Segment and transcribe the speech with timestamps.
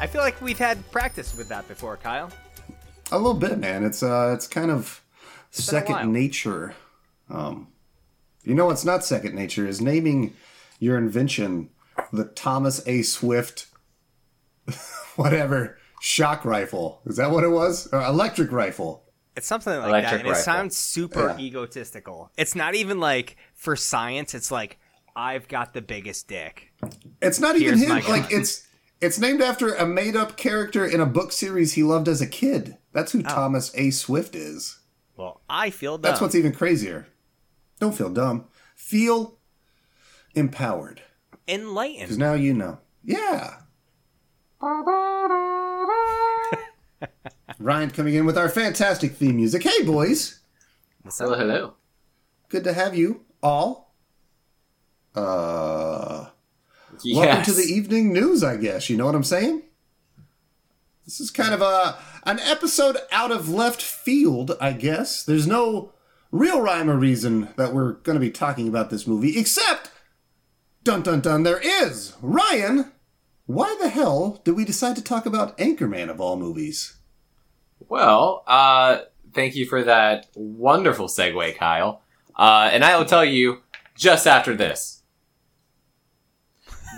[0.00, 2.30] I feel like we've had practice with that before, Kyle.
[3.10, 3.84] A little bit, man.
[3.84, 5.02] It's uh, it's kind of
[5.54, 6.74] been a second nature.
[7.30, 7.68] Um,
[8.44, 10.34] you know what's not second nature is naming
[10.78, 11.70] your invention
[12.12, 13.02] the Thomas A.
[13.02, 13.66] Swift,
[15.16, 17.00] whatever shock rifle.
[17.06, 17.88] Is that what it was?
[17.92, 19.04] Or electric rifle.
[19.36, 21.38] It's something like Electric that, and it sounds super Yeah.
[21.44, 22.30] egotistical.
[22.36, 24.34] It's not even like for science.
[24.34, 24.78] It's like
[25.16, 26.72] I've got the biggest dick.
[27.20, 27.88] It's not even him.
[28.08, 28.66] Like it's
[29.00, 32.26] it's named after a made up character in a book series he loved as a
[32.26, 32.76] kid.
[32.92, 33.18] That's Oh.
[33.18, 33.90] who Thomas A.
[33.90, 34.80] Swift is.
[35.16, 36.02] Well, I feel dumb.
[36.10, 37.06] That's what's even crazier.
[37.80, 38.46] Don't feel dumb.
[38.76, 39.38] Feel
[40.34, 41.02] empowered.
[41.46, 42.00] Enlightened.
[42.02, 42.78] Because now you know.
[43.04, 43.54] Yeah.
[47.58, 49.62] Ryan coming in with our fantastic theme music.
[49.62, 50.40] Hey, boys.
[51.02, 51.74] What's Hello, hello.
[52.48, 53.94] Good to have you all.
[55.14, 56.26] Uh,
[57.04, 57.26] Yes.
[57.26, 58.90] welcome to the evening news, I guess.
[58.90, 59.62] You know what I'm saying?
[61.04, 65.22] This is kind of a an episode out of left field, I guess.
[65.22, 65.92] There's no
[66.30, 69.90] real rhyme or reason that we're going to be talking about this movie, except,
[70.84, 72.14] dun dun dun, there is.
[72.20, 72.92] Ryan,
[73.46, 76.96] why the hell did we decide to talk about Anchorman of all movies?
[77.88, 78.98] Well, uh,
[79.32, 82.02] thank you for that wonderful segue, Kyle.
[82.36, 83.62] Uh, and I will tell you
[83.96, 84.97] just after this.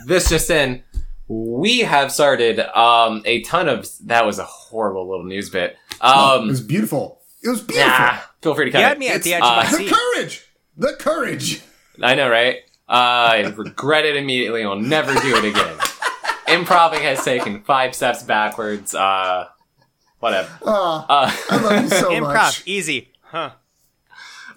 [0.07, 0.83] This just in,
[1.29, 3.87] we have started um, a ton of.
[4.07, 5.77] That was a horrible little news bit.
[6.01, 7.21] Um, it was beautiful.
[7.43, 7.89] It was beautiful.
[7.89, 8.89] nah, feel free to cut You it.
[8.89, 9.93] had me at the edge It's- of my uh, the seat.
[9.95, 10.47] courage!
[10.77, 11.63] The courage!
[12.03, 12.57] I know, right?
[12.89, 14.65] Uh, I regret it immediately.
[14.65, 15.77] I'll never do it again.
[16.49, 18.95] Improving has taken five steps backwards.
[18.95, 19.47] Uh,
[20.19, 20.51] whatever.
[20.67, 22.13] Ah, Uh, I love you so much.
[22.21, 22.63] Improv, much.
[22.67, 23.51] easy, huh?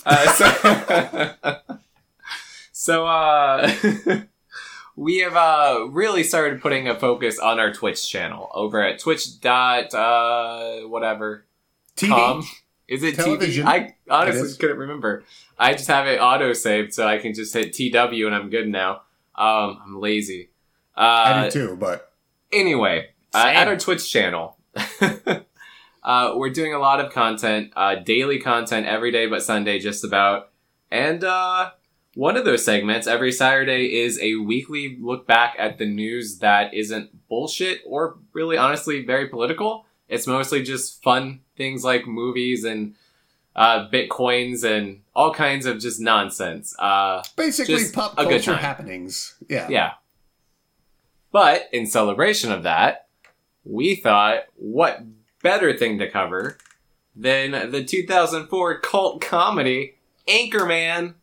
[0.05, 1.55] Uh, so,
[2.71, 3.71] so uh,
[4.95, 9.39] we have uh, really started putting a focus on our Twitch channel over at Twitch
[9.41, 11.45] dot uh, whatever
[11.95, 12.09] TV.
[12.09, 12.43] com.
[12.87, 13.65] Is it Television.
[13.65, 13.69] TV?
[13.69, 15.23] I honestly couldn't remember.
[15.57, 18.67] I just have it auto saved, so I can just hit TW and I'm good
[18.67, 19.01] now.
[19.35, 20.49] Um, I'm lazy.
[20.95, 22.13] Uh, I do too, but
[22.51, 24.57] anyway, uh, at our Twitch channel,
[26.03, 30.03] uh, we're doing a lot of content, uh, daily content every day but Sunday, just
[30.03, 30.51] about.
[30.91, 31.71] And uh,
[32.15, 36.73] one of those segments every Saturday is a weekly look back at the news that
[36.73, 39.85] isn't bullshit or really honestly very political.
[40.07, 42.95] It's mostly just fun things like movies and
[43.55, 46.75] uh, bitcoins and all kinds of just nonsense.
[46.77, 49.35] Uh, basically Just pop culture happenings.
[49.47, 49.67] Yeah.
[49.69, 49.91] yeah.
[51.31, 53.07] But in celebration of that,
[53.63, 55.03] we thought, what
[55.41, 56.57] better thing to cover
[57.15, 59.95] than the 2004 cult comedy
[60.27, 61.15] Anchorman,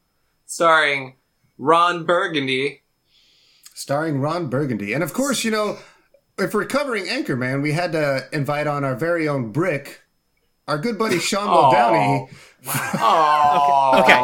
[0.51, 1.15] starring
[1.59, 2.83] Ron Burgundy.
[3.73, 4.93] Starring Ron Burgundy.
[4.93, 5.79] And of course, you know,
[6.39, 10.01] if we're covering Anchorman, we had to invite on our very own Brick,
[10.67, 11.73] our good buddy Sean Aw.
[11.73, 12.29] Muldowney.
[13.01, 14.19] Oh, Okay.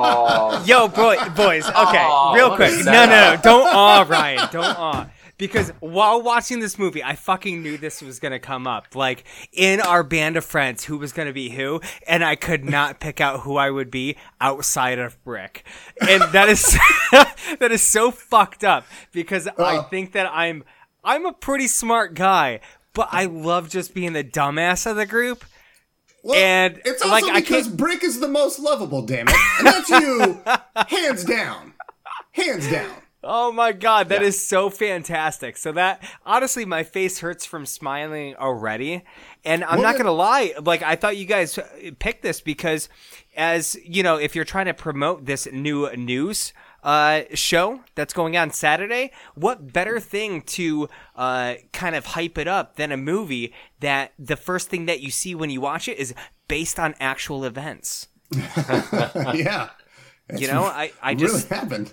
[0.59, 0.69] okay.
[0.69, 1.65] Yo, boy, boys.
[1.69, 2.73] Okay, Aw, real quick.
[2.85, 3.41] No, no, no.
[3.43, 4.49] Don't awe, Ryan.
[4.51, 5.09] Don't awe.
[5.39, 8.95] Because while watching this movie, I fucking knew this was gonna come up.
[8.95, 13.01] Like in our band of friends, who was gonna be who, and I could not
[13.01, 15.65] pick out who I would be outside of Brick,
[16.01, 16.79] and that is
[17.13, 19.83] that is so fucked up because I Uh.
[19.85, 20.65] think that I'm
[21.05, 22.61] I'm a pretty smart guy,
[22.95, 25.45] but I love just being the dumbass of the group.
[26.25, 29.35] Well, And, it's also like, because Brick is the most lovable, damn it.
[29.59, 30.41] And that's you,
[30.89, 31.75] hands down.
[32.33, 32.91] Hands down.
[33.29, 34.29] Oh my god, that Yeah.
[34.29, 35.57] is so fantastic.
[35.57, 39.03] So that honestly my face hurts from smiling already.
[39.45, 41.67] And I'm Well, not going to lie, like I thought you guys uh,
[41.99, 42.89] picked this because
[43.37, 46.53] as, you know, if you're trying to promote this new news
[46.85, 52.47] uh, show that's going on Saturday, what better thing to uh, kind of hype it
[52.47, 55.99] up than a movie that the first thing that you see when you watch it
[55.99, 56.15] is
[56.47, 58.07] based on actual events.
[58.31, 59.71] yeah.
[60.37, 61.93] You know, I, I It really just happened.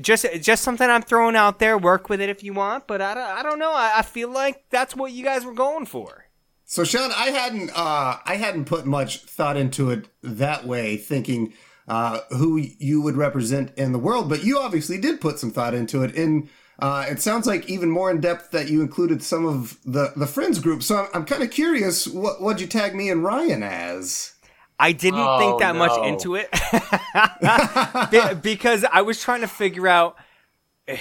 [0.00, 1.76] Just just something I'm throwing out there.
[1.76, 3.72] Work with it if you want, but I don't, I don't know.
[3.72, 6.26] I, I feel like that's what you guys were going for.
[6.64, 11.52] So Sean, I hadn't uh I hadn't put much thought into it that way, thinking
[11.86, 15.74] uh who you would represent in the world, but you obviously did put some thought
[15.74, 16.16] into it.
[16.16, 16.48] And
[16.78, 20.26] uh it sounds like even more in depth that you included some of the the
[20.26, 20.82] friends group.
[20.82, 24.33] So I'm, I'm kind of curious what what'd you tag me and Ryan as?
[24.78, 26.50] I didn't Oh, think that much into it
[28.10, 30.16] Be- because I was trying to figure out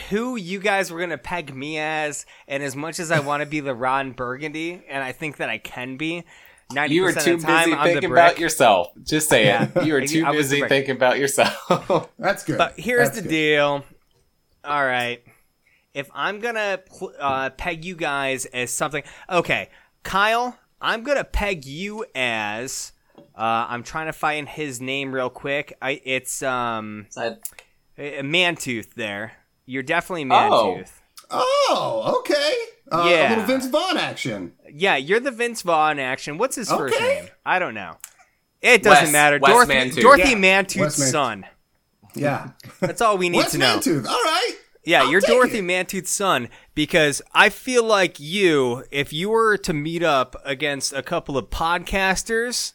[0.09, 3.45] who you guys were gonna peg me as, and as much as I want to
[3.45, 6.23] be the Ron Burgundy, and I think that I can be.
[6.71, 8.87] Ninety You were percent too of the time, busy I'm thinking about yourself.
[9.03, 9.67] Just say Yeah.
[9.75, 9.85] it.
[9.85, 12.09] You were too I was the busy thinking about yourself.
[12.17, 12.57] That's good.
[12.57, 13.29] But here's That's the good.
[13.29, 13.83] deal.
[14.63, 15.21] All right.
[15.93, 19.69] if I'm gonna pl- uh, peg you guys as something, okay,
[20.03, 22.92] Kyle, I'm gonna peg you as.
[23.35, 25.75] Uh, I'm trying to find his name real quick.
[25.81, 27.37] I it's um So
[27.97, 28.93] a Mantooth.
[28.95, 29.33] There,
[29.65, 30.75] you're definitely Oh.
[30.77, 30.91] Mantooth.
[31.31, 32.53] Oh, okay.
[32.91, 33.27] Uh, Yeah.
[33.27, 34.53] A little Vince Vaughn action.
[34.71, 36.37] Yeah, you're the Vince Vaughn action.
[36.37, 37.27] What's his first name?
[37.45, 37.97] I don't know.
[38.61, 39.39] It doesn't Wes- matter.
[39.41, 40.01] Wes Dorothy, Mantooth.
[40.01, 41.11] Dorothy Yeah, Mantooth's Wes Mantooth.
[41.11, 41.45] son.
[42.15, 42.49] Yeah.
[42.79, 43.77] That's all we need Wes to know.
[43.79, 44.05] Mantooth.
[44.07, 44.51] All right.
[44.85, 45.63] Yeah, I'll you're Dorothy it.
[45.65, 51.01] Mantooth's son because I feel like you, if you were to meet up against a
[51.01, 52.73] couple of podcasters,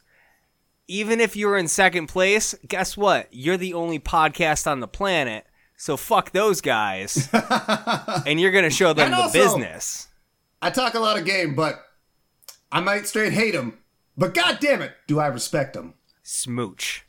[0.89, 3.29] even if you're in second place, guess what?
[3.31, 5.45] You're the only podcast on the planet.
[5.77, 7.29] So fuck those guys,
[8.27, 10.09] and you're gonna show them And the also- business.
[10.61, 11.81] I talk a lot of game, but
[12.73, 13.79] I might straight hate him.
[14.17, 15.95] But god damn it, do I respect him?
[16.25, 17.05] Smooch,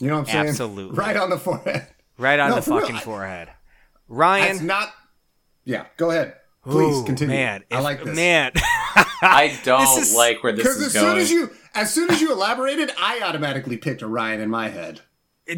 [0.00, 0.48] You know what I'm saying?
[0.48, 0.96] Absolutely.
[0.96, 1.86] Right on the forehead.
[2.16, 3.48] right on No, the for real, fucking I- forehead.
[3.48, 3.58] That's
[4.08, 4.88] Ryan, not.
[5.66, 6.36] Yeah, go ahead.
[6.66, 7.34] Please Ooh, continue.
[7.36, 8.16] Man, I if- like this.
[8.16, 8.52] Man,
[9.22, 11.12] I don't This is- like where this is Because is as going.
[11.12, 15.00] soon as you, as soon as you elaborated, I automatically picked Orion in my head.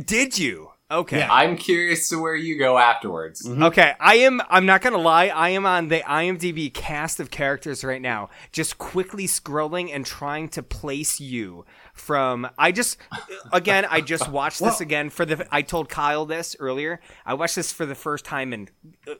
[0.05, 0.70] did you?
[0.90, 1.19] Okay.
[1.19, 1.31] Yeah.
[1.31, 3.46] I'm curious to where you go afterwards.
[3.46, 4.40] Okay, I am.
[4.49, 5.26] I'm not gonna lie.
[5.26, 10.49] I am on the IMDb cast of characters right now, just quickly scrolling and trying
[10.50, 12.49] to place you from.
[12.56, 12.96] I just,
[13.52, 15.46] again, I just watched this Well- again for the.
[15.55, 17.00] I told Kyle this earlier.
[17.26, 18.70] I watched this for the first time in
[19.06, 19.12] uh,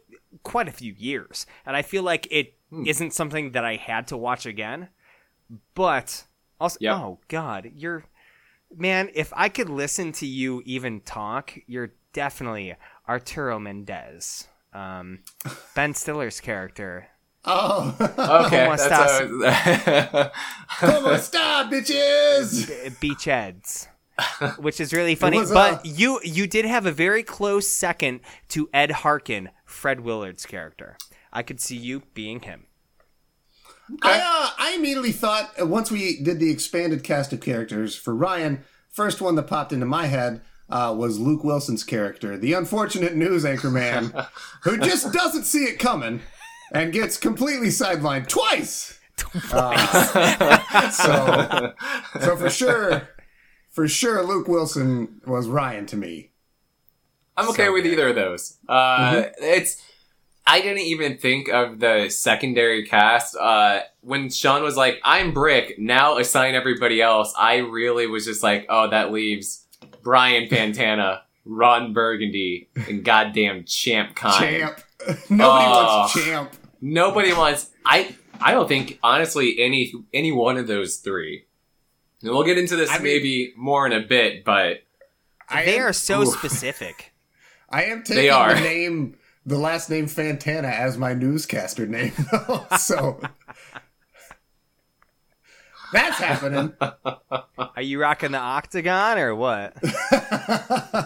[0.43, 2.85] quite a few years, and I feel like it Hmm.
[3.01, 4.89] not something that I had to watch again.
[5.75, 6.25] But
[6.61, 6.95] also, Yep.
[6.97, 8.05] oh god, you're
[8.77, 9.09] man.
[9.15, 12.75] If I could listen to you even talk, you're definitely
[13.09, 15.21] Arturo Mendez, um,
[15.75, 17.07] Ben Stiller's character.
[17.47, 20.33] Oh, Okay, Como that's a,
[20.79, 22.69] como esta, bitches?
[23.01, 23.89] B- Beachheads.
[24.59, 28.69] Which is really funny, but uh, you you did have a very close second to
[28.75, 30.97] Ed Harken, Fred Willard's character.
[31.33, 32.67] I could see you being him.
[34.03, 38.15] I, uh, I immediately thought uh, once we did the expanded cast of characters for
[38.15, 43.15] Ryan, first one that popped into my head uh, was Luke Wilson's character, the unfortunate
[43.15, 44.13] news anchor man
[44.63, 46.21] who just doesn't see it coming
[46.73, 48.99] and gets completely sidelined twice.
[49.53, 51.73] Uh, so,
[52.21, 53.09] so for sure,
[53.71, 56.28] for sure, Luke Wilson was Ryan to me.
[57.39, 57.93] I'm okay So with good.
[57.93, 58.57] either of those.
[58.69, 59.83] Uh, It's
[60.47, 63.37] I didn't even think of the secondary cast.
[63.37, 67.35] Uh, when Sean was like, "I'm Brick," now assign everybody else.
[67.39, 69.67] I really was just like, "Oh, that leaves
[70.03, 74.81] Brian Fantana, Ron Burgundy, and goddamn Champ Kind." Champ.
[75.31, 75.99] Nobody Oh.
[75.99, 76.53] wants champ.
[76.81, 77.71] Nobody wants.
[77.85, 81.45] I I don't think honestly any any one of those three.
[82.23, 84.83] And we'll get into this I mean- maybe more in a bit, but
[85.53, 86.29] They am, are so Oof.
[86.37, 87.13] specific.
[87.69, 88.55] I am taking They are.
[88.55, 92.67] the name, the last name Fantana as my newscaster name, though.
[92.79, 93.21] so
[95.93, 96.73] that's happening.
[97.59, 99.75] Are you rocking the octagon or what?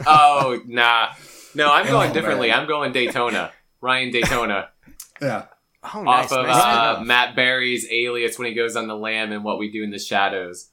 [0.07, 1.09] oh nah,
[1.55, 2.49] no, I'm going Oh, differently.
[2.49, 2.61] man.
[2.61, 4.71] I'm going Daytona, Ryan Daytona,
[5.21, 5.47] Yeah.
[5.95, 6.31] Oh, nice.
[6.31, 6.57] off of nice
[6.99, 7.03] uh.
[7.05, 9.99] Matt Berry's Alias when he goes on the lam and what we do in the
[9.99, 10.69] shadows.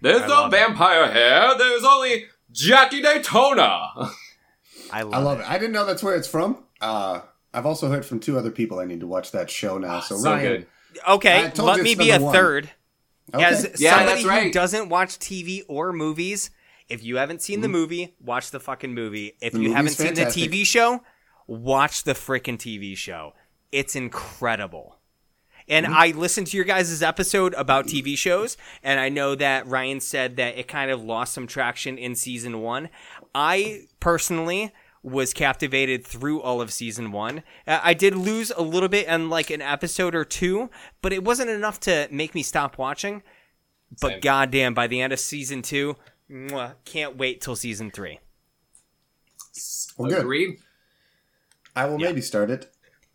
[0.00, 0.56] There's I no love it.
[0.56, 1.54] vampire here.
[1.58, 3.80] There's only Jackie Daytona.
[4.92, 5.50] I love, I love it.
[5.50, 6.64] I didn't know that's where it's from.
[6.80, 7.20] Uh,
[7.52, 10.00] I've also heard from two other people I need to watch that show now.
[10.00, 10.66] So, so Ryan, good.
[11.08, 12.32] Okay, let me be a one.
[12.34, 12.70] third.
[13.34, 13.44] Okay.
[13.44, 16.50] As Yeah, somebody that's who doesn't watch TV or movies,
[16.88, 19.34] if you haven't seen the movie, watch the fucking movie.
[19.40, 19.62] If Mm-hmm.
[19.62, 20.50] The you haven't seen fantastic.
[20.50, 21.02] the TV show,
[21.46, 23.34] watch the freaking TV show.
[23.70, 24.94] It's incredible.
[25.70, 25.94] And Mm-hmm.
[25.94, 30.36] I listened to your guys' episode about TV shows, and I know that Ryan said
[30.36, 32.88] that it kind of lost some traction in season one.
[33.34, 37.42] I personally was captivated through all of season one.
[37.66, 40.70] Uh, I did lose a little bit in like an episode or two,
[41.02, 43.22] but it wasn't enough to make me stop watching.
[44.00, 44.20] But Same.
[44.20, 45.96] goddamn, by the end of season two,
[46.30, 48.18] mwah, can't wait till season three.
[49.96, 50.20] Well, good.
[50.20, 50.58] Agreed.
[51.74, 52.70] I will maybe start it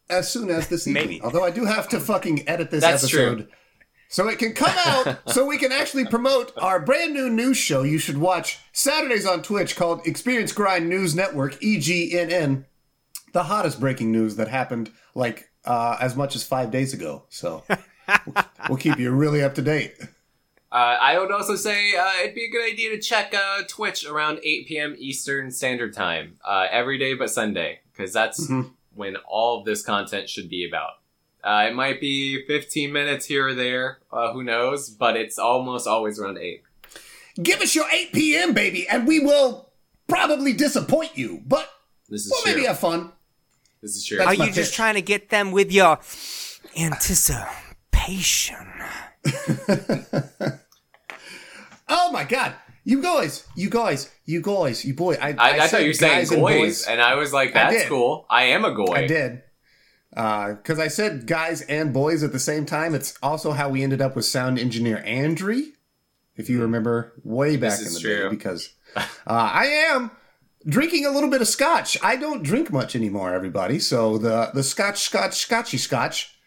[0.10, 1.04] as soon as this evening.
[1.04, 1.22] Maybe.
[1.22, 3.38] Although I do have to fucking edit this That's episode.
[3.40, 3.48] true.
[4.14, 7.82] So it can come out, so we can actually promote our brand new news show
[7.82, 12.66] you should watch Saturdays on Twitch called Experience Grind News Network, E EGNN.
[13.34, 17.24] The hottest breaking news that happened like uh, as much as five days ago.
[17.30, 17.64] So
[18.28, 18.36] we'll,
[18.70, 19.96] we'll keep you really up to date.
[20.72, 24.06] Uh, I would also say uh, it'd be a good idea to check uh, Twitch
[24.06, 24.96] around 8 p.m.
[25.00, 28.74] Eastern Standard Time uh, every day but Sunday, because that's Mhm.
[28.94, 30.92] when all of this content should be about.
[31.44, 35.88] Uh, it might be 15 minutes here or there, uh, who knows, but it's almost
[35.88, 36.64] always around 8.
[37.42, 39.70] Give us your 8 p.m., baby, and we will
[40.08, 41.70] probably disappoint you, but
[42.10, 42.54] This is we'll true.
[42.54, 43.12] maybe have fun.
[43.82, 44.20] This is true.
[44.20, 46.00] That's Are my you just trying to get them with your
[46.78, 48.56] anticipation?
[51.90, 52.56] Oh my god.
[52.86, 55.14] You guys, you guys, you guys, you boy.
[55.22, 57.54] I, I, I, said thought you were saying guys and boys, and I was like,
[57.54, 57.88] "That's did.
[57.90, 58.26] cool.
[58.30, 59.44] I am a goy." I did.
[60.16, 62.94] Uh, because I said guys and boys at the same time.
[62.94, 65.64] It's also how we ended up with sound engineer Andre,
[66.36, 66.64] if you hmm.
[66.64, 68.24] remember way back in the true.
[68.24, 68.30] day.
[68.30, 70.12] Because uh, I am
[70.66, 71.98] drinking a little bit of scotch.
[72.04, 73.80] I don't drink much anymore, everybody.
[73.80, 76.38] So the the scotch, scotch, scotchy scotch.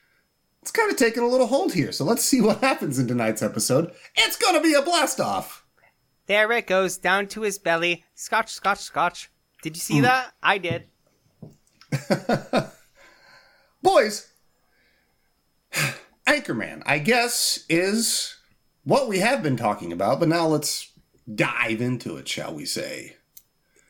[0.62, 1.92] It's kind of taking a little hold here.
[1.92, 3.92] So let's see what happens in tonight's episode.
[4.16, 5.64] It's gonna be a blast off.
[6.26, 8.04] There it goes down to his belly.
[8.14, 9.30] Scotch, scotch, scotch.
[9.62, 10.02] Did you see hmm.
[10.02, 10.32] that?
[10.42, 10.86] I did.
[13.82, 14.28] Boys,
[16.26, 18.36] Anchorman, I guess, is
[18.84, 20.90] what we have been talking about, but now let's
[21.32, 23.16] dive into it, shall we say?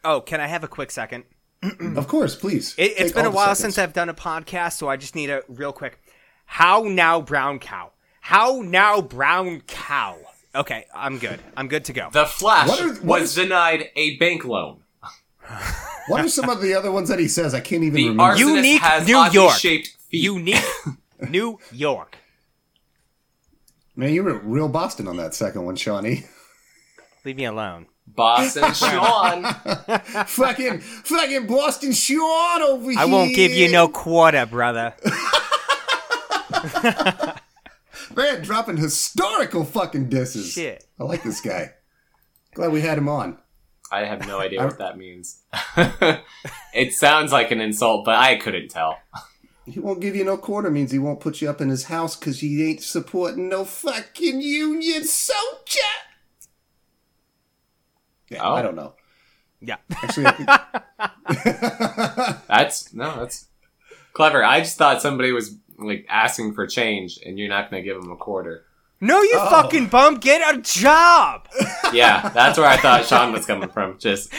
[0.04, 1.24] Oh, can I have a quick second?
[1.96, 2.74] Of course, please.
[2.78, 3.74] It, it's Take been a while seconds.
[3.74, 5.98] since I've done a podcast, so I just need a real quick.
[6.44, 7.92] How now, brown cow?
[8.20, 10.16] How now, brown cow?
[10.54, 11.40] Okay, I'm good.
[11.56, 12.08] I'm good to go.
[12.12, 14.82] The Flash What are- what was is- denied a bank loan.
[16.08, 17.52] What are some of the other ones that he says?
[17.54, 18.34] I can't even The remember.
[18.34, 19.54] arsonist Unique has New oddly York.
[19.56, 20.22] shaped feet.
[20.22, 20.64] Unique
[21.30, 22.16] New York.
[23.96, 26.24] Man, you were real Boston on that second one, Shawnee.
[27.24, 27.86] Leave me alone.
[28.06, 29.42] Boston Sean.
[30.26, 33.00] fucking, fucking Boston Sean over here.
[33.00, 34.94] I won't give you no quarter, brother.
[38.14, 40.52] Man, dropping historical fucking disses.
[40.52, 40.84] Shit.
[40.98, 41.72] I like this guy.
[42.54, 43.38] Glad we had him on.
[43.92, 45.42] I have no idea what that means.
[46.74, 48.98] it sounds like an insult, but I couldn't tell.
[49.64, 52.16] He won't give you no quarter means he won't put you up in his house
[52.16, 55.80] because he ain't supporting no fucking union soldier.
[58.28, 58.54] Yeah, Oh.
[58.54, 58.94] I don't know.
[59.60, 59.76] Yeah.
[60.02, 60.48] Actually, think-
[62.48, 63.46] That's no, that's
[64.12, 64.44] clever.
[64.44, 67.96] I just thought somebody was like asking for change, and you're not going to give
[67.96, 68.64] him a quarter.
[69.00, 69.50] No, you Oh.
[69.50, 70.16] fucking bum.
[70.16, 71.48] Get a job.
[71.92, 73.96] Yeah, that's where I thought Sean was coming from.
[73.98, 74.32] Just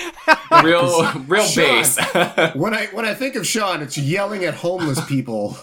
[0.63, 1.63] real, real Sean.
[1.63, 1.97] base.
[2.55, 5.57] when I when I think of Sean, it's yelling at homeless people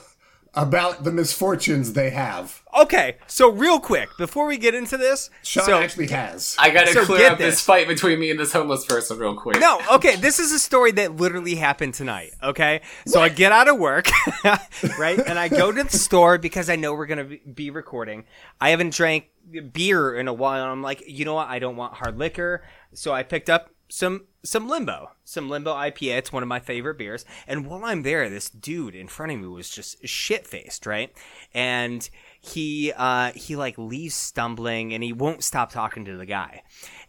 [0.56, 2.62] about the misfortunes they have.
[2.80, 6.56] Okay, so real quick before we get into this, Sean so actually has.
[6.58, 7.54] I got to So clear up this.
[7.56, 7.60] this.
[7.64, 9.60] fight between me and this homeless person real quick.
[9.60, 12.82] No, okay, this is a story that literally happened tonight, okay?
[13.06, 14.08] So I get out of work,
[14.98, 15.18] right?
[15.18, 18.24] And I go to the store because I know we're going to be recording.
[18.60, 19.26] I haven't drank
[19.72, 20.62] beer in a while.
[20.62, 21.48] And I'm like, you know what?
[21.48, 22.64] I don't want hard liquor.
[22.92, 26.18] So I picked up some some limbo, some limbo IPA.
[26.18, 27.24] It's one of my favorite beers.
[27.46, 31.12] And while I'm there, this dude in front of me was just shit faced, right?
[31.54, 32.08] And
[32.40, 36.62] he uh he like leaves stumbling and he won't stop talking to the guy.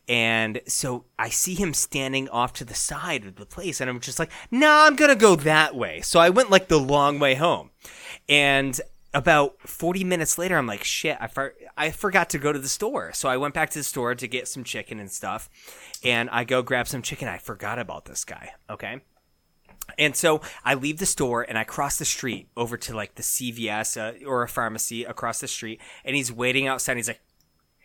[0.08, 4.00] And so I see him standing off to the side of the place, and I'm
[4.00, 6.02] just like, nah, I'm gonna go that way.
[6.02, 7.72] So I went like the long way home.
[8.30, 8.80] And
[9.16, 12.68] about 40 minutes later, I'm like, shit, I, for- I forgot to go to the
[12.68, 13.14] store.
[13.14, 15.50] So I went back to the store to get some chicken and stuff.
[16.04, 17.30] And I go grab some chicken.
[17.30, 18.52] I forgot about this guy.
[18.70, 19.00] Okay.
[19.98, 23.24] And so I leave the store and I cross the street over to like the
[23.24, 25.80] CVS uh, or a pharmacy across the street.
[26.04, 26.98] And he's waiting outside.
[26.98, 27.22] He's like,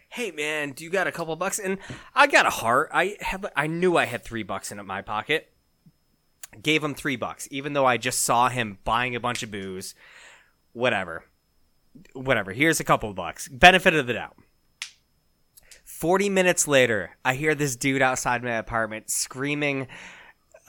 [0.09, 1.61] hey man, do you got a couple bucks?
[1.61, 1.79] And
[2.13, 2.91] I got a heart.
[2.93, 5.53] I have, I knew I had three bucks in my pocket.
[6.61, 9.95] Gave him three bucks, even though I just saw him buying a bunch of booze.
[10.73, 11.25] Whatever.
[12.12, 12.53] Whatever.
[12.53, 13.49] Here's a couple bucks.
[13.49, 14.37] Benefit of the doubt.
[15.85, 19.89] 40 minutes later, I hear this dude outside my apartment screaming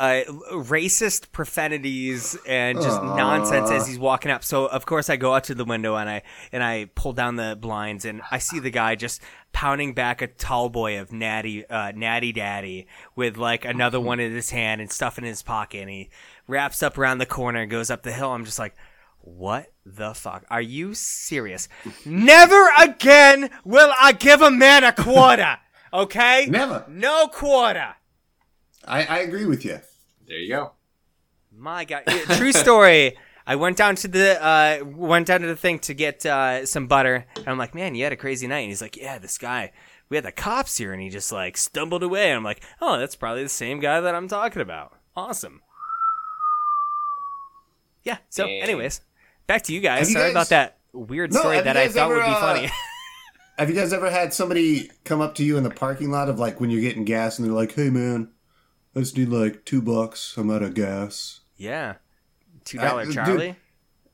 [0.01, 4.43] uh, racist profanities and just nonsense as he's walking up.
[4.43, 7.35] So of course I go out to the window and I and I pull down
[7.35, 9.21] the blinds and I see the guy just
[9.53, 14.33] pounding back a tall boy of natty uh, natty daddy with like another one in
[14.33, 16.09] his hand and stuff in his pocket and he
[16.47, 18.31] wraps up around the corner and goes up the hill.
[18.31, 18.75] I'm just like,
[19.21, 20.45] what the fuck?
[20.49, 21.67] Are you serious?
[22.05, 25.57] Never again will I give a man a quarter.
[25.93, 26.47] Okay?
[26.49, 26.85] Never.
[26.89, 27.95] No quarter.
[28.85, 29.79] I, I agree with you.
[30.27, 30.71] There you go.
[31.55, 33.17] My God, Yeah, true story.
[33.45, 36.87] I went down to the uh, went down to the thing to get uh, some
[36.87, 39.37] butter, and I'm like, "Man, you had a crazy night." And he's like, "Yeah, this
[39.37, 39.71] guy,
[40.09, 42.29] we had the cops here," and he just like stumbled away.
[42.29, 45.61] And I'm like, "Oh, that's probably the same guy that I'm talking about." Awesome.
[48.03, 48.17] Yeah.
[48.29, 48.61] So, Dang.
[48.61, 49.01] anyways,
[49.51, 49.99] back to you guys.
[49.99, 52.25] Have you Sorry guys- about that weird story have that I guys thought would ever,
[52.25, 52.69] be uh, funny.
[53.57, 56.39] Have you guys ever had somebody come up to you in the parking lot of
[56.39, 58.29] like when you're getting gas and they're like, "Hey man,
[58.95, 60.35] I just need like two bucks.
[60.37, 61.95] I'm out of gas." yeah.
[62.65, 63.55] Two dollar I- dude- Charlie.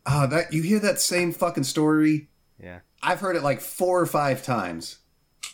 [0.06, 2.30] Ah, that you hear that same fucking story?
[2.62, 2.80] Yeah.
[3.04, 5.00] I've heard it like four or five times.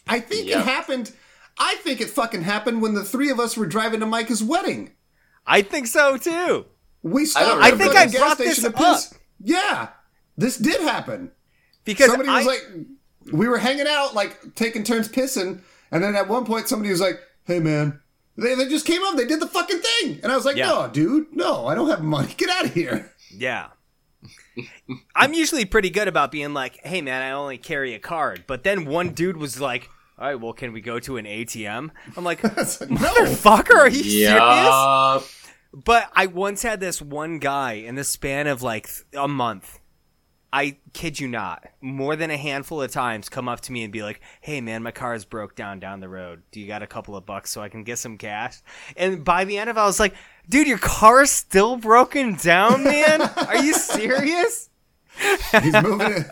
[0.08, 0.60] I think Yep.
[0.60, 1.12] it happened.
[1.60, 4.92] I think it fucking happened when the three of us were driving to Micah's wedding.
[5.46, 6.66] I think so too.
[7.02, 7.46] We stopped.
[7.48, 8.76] don't I think I brought this up.
[8.76, 9.14] piss.
[9.44, 9.90] Yeah,
[10.38, 11.32] this did happen.
[11.86, 12.62] because somebody was I- like,
[13.32, 15.60] we were hanging out, like taking turns pissing,
[15.92, 18.00] and then at one point somebody was like, "Hey, man."
[18.36, 20.20] They, they just came up, they did the fucking thing.
[20.24, 20.68] And I was like, Yeah.
[20.70, 22.34] no, dude, no, I don't have money.
[22.38, 23.12] Get out of here.
[23.32, 23.68] Yeah.
[25.16, 28.46] I'm usually pretty good about being like, hey man, I only carry a card.
[28.48, 31.92] But then one dude was like, all right, well, can we go to an ATM?
[32.18, 32.50] I'm like, no.
[32.50, 35.43] motherfucker, are you serious?
[35.74, 39.80] But I once had this one guy in the span of like a month.
[40.52, 43.92] I kid you not, more than a handful of times come up to me and
[43.92, 46.44] be like, "Hey man, my car is broke down down the road.
[46.52, 48.60] Do you got a couple of bucks so I can get some cash?"
[48.96, 50.14] And by the end of it, I was like,
[50.48, 53.22] "Dude, your car is still broken down, man.
[53.22, 54.70] Are you serious?"
[55.60, 56.28] He's moving it.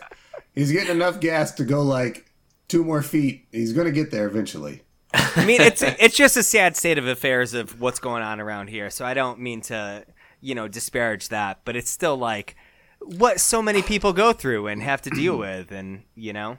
[0.54, 2.32] He's getting enough gas to go like
[2.68, 3.48] two more feet.
[3.52, 4.84] He's going to get there eventually.
[5.14, 8.68] I mean, it's it's just a sad state of affairs of what's going on around
[8.68, 8.90] here.
[8.90, 10.06] So I don't mean to,
[10.40, 12.56] you know, disparage that, but it's still like
[13.00, 16.58] what so many people go through and have to deal with, and you know.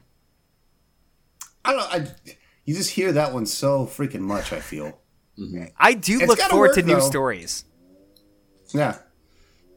[1.64, 1.86] I don't know.
[1.86, 2.32] I,
[2.64, 4.98] you just hear that one so freaking much, I feel.
[5.38, 5.64] Mm-hmm.
[5.78, 7.00] I do It's look forward work, to new though.
[7.00, 7.64] stories.
[8.74, 8.98] Yeah.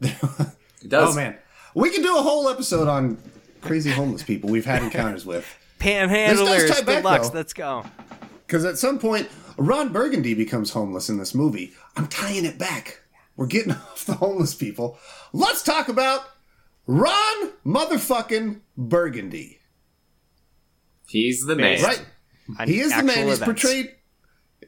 [0.01, 1.13] It does.
[1.13, 1.37] Oh, man.
[1.73, 3.17] We can do a whole episode on
[3.61, 5.45] crazy homeless people we've had encounters with.
[5.79, 7.29] Panhandlers, tie back, deluxe.
[7.29, 7.37] though.
[7.37, 7.85] Let's go.
[8.45, 11.73] Because at some point, Ron Burgundy becomes homeless in this movie.
[11.95, 13.01] I'm tying it back.
[13.35, 14.97] We're getting off the homeless people.
[15.33, 16.21] Let's talk about
[16.87, 19.59] Ron motherfucking Burgundy.
[21.07, 21.81] He's the man.
[21.81, 22.05] Right?
[22.59, 23.27] On He is the actual man.
[23.27, 23.61] He's events.
[23.61, 23.91] portrayed.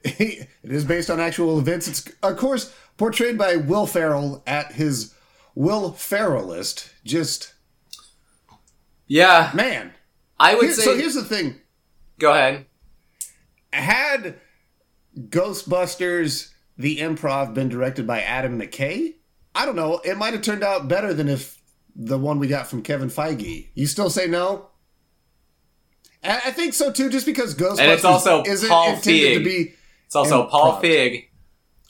[0.05, 0.25] He,
[0.63, 1.87] it is based on actual events.
[1.87, 5.15] It's of course portrayed by Will Ferrell at his
[5.55, 6.91] Will Ferrellist.
[7.03, 7.55] Just
[9.07, 9.49] Yeah.
[9.55, 9.93] man.
[10.39, 10.83] I would Here- say.
[10.83, 11.55] so here's the thing:
[12.19, 12.66] go ahead.
[13.73, 14.39] Had
[15.17, 19.15] Ghostbusters the improv been directed by Adam McKay,
[19.55, 19.99] I don't know.
[19.99, 21.61] It might have turned out better than if
[21.95, 23.69] the one we got from Kevin Feige.
[23.73, 24.67] You still say no?
[26.23, 29.73] I think so too, just because Ghostbusters And it's also isn't Paul intended to be.
[30.05, 30.83] It's also Paul Improv.
[30.83, 31.27] Feig,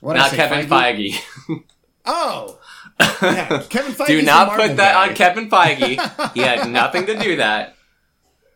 [0.01, 1.15] What not Kevin Feige.
[2.09, 2.57] Oh,
[3.01, 4.07] yeah, Kevin Feige.
[4.07, 6.33] do not put that on Kevin Feige.
[6.33, 7.75] he had nothing to do that.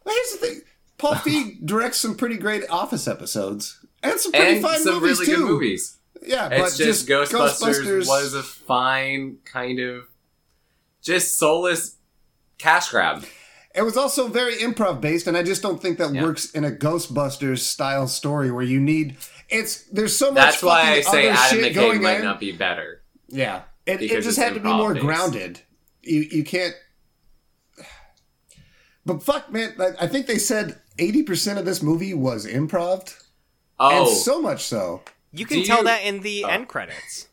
[0.06, 0.62] Well, here's the thing:
[1.02, 5.20] Paul Feig directs some pretty great Office episodes and some pretty And fun some movies
[5.20, 5.38] really too.
[5.38, 5.98] good movies.
[6.24, 10.04] Yeah, but It's just, Ghostbusters, Ghostbusters was a fine kind of
[11.02, 11.98] just soulless
[12.60, 13.26] cash grab.
[13.74, 16.22] It was also very improv based, and I just don't think that Yeah.
[16.22, 19.18] works in a Ghostbusters style story where you need
[19.50, 20.36] it's there's so much.
[20.36, 22.24] That's why I say Adam shit McKay might in.
[22.24, 23.02] not be better.
[23.28, 25.06] Yeah, it, it just had to be more improv-based.
[25.06, 25.62] grounded.
[26.04, 26.76] You you can't.
[29.06, 29.74] But fuck, man!
[30.00, 33.18] I think they said eighty percent of this movie was improv,
[33.80, 35.02] Oh, and so much so.
[35.32, 36.50] You can Do tell you- that in the Oh.
[36.50, 37.28] end credits.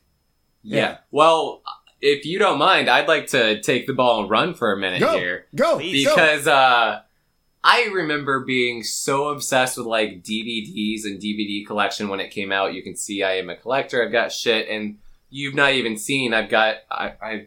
[0.62, 0.76] yeah.
[0.76, 0.96] yeah.
[1.10, 1.62] Well,
[2.00, 5.00] if you don't mind, I'd like to take the ball and run for a minute
[5.00, 5.46] Go here.
[5.54, 6.06] go Please.
[6.06, 6.14] go.
[6.14, 7.00] because uh
[7.64, 12.72] I remember being so obsessed with like DVDs and DVD collection when it came out.
[12.72, 14.02] You can see I am a collector.
[14.02, 16.32] I've got shit, and you've not even seen.
[16.32, 17.46] I've got I, I've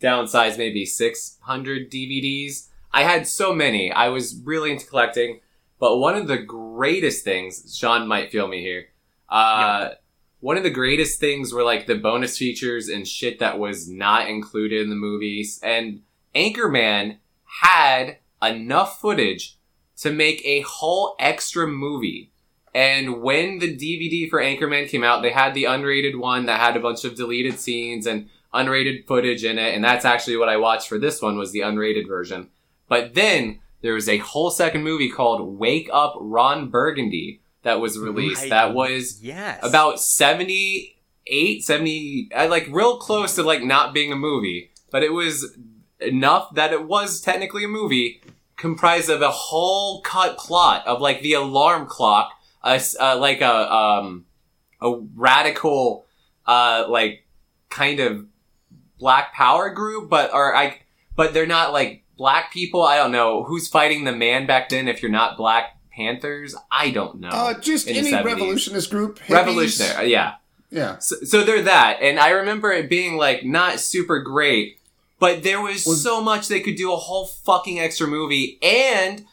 [0.00, 2.68] downsized maybe six hundred DVDs.
[2.94, 3.90] I had so many.
[3.90, 5.40] I was really into collecting,
[5.80, 8.86] but one of the greatest things, Sean might feel me here.
[9.28, 9.90] Uh,
[10.38, 14.28] One of the greatest things were like the bonus features and shit that was not
[14.28, 15.58] included in the movies.
[15.62, 16.02] And
[16.34, 17.16] Anchorman
[17.62, 19.58] had enough footage
[20.02, 22.30] to make a whole extra movie.
[22.74, 26.76] And when the DVD for Anchorman came out, they had the unrated one that had
[26.76, 29.74] a bunch of deleted scenes and unrated footage in it.
[29.74, 32.50] And that's actually what I watched for this one was the unrated version.
[32.88, 37.98] But then there was a whole second movie called Wake Up Ron Burgundy that was
[37.98, 38.44] released.
[38.44, 39.60] I- that was Yes.
[39.62, 45.56] about 78 70 like real close to like not being a movie but it was
[46.00, 48.20] enough that it was technically a movie
[48.56, 52.30] comprised of a whole cut plot of like the alarm clock
[52.62, 54.26] a uh, like a um
[54.82, 56.06] a radical
[56.46, 57.26] uh like
[57.70, 58.26] kind of
[58.98, 60.78] black power group but or I
[61.16, 64.88] but they're not like black people I don't know who's fighting the man back then
[64.88, 68.24] if you're not black panthers I don't know Uh, just any 70s.
[68.24, 69.18] revolutionist group.
[69.20, 69.30] hippies.
[69.34, 70.34] revolutionary yeah
[70.70, 70.98] Yeah.
[70.98, 74.78] so, so they're that, and I remember it being like not super great,
[75.20, 79.24] but there was, Was- so much they could do a whole fucking extra movie and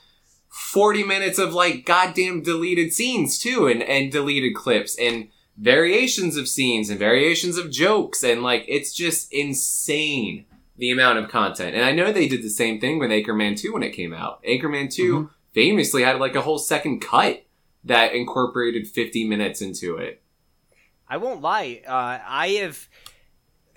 [0.49, 6.47] forty minutes of like goddamn deleted scenes too, and and deleted clips and variations of
[6.47, 10.45] scenes and variations of jokes, and like it's just insane
[10.81, 11.75] the amount of content.
[11.75, 14.43] And I know they did the same thing with Anchorman two when it came out.
[14.43, 17.45] Anchorman 2 famously had like a whole second cut
[17.83, 20.23] that incorporated fifty minutes into it.
[21.07, 21.81] I won't lie.
[21.87, 22.89] Uh, I have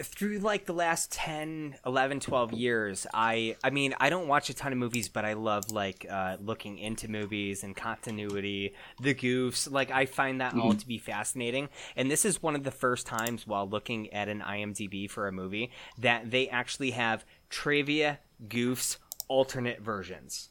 [0.03, 4.55] through like the last 10 11 12 years i i mean i don't watch a
[4.55, 9.71] ton of movies but i love like uh, looking into movies and continuity the goofs
[9.71, 11.69] like i find that all to be fascinating.
[11.97, 15.33] And this is one of the first times while looking at an imdb for a
[15.33, 18.97] movie that they actually have trivia goofs
[19.29, 20.51] alternate versions.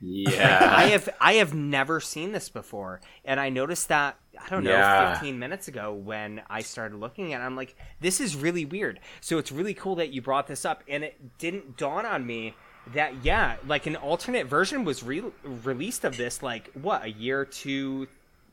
[0.00, 0.72] Yeah.
[0.76, 4.70] I have I have never seen this before, and I noticed that I don't know
[4.70, 5.14] Yeah.
[5.14, 7.40] 15 minutes ago when I started looking at.
[7.40, 7.44] it.
[7.44, 9.00] I'm like, this is really weird.
[9.20, 12.54] So it's really cool that you brought this up, and it didn't dawn on me
[12.94, 17.44] that yeah, like an alternate version was re- released of this like what a year,
[17.44, 18.06] two,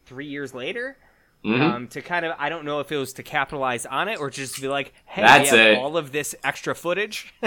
[0.06, 0.98] three years later.
[1.46, 1.62] Mhm.
[1.62, 4.30] Um, to kind of, I don't know if it was to capitalize on it or
[4.30, 5.78] just be like, hey, That's we have it.
[5.78, 7.34] all of this extra footage.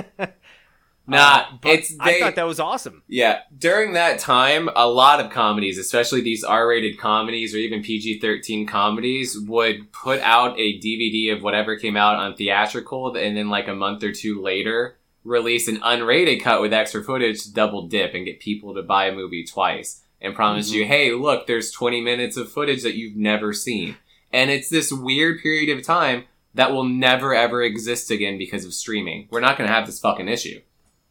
[1.07, 3.03] Nah, Uh, but it's I thought that was awesome.
[3.07, 8.66] Yeah, during that time, a lot of comedies, especially these R-rated comedies or even PG-13
[8.66, 13.69] comedies, would put out a DVD of whatever came out on theatrical, and then like
[13.69, 18.14] a month or two later, release an unrated cut with extra footage to double dip
[18.14, 22.01] and get people to buy a movie twice and promise you, hey, look, there's 20
[22.01, 23.97] minutes of footage that you've never seen,
[24.33, 28.73] and it's this weird period of time that will never ever exist again because of
[28.73, 29.29] streaming.
[29.31, 30.61] We're not going to have this fucking issue.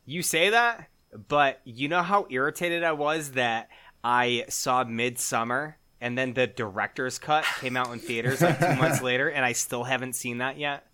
[0.06, 0.88] You say that,
[1.28, 3.70] but you know how irritated I was that
[4.04, 9.02] I saw Midsommar and then the director's cut came out in theaters like two months
[9.04, 10.86] later, and I still haven't seen that yet.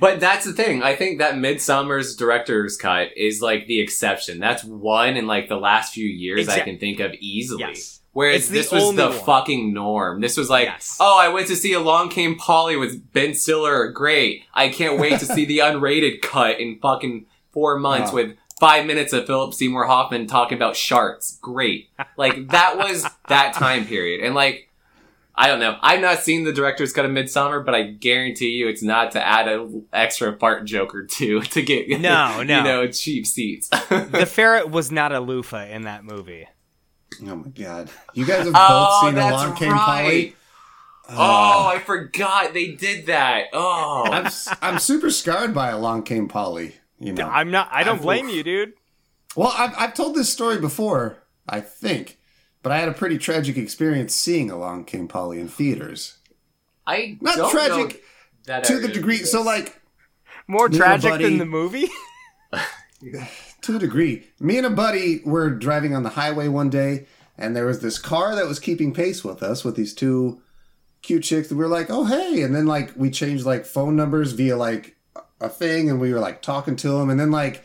[0.00, 0.82] But that's the thing.
[0.82, 4.38] I think that Midsommar's director's cut is like the exception.
[4.40, 7.60] That's one in like the last few years I can think of easily.
[7.60, 8.00] Yes.
[8.12, 9.18] Whereas It's this was the one.
[9.26, 10.22] fucking norm.
[10.22, 10.96] This was like, Yes.
[11.00, 13.88] oh, I went to see Along Came Polly with Ben Stiller.
[13.92, 14.44] Great.
[14.54, 18.16] I can't wait to see the unrated cut in fucking four months Wow.
[18.16, 21.38] with five minutes of Philip Seymour Hoffman talking about sharks.
[21.40, 21.90] Great.
[22.16, 24.24] Like that was that time period.
[24.24, 24.70] And like,
[25.34, 25.76] I don't know.
[25.82, 29.24] I've not seen the director's cut of Midsommar, but I guarantee you it's not to
[29.24, 32.56] add an extra fart joke or two to get No, no.
[32.58, 33.68] you know cheap seats.
[33.88, 36.46] The ferret was not a loofah in that movie.
[37.22, 37.90] Oh my god!
[38.14, 39.78] You guys have oh, both oh, seen that's Along Came right.
[39.80, 40.36] Polly.
[41.08, 41.68] Oh, ah.
[41.68, 43.46] I forgot they did that.
[43.52, 46.74] Oh, I'm s- I'm super scarred by Along Came Polly.
[46.98, 47.28] You know.
[47.28, 47.68] I'm not.
[47.72, 48.72] I don't I've- blame you, dude.
[49.34, 52.18] Well, I've I've told this story before, I think,
[52.62, 56.16] but I had a pretty tragic experience seeing Along Came Polly in theaters.
[56.86, 58.02] I Not don't know tragic
[58.46, 59.18] that to the degree.
[59.18, 59.78] So, like,
[60.48, 61.88] More Me and a tragic buddy- than the movie.
[63.62, 64.26] to a degree.
[64.40, 67.06] Me and a buddy were driving on the highway one day,
[67.36, 70.40] and there was this car that was keeping pace with us with these two
[71.02, 71.50] cute chicks.
[71.50, 74.56] And we were like, "Oh, hey!" And then like we changed like phone numbers via
[74.56, 74.95] like
[75.40, 77.64] a thing, and we were like talking to them, and then like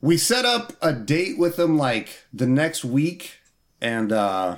[0.00, 3.38] we set up a date with them like the next week,
[3.80, 4.56] and uh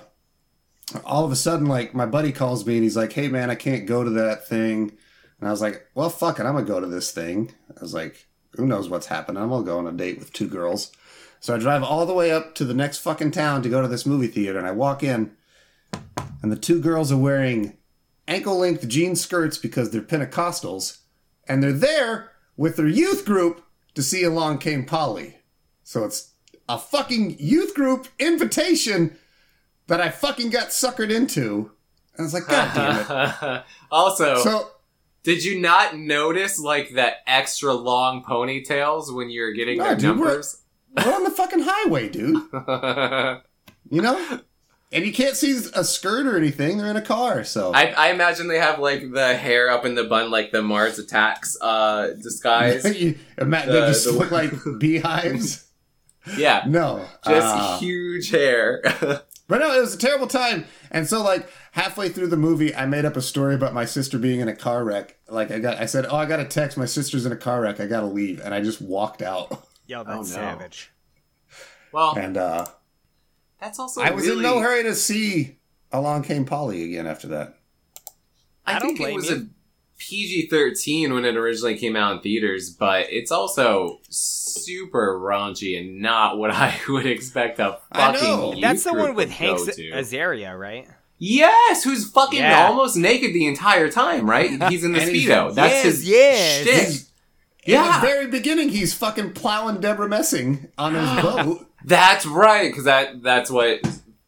[1.05, 3.55] all of a sudden, like my buddy calls me and he's like, "Hey, man, I
[3.55, 4.93] can't go to that thing."
[5.39, 7.95] And I was like, "Well, fuck it, I'm gonna go to this thing." I was
[7.95, 9.43] like, "Who knows what's happening?
[9.43, 10.91] I'm gonna go on a date with two girls."
[11.39, 13.89] So I drive all the way up to the next fucking town to go to
[13.89, 15.31] this movie theater, and I walk in,
[16.43, 17.79] and the two girls are wearing
[18.29, 20.99] ankle-length jean skirts because they're Pentecostals,
[21.51, 23.63] and they're there with their youth group
[23.95, 25.39] to see Along Came Polly.
[25.83, 26.33] So it's
[26.69, 29.17] a fucking youth group invitation
[29.89, 31.73] that I fucking got suckered into.
[32.15, 33.63] And I was like, God damn it.
[33.91, 34.71] also, So
[35.25, 40.19] did you not notice like that extra long ponytails when you're getting No, their dude,
[40.19, 40.63] we're- numbers?
[41.05, 42.43] we're on the fucking highway, dude.
[43.93, 44.41] You know?
[44.93, 46.79] And you can't see a skirt or anything.
[46.79, 47.73] They're in a car, so.
[47.73, 50.99] I, I imagine they have like the hair up in the bun, like the Mars
[50.99, 52.85] Attacks uh, disguise.
[53.01, 55.65] you, ima- The- they just the- look like beehives.
[56.37, 57.07] yeah, No.
[57.25, 58.83] just uh, huge hair.
[59.51, 60.65] But no, it was a terrible time.
[60.93, 64.17] And so, like halfway through the movie, I made up a story about my sister
[64.17, 65.17] being in a car wreck.
[65.29, 66.79] Like I got, I said, "Oh, I got a text.
[66.79, 67.81] My sister's in a car wreck.
[67.81, 69.67] I got to leave." And I just walked out.
[69.89, 70.23] Yo, that's Oh, no.
[70.23, 70.93] savage.
[71.91, 72.67] well, And uh,
[73.61, 75.59] that's also I was really, in no hurry to see
[75.93, 77.59] Along Came Polly again after that.
[78.67, 79.37] I, I don't think it blame was you.
[79.37, 79.47] a
[79.99, 86.01] PG thirteen when it originally came out in theaters, but it's also super raunchy and
[86.01, 88.29] not what I would expect a I fucking.
[88.29, 88.61] know.
[88.61, 89.91] That's the one with Hank go Z- to.
[89.97, 90.89] Azaria, right?
[91.19, 92.67] Yes, who's fucking Yeah.
[92.69, 94.51] almost naked the entire time, right?
[94.71, 95.55] He's in the And he's- speedo.
[95.55, 96.61] That's yes, his yes.
[96.63, 96.75] shtick.
[96.75, 97.11] He's-
[97.65, 98.01] In Yeah.
[98.01, 101.67] the very beginning, he's fucking plowing Debra Messing on his boat.
[101.85, 103.81] That's right, because that that's what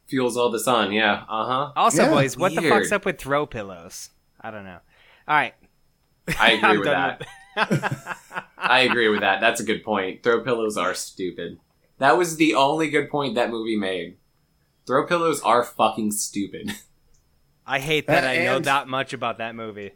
[0.06, 0.92] fuels all the sun.
[0.92, 1.24] Yeah.
[1.28, 1.72] Uh huh.
[1.76, 2.10] Also, Yeah.
[2.10, 4.10] boys, what the fuck's up with throw pillows?
[4.40, 4.78] I don't know.
[5.28, 5.54] All right,
[6.38, 8.18] I agree I'm with that.
[8.58, 9.40] I agree with that.
[9.40, 10.22] That's a good point.
[10.22, 11.58] Throw pillows are stupid.
[11.98, 14.16] That was the only good point that movie made.
[14.86, 16.72] Throw pillows are fucking stupid.
[17.66, 19.92] I hate that Uh, I know that much about that movie.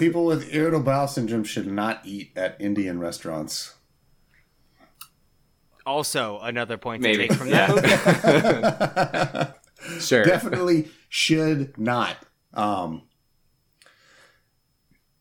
[0.00, 3.74] People with irritable bowel syndrome should not eat at Indian restaurants.
[5.86, 9.54] Also, another point to take from that.
[10.00, 10.24] sure.
[10.24, 12.16] Definitely should not.
[12.52, 13.02] Um,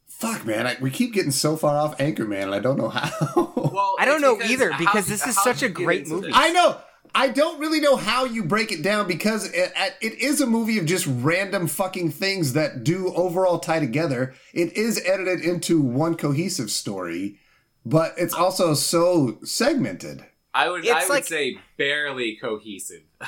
[0.08, 0.66] fuck, man.
[0.68, 3.52] I, we keep getting so far off Anchorman, and I don't know how.
[3.76, 6.28] Well, I don't it's know because either, how- because this is such a great movie.
[6.28, 6.36] this?
[6.38, 6.78] I know.
[7.14, 10.80] I don't really know how you break it down because it, it is a movie
[10.80, 14.34] of just random fucking things that do overall tie together.
[14.54, 17.38] It is edited into one cohesive story,
[17.86, 20.24] but it's also so segmented.
[20.56, 23.04] I would It's I would like- say barely cohesive.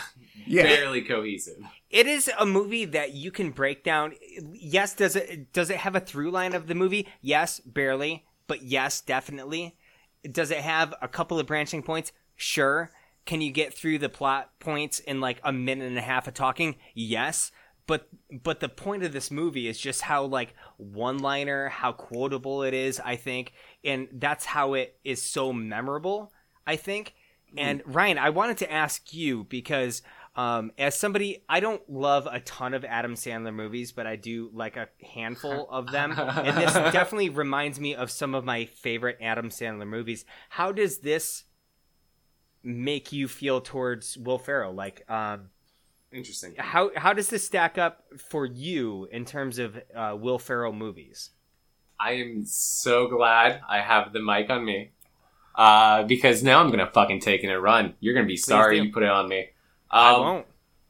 [0.49, 0.63] Yeah.
[0.63, 1.57] Barely cohesive.
[1.89, 4.13] It is a movie that you can break down.
[4.53, 7.05] Yes, does it does it have a through line of the movie?
[7.19, 9.75] Yes, barely, but yes, definitely.
[10.31, 12.13] Does it have a couple of branching points?
[12.37, 12.91] Sure.
[13.25, 16.33] Can you get through the plot points in like a minute and a half of
[16.33, 16.75] talking?
[16.93, 17.51] Yes.
[17.87, 22.63] But but the point of this movie is just how like one liner, how quotable
[22.63, 23.51] it is, I think,
[23.83, 26.31] and that's how it is so memorable,
[26.65, 27.15] I think.
[27.55, 30.01] And Ryan, I wanted to ask you because
[30.37, 34.51] um, as somebody, I don't love a ton of Adam Sandler movies, but I do
[34.53, 36.13] like a handful of them.
[36.17, 40.25] and this definitely reminds me of some of my favorite Adam Sandler movies.
[40.49, 41.45] How does this
[42.63, 44.73] make you feel towards Will Ferrell?
[44.73, 45.49] Like, um,
[46.11, 46.53] Interesting.
[46.57, 51.31] how how does this stack up for you in terms of uh, Will Ferrell movies?
[51.99, 54.91] I am so glad I have the mic on me.
[55.57, 57.95] Uh, because now I'm gonna fucking take it and run.
[57.99, 58.85] You're gonna be sorry do.
[58.85, 59.47] you put it on me.
[59.89, 60.45] I Um, won't.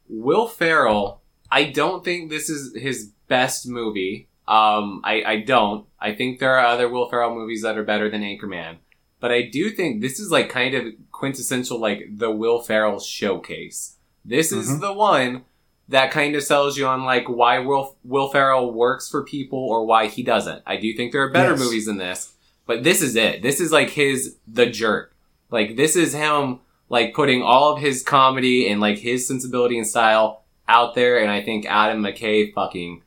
[0.09, 4.27] Will Ferrell, I don't think this is his best movie.
[4.47, 5.85] Um, I, I don't.
[5.99, 8.77] I think there are other Will Ferrell movies that are better than Anchorman.
[9.19, 13.95] But I do think this is like kind of quintessential, like the Will Ferrell showcase.
[14.23, 14.81] This is Mhm.
[14.81, 15.45] the one
[15.89, 19.85] that kind of sells you on like why Will, Will Ferrell works for people or
[19.85, 20.61] why he doesn't.
[20.67, 21.59] I do think there are better Yes.
[21.59, 22.33] movies than this,
[22.67, 23.41] but this is it.
[23.41, 25.15] This is like his, the jerk.
[25.49, 29.87] Like this is him like putting all of his comedy and like his sensibility and
[29.87, 33.01] style out there and I think Adam McKay fucking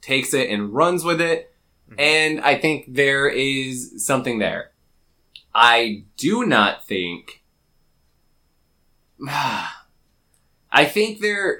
[0.00, 1.52] takes it and runs with it
[1.90, 1.98] mm-hmm.
[1.98, 4.72] and I think there is something there.
[5.54, 7.42] I do not think
[9.28, 11.56] I think there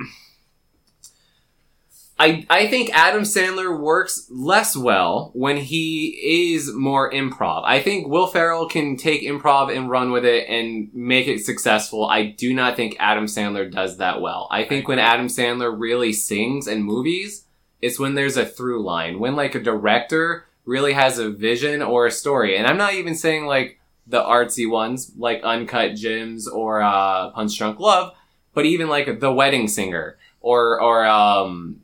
[2.18, 7.62] I I think Adam Sandler works less well when he is more improv.
[7.64, 12.06] I think Will Ferrell can take improv and run with it and make it successful.
[12.06, 14.48] I do not think Adam Sandler does that well.
[14.50, 17.44] I think when Adam Sandler really sings in movies,
[17.82, 19.18] it's when there's a through line.
[19.18, 22.56] When like a director really has a vision or a story.
[22.56, 27.58] And I'm not even saying like the artsy ones like Uncut Gems or uh Punch
[27.58, 28.14] Drunk Love,
[28.54, 31.82] but even like The Wedding Singer or or um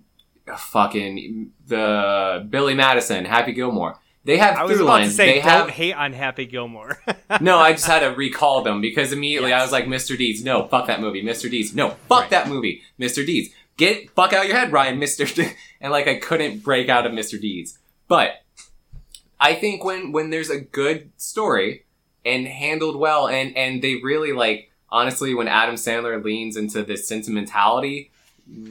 [0.56, 3.98] fucking the Billy Madison, Happy Gilmore.
[4.24, 5.10] They have I was through about lines.
[5.10, 6.96] to say, they don't have hate on Happy Gilmore.
[7.40, 10.16] no, I just had to recall them because immediately I was like, Mr.
[10.16, 11.22] Deeds, no, fuck that movie.
[11.24, 11.50] Mr.
[11.50, 12.30] Deeds, no, fuck Right.
[12.30, 12.82] that movie.
[13.00, 13.26] Mr.
[13.26, 15.00] Deeds, get fuck out your head, Ryan.
[15.00, 15.32] Mr.
[15.34, 15.50] D-.
[15.80, 17.40] and like I couldn't break out of Mr.
[17.40, 18.42] Deeds, but
[19.40, 21.84] I think when when there's a good story
[22.24, 27.08] and handled well, and and they really like honestly, when Adam Sandler leans into this
[27.08, 28.12] sentimentality,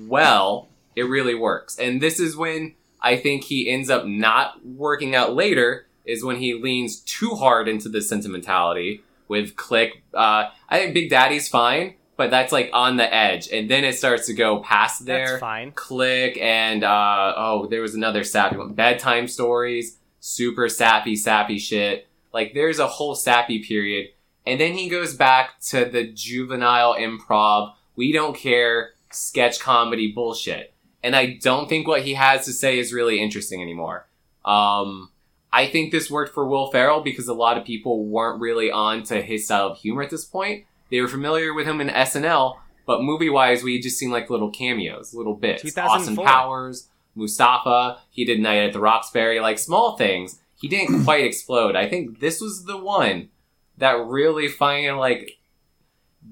[0.08, 1.78] well, it really works.
[1.78, 6.38] And this is when I think he ends up not working out later is when
[6.38, 10.04] he leans too hard into the sentimentality with Click.
[10.14, 13.98] Uh, I think Big Daddy's fine, but that's like on the edge, and then it
[13.98, 15.28] starts to go past there.
[15.28, 15.72] That's fine.
[15.72, 18.74] Click and uh, oh, there was another sappy one.
[18.74, 22.08] Bedtime stories, super sappy, sappy shit.
[22.34, 24.10] Like there's a whole sappy period,
[24.46, 27.74] and then he goes back to the juvenile improv.
[27.96, 30.74] We don't care sketch comedy bullshit.
[31.04, 34.08] And I don't think what he has to say is really interesting anymore.
[34.46, 35.10] Um,
[35.54, 39.04] I think this worked for Will Ferrell because a lot of people weren't really on
[39.04, 40.66] to his style of humor at this point.
[40.90, 44.30] They were familiar with him in SNL, but movie wise, we had just seen like
[44.30, 45.64] little cameos, little bits.
[45.78, 46.26] Austin 2004.
[46.26, 50.40] Powers, Mustafa, he did Night at the Roxbury, like small things.
[50.56, 51.76] He didn't quite explode.
[51.76, 53.30] I think this was the one
[53.78, 55.38] that really finally like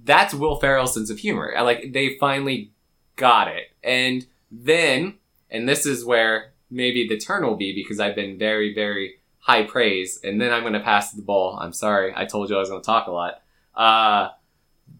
[0.03, 1.53] that's Will Ferrell's sense of humor.
[1.61, 2.71] Like they finally
[3.15, 3.71] got it.
[3.83, 5.15] And then,
[5.49, 9.63] and this is where maybe the turn will be because I've been very, very high
[9.63, 10.19] praise.
[10.23, 11.57] And then I'm going to pass the ball.
[11.59, 12.13] I'm sorry.
[12.15, 13.41] I told you I was going to talk a lot.
[13.75, 14.29] Uh,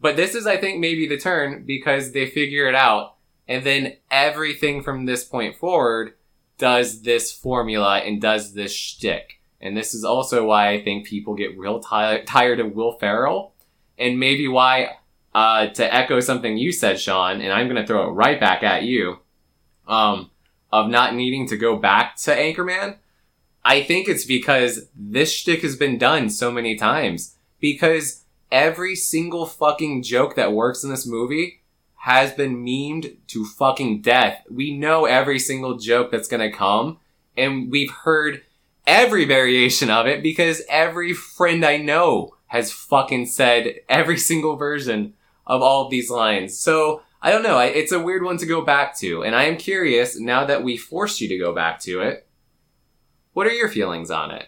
[0.02, 3.16] but this is, I think, maybe the turn because they figure it out.
[3.48, 6.14] And then everything from this point forward
[6.58, 9.42] does this formula and does this shtick.
[9.62, 13.54] And this is also why I think people get real ti- tired of Will Ferrell.
[13.98, 14.98] And maybe why,
[15.34, 18.64] uh, to echo something you said, Sean, and I'm going to throw it right back
[18.64, 19.20] at you,
[19.90, 20.32] um,
[20.72, 22.96] of not needing to go back to Anchorman.
[23.66, 27.36] I think it's because this shtick has been done so many times.
[27.60, 31.60] Because every single fucking joke that works in this movie
[32.04, 34.44] has been memed to fucking death.
[34.50, 37.00] We know every single joke that's gonna come,
[37.36, 38.44] and we've heard
[38.88, 45.14] every variation of it because every friend I know has fucking said every single version
[45.46, 46.58] of all of these lines.
[46.58, 49.44] So, I don't know, I, it's a weird one to go back to, and I
[49.44, 52.28] am curious, now that we forced you to go back to it,
[53.34, 54.48] what are your feelings on it?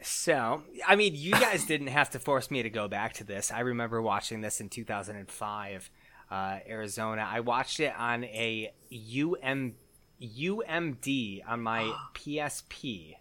[0.00, 3.50] So, I mean, you guys didn't have to force me to go back to this.
[3.50, 5.90] I remember watching this in 2005,
[6.30, 7.28] uh, Arizona.
[7.30, 9.74] I watched it on a UM,
[10.22, 13.16] UMD on my PSP.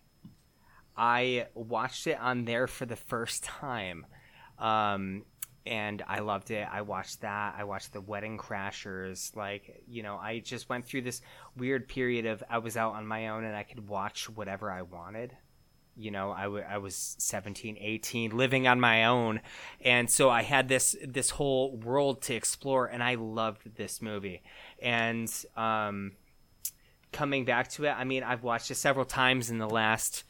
[0.95, 4.05] I watched it on there for the first time.
[4.57, 5.23] Um,
[5.67, 6.67] and I loved it.
[6.71, 7.55] I watched that.
[7.57, 9.35] I watched the Wedding Crashers.
[9.35, 11.21] Like, you know, I just went through this
[11.55, 14.83] weird period of I was out on my own and I could watch whatever I
[14.83, 15.35] wanted
[15.97, 19.41] you know I, w- I was 17 18 living on my own
[19.81, 24.43] and so i had this this whole world to explore and i loved this movie
[24.79, 26.11] and um,
[27.11, 30.23] coming back to it i mean i've watched it several times in the last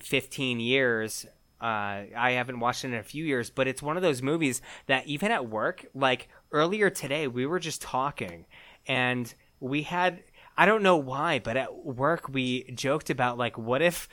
[0.00, 1.26] 15 years
[1.60, 4.62] uh, i haven't watched it in a few years but it's one of those movies
[4.86, 8.46] that even at work like earlier today we were just talking
[8.86, 10.22] and we had
[10.60, 14.10] I don't know why, but at work we joked about like, what if?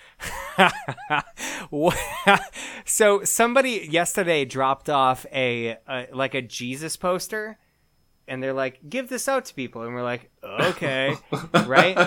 [2.85, 7.57] so somebody yesterday dropped off a, a like a Jesus poster,
[8.27, 11.15] and they're like, "Give this out to people," and we're like, "Okay,
[11.65, 11.97] right?"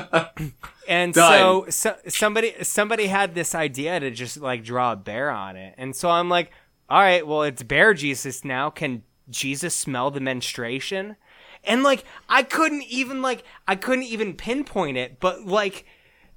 [0.89, 5.57] And so, so somebody somebody had this idea to just like draw a bear on
[5.57, 6.51] it, and so I'm like,
[6.89, 8.71] "All right, well, it's bear Jesus now.
[8.71, 11.17] Can Jesus smell the menstruation?"
[11.65, 15.87] And like I couldn't even like I couldn't even pinpoint it, but like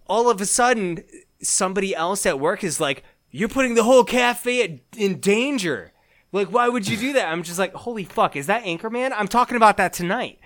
[0.07, 1.03] all of a sudden
[1.41, 5.92] somebody else at work is like, "You're putting the whole cafe in danger."
[6.33, 7.29] Like, why would you do that?
[7.29, 10.39] I'm just like, "Holy fuck, is that Anchorman?" I'm talking about that tonight.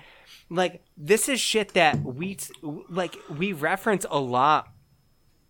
[0.50, 2.38] Like, this is shit that we
[2.90, 4.70] like we reference a lot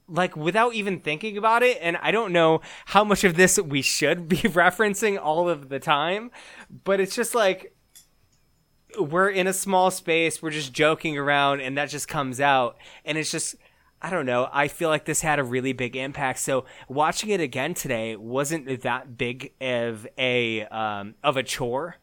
[0.09, 3.81] like without even thinking about it and i don't know how much of this we
[3.81, 6.31] should be referencing all of the time
[6.85, 7.75] but it's just like
[8.99, 13.17] we're in a small space, we're just joking around, and that just comes out, and
[13.17, 13.55] it's just.
[14.01, 14.47] I don't know.
[14.51, 16.39] I feel like this had a really big impact.
[16.39, 21.97] So watching it again today wasn't that big of a um, of a chore,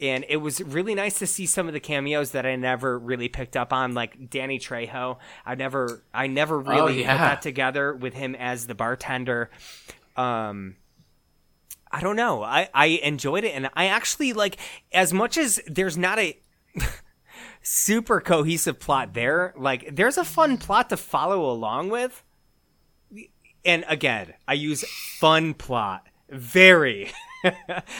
[0.00, 3.28] and it was really nice to see some of the cameos that I never really
[3.28, 5.18] picked up on, like Danny Trejo.
[5.46, 7.12] I never, I never really oh, yeah.
[7.12, 9.50] put that together with him as the bartender.
[10.16, 10.76] Um,
[11.90, 12.42] I don't know.
[12.42, 14.58] I, I enjoyed it, and I actually like
[14.92, 16.38] as much as there's not a
[17.62, 19.54] super cohesive plot there.
[19.56, 22.22] Like there's a fun plot to follow along with.
[23.64, 24.84] And again, I use
[25.18, 26.06] fun plot.
[26.30, 27.10] Very.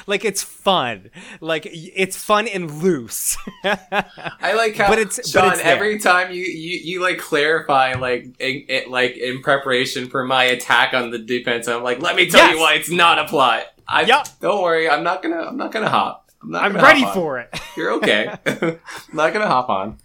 [0.09, 1.11] Like it's fun.
[1.41, 3.37] Like it's fun and loose.
[3.65, 7.93] I like how but it's Sean, but it's every time you, you you like clarify
[7.95, 12.17] like in, in- like in preparation for my attack on the defense i'm like let
[12.17, 13.67] me tell you why it's not a plot.
[13.87, 14.27] I, Yup.
[14.41, 17.49] don't worry i'm not gonna i'm not gonna hop i'm, not i'm ready for it
[17.77, 18.79] you're okay i'm
[19.13, 19.99] not gonna hop on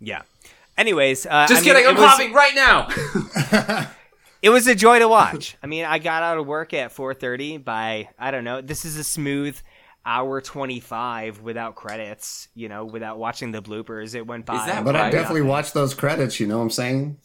[0.00, 0.22] yeah
[0.76, 3.88] anyways uh, just I kidding it i'm was- hopping right now
[4.42, 5.56] it was a joy to watch.
[5.64, 8.60] I mean, I got out of work at 4:30 by I don't know.
[8.60, 9.58] This is a smooth
[10.06, 14.14] hour 25 without credits, you know, without watching the bloopers.
[14.14, 14.80] It went by.
[14.82, 15.12] But I Right.
[15.12, 16.38] definitely watched those credits.
[16.38, 17.18] You know what I'm saying?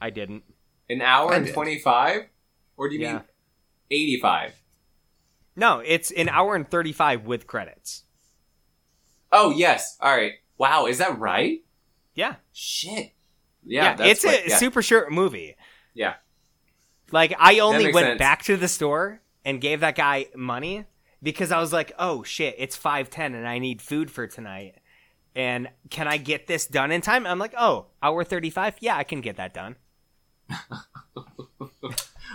[0.00, 0.44] I didn't.
[0.88, 2.28] an hour and 25
[2.76, 3.12] or do you Yeah.
[3.14, 3.22] mean
[3.90, 4.52] 85
[5.56, 8.04] No, it's an hour and 35 with credits.
[9.32, 11.60] oh yes all right wow is that right
[12.14, 12.36] Yeah.
[12.52, 13.12] shit
[13.64, 14.56] Yeah, yeah, it's a yeah.
[14.56, 15.56] super short movie.
[15.94, 16.14] yeah
[17.12, 18.18] Like I only went sense.
[18.18, 20.84] back to the store and gave that guy money
[21.22, 24.74] because I was like, "Oh shit, it's 5:10 and I need food for tonight."
[25.34, 27.26] And can I get this done in time?
[27.26, 28.76] I'm like, "Oh, hour 35?
[28.80, 29.76] Yeah, I can get that done."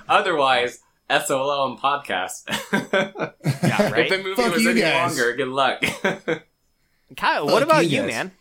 [0.07, 0.79] Otherwise,
[1.09, 2.43] SOL on podcast.
[3.63, 4.05] Yeah, right?
[4.05, 5.17] If the movie Fuck was any guys.
[5.17, 5.81] longer, good luck.
[7.17, 8.31] Kyle, Fuck what about you you, man?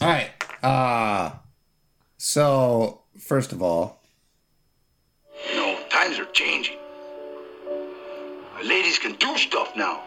[0.00, 0.30] All right.
[0.62, 1.32] Uh
[2.16, 4.00] so first of all,
[5.50, 6.76] You know, times are changing.
[8.62, 10.00] Ladies can do stuff now.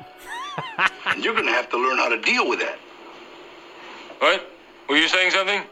[1.08, 2.78] and you're gonna have to learn how to deal with that.
[4.20, 4.48] What?
[4.90, 5.64] Were you saying something?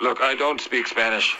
[0.00, 1.36] Look, I don't speak Spanish.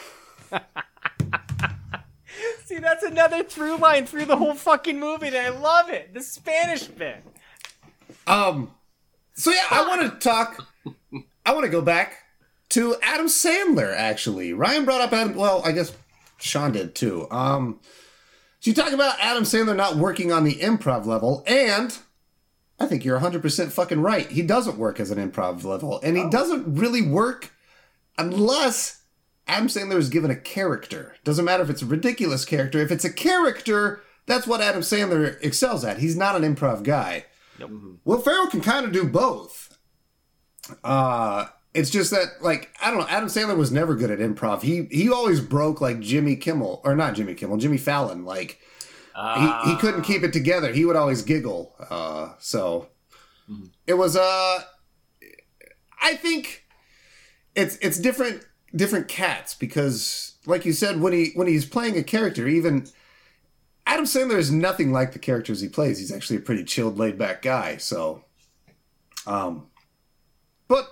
[2.64, 6.14] See, that's another through line through the whole fucking movie, and I love it.
[6.14, 7.22] The Spanish bit.
[8.26, 8.70] um,
[9.34, 10.66] so yeah, I want to talk.
[11.44, 12.22] I want to go back
[12.70, 13.94] to Adam Sandler.
[13.94, 15.34] Actually, Ryan brought up Adam.
[15.34, 15.92] Well, I guess
[16.38, 17.26] Sean did too.
[17.30, 17.80] Um,
[18.60, 21.98] so you talk about Adam Sandler not working on the improv level, and
[22.80, 24.30] I think you're 100 percent fucking right.
[24.30, 27.52] He doesn't work as an improv level, and he doesn't really work
[28.16, 29.02] unless
[29.46, 31.14] Adam Sandler is given a character.
[31.24, 32.78] Doesn't matter if it's a ridiculous character.
[32.78, 35.98] If it's a character, that's what Adam Sandler excels at.
[35.98, 37.26] He's not an improv guy.
[38.04, 39.76] Will Ferrell can kind of do both.
[40.82, 43.08] Uh it's just that like I don't know.
[43.08, 44.62] Adam Sandler was never good at improv.
[44.62, 48.24] He he always broke like Jimmy Kimmel or not Jimmy Kimmel, Jimmy Fallon.
[48.24, 48.58] Like
[49.14, 50.72] he he couldn't keep it together.
[50.72, 51.74] He would always giggle.
[51.90, 52.88] Uh, so
[53.86, 54.60] it was uh
[56.00, 56.64] I think
[57.54, 58.44] it's it's different
[58.74, 62.86] different cats because like you said when he when he's playing a character even
[63.86, 65.98] Adam Sandler is nothing like the characters he plays.
[65.98, 67.76] He's actually a pretty chilled, laid back guy.
[67.76, 68.24] So,
[69.26, 69.66] um,
[70.68, 70.88] but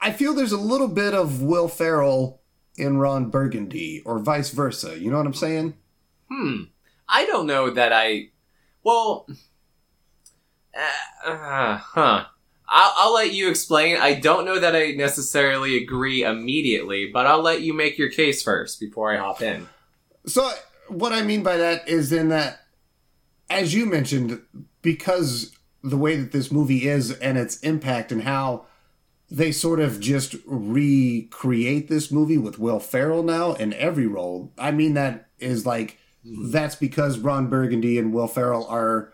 [0.00, 2.40] I feel there's a little bit of Will Ferrell
[2.76, 4.98] in Ron Burgundy, or vice versa.
[4.98, 5.74] You know what I'm saying?
[6.30, 6.62] Hmm.
[7.08, 8.30] I don't know that I.
[8.82, 9.26] Well.
[10.76, 12.24] Uh, uh, huh.
[12.68, 13.96] I'll, I'll let you explain.
[13.96, 18.42] I don't know that I necessarily agree immediately, but I'll let you make your case
[18.42, 19.68] first before I hop in.
[20.26, 20.50] So,
[20.88, 22.60] what I mean by that is in that,
[23.48, 24.42] as you mentioned,
[24.82, 25.52] because
[25.82, 28.66] the way that this movie is and its impact and how
[29.30, 34.52] they sort of just recreate this movie with Will Ferrell now in every role.
[34.58, 36.50] I mean that is like mm-hmm.
[36.50, 39.12] that's because Ron Burgundy and Will Ferrell are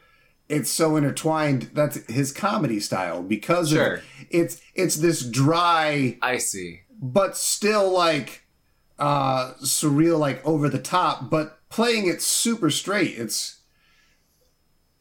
[0.52, 3.94] it's so intertwined that's his comedy style because Sure.
[3.94, 6.80] of, it's it's this dry I see.
[7.00, 8.44] but still like
[8.98, 13.60] uh surreal like over the top but playing it super straight it's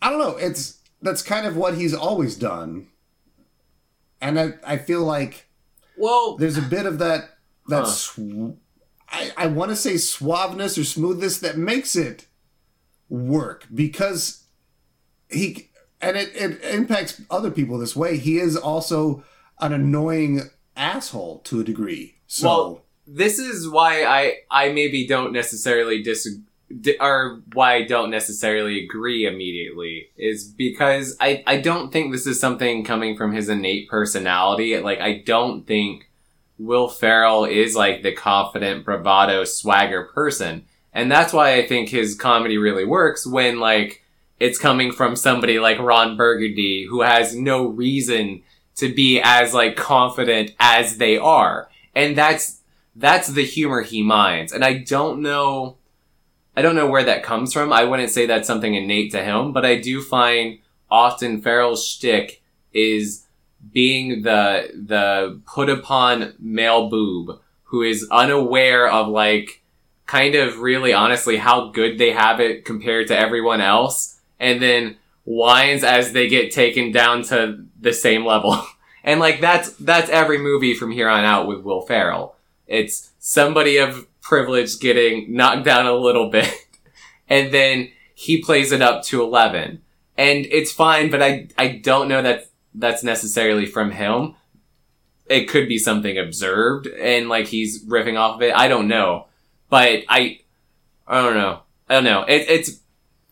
[0.01, 2.87] i don't know it's that's kind of what he's always done
[4.21, 5.47] and i i feel like
[5.97, 7.37] Well, there's a bit of that
[7.67, 7.85] that Huh.
[7.85, 8.55] sw-
[9.09, 12.27] i i want to say suaveness or smoothness that makes it
[13.09, 14.40] work because
[15.31, 15.69] he
[16.01, 19.23] and it, it impacts other people this way he is also
[19.59, 20.41] an annoying
[20.75, 26.45] asshole to a degree so Well, this is why I I maybe don't necessarily disagree.
[27.01, 32.39] Or why I don't necessarily agree immediately is because I, I don't think this is
[32.39, 34.79] something coming from his innate personality.
[34.79, 36.09] Like, I don't think
[36.57, 40.63] Will Ferrell is like the confident, bravado, swagger person.
[40.93, 44.00] And that's why I think his comedy really works when like
[44.41, 48.41] it's coming from somebody like Ron Burgundy who has no reason
[48.75, 51.69] to be as like confident as they are.
[51.93, 52.61] And that's
[52.95, 54.51] that's the humor he minds.
[54.51, 55.77] And I don't know
[56.57, 57.71] I don't know where that comes from.
[57.71, 60.57] I wouldn't say that's something innate to him, but I do find
[60.89, 62.41] Austin Ferrell's shtick
[62.73, 63.27] is
[63.71, 69.61] being the the put upon male boob who is unaware of like
[70.07, 74.97] kind of really honestly how good they have it compared to everyone else and then
[75.23, 78.61] whines as they get taken down to the same level.
[79.03, 82.35] And like that's that's every movie from here on out with Will Ferrell.
[82.67, 86.53] It's somebody of privilege getting knocked down a little bit
[87.27, 89.81] and then he plays it up to 11.
[90.19, 94.35] And it's fine, but I I don't know that that's necessarily from him.
[95.25, 98.53] It could be something observed and like he's riffing off of it.
[98.53, 99.25] I don't know.
[99.67, 100.41] But I
[101.07, 101.61] I don't know.
[101.89, 102.21] I don't know.
[102.25, 102.81] It, it's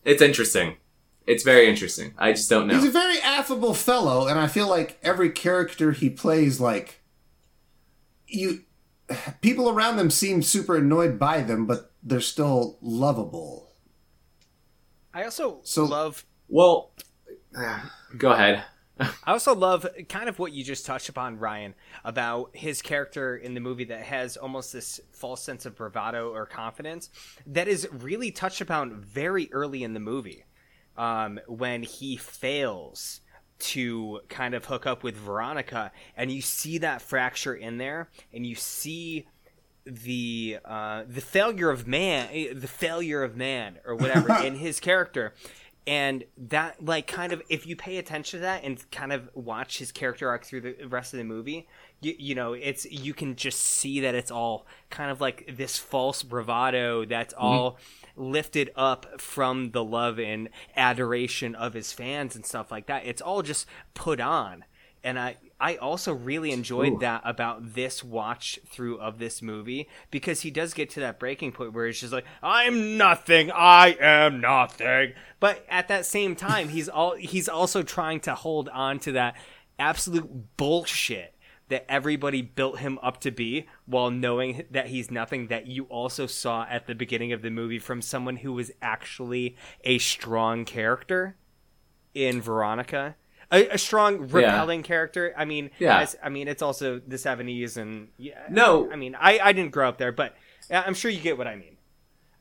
[0.04, 0.78] it's interesting.
[1.26, 2.14] It's very interesting.
[2.18, 2.74] I just don't know.
[2.74, 7.02] He's a very affable fellow, and I feel like every character he plays, like
[8.26, 8.64] you,
[9.40, 13.72] people around them seem super annoyed by them, but they're still lovable.
[15.14, 16.92] I also So- love Well,
[18.16, 18.64] go ahead.
[19.00, 23.54] I also love kind of what you just touched upon, Ryan, about his character in
[23.54, 27.08] the movie that has almost this false sense of bravado or confidence
[27.46, 30.44] that is really touched upon very early in the movie
[31.00, 33.22] um, when he fails
[33.58, 38.46] to kind of hook up with Veronica, and you see that fracture in there, and
[38.46, 39.26] you see
[39.86, 44.78] the uh, the failure of man, eh, the failure of man, or whatever in his
[44.78, 45.32] character,
[45.86, 49.78] and that like kind of if you pay attention to that and kind of watch
[49.78, 51.66] his character arc through the rest of the movie,
[52.02, 55.78] you, you know it's you can just see that it's all kind of like this
[55.78, 57.78] false bravado that's all
[58.20, 63.06] lifted up from the love and adoration of his fans and stuff like that.
[63.06, 64.64] It's all just put on
[65.02, 70.40] and I I also really enjoyed that about this watch through of this movie because
[70.40, 74.40] he does get to that breaking point where he's just like I'm nothing, I am
[74.40, 75.12] nothing.
[75.38, 79.36] But at that same time, he's all he's also trying to hold on to that
[79.78, 81.34] absolute bullshit
[81.70, 86.26] that everybody built him up to be while knowing that he's nothing that you also
[86.26, 91.36] saw at the beginning of the movie from someone who was actually a strong character
[92.14, 93.16] in Veronica.
[93.52, 95.34] A, a strong, repelling character.
[95.36, 96.00] I mean, Yeah.
[96.00, 98.42] as- I mean, it's also the '70s, and yeah.
[98.48, 98.88] No.
[98.92, 100.36] I mean, I, I didn't grow up there, but
[100.70, 101.76] I'm sure you get what I mean.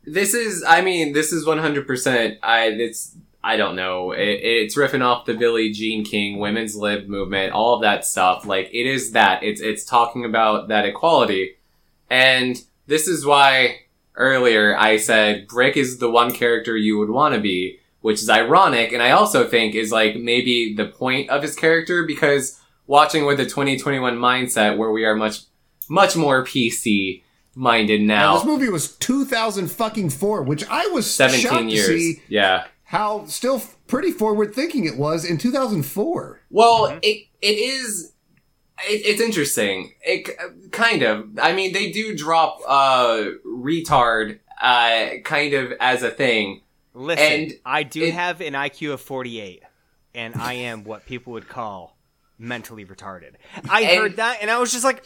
[0.03, 2.37] This is, I mean, this is 100%.
[2.43, 4.11] I, it's, I don't know.
[4.11, 8.45] It, it's riffing off the Billie Jean King women's lib movement, all of that stuff.
[8.45, 9.43] Like, it is that.
[9.43, 11.55] It's, it's talking about that equality.
[12.09, 13.81] And this is why
[14.15, 18.29] earlier I said Brick is the one character you would want to be, which is
[18.29, 18.91] ironic.
[18.91, 23.37] And I also think is like maybe the point of his character because watching with
[23.37, 25.41] the 2021 mindset where we are much,
[25.87, 27.23] much more PC
[27.55, 28.35] minded Now, now.
[28.37, 31.87] this movie was 2000 fucking four, which I was 17 shocked years.
[31.87, 32.65] to see Yeah.
[32.89, 36.41] How still pretty forward thinking it was in 2004.
[36.49, 38.13] Well, it it is.
[38.87, 39.93] It, it's interesting.
[40.01, 40.29] It
[40.71, 41.37] kind of.
[41.39, 46.61] I mean, they do drop uh retard uh kind of as a thing.
[46.95, 49.61] Listen, And I do it- have an IQ of 48,
[50.15, 51.95] and I am what people would call
[52.39, 53.33] mentally retarded.
[53.69, 55.05] I And- heard that, and I was just like,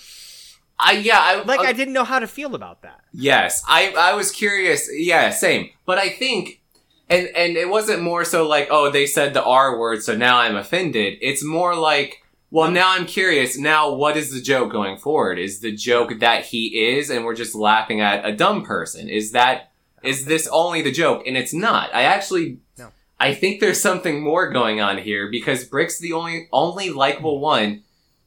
[0.79, 1.19] I yeah.
[1.19, 3.01] I like uh, I didn't know how to feel about that.
[3.11, 4.89] Yes, I I was curious.
[4.95, 5.69] Yeah, same.
[5.85, 6.61] But I think.
[7.09, 10.37] And, and it wasn't more so like, oh, they said the R word, so now
[10.39, 11.17] I'm offended.
[11.21, 13.57] It's more like, well, now I'm curious.
[13.57, 15.39] Now, what is the joke going forward?
[15.39, 19.09] Is the joke that he is, and we're just laughing at a dumb person?
[19.09, 19.71] Is that,
[20.03, 21.23] is this only the joke?
[21.25, 21.93] And it's not.
[21.93, 22.91] I actually, No.
[23.19, 27.83] I think there's something more going on here because Brick's the only, only likable one,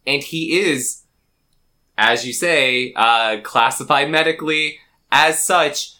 [0.06, 1.02] and he is,
[1.96, 4.78] as you say, uh, classified medically
[5.10, 5.94] as such,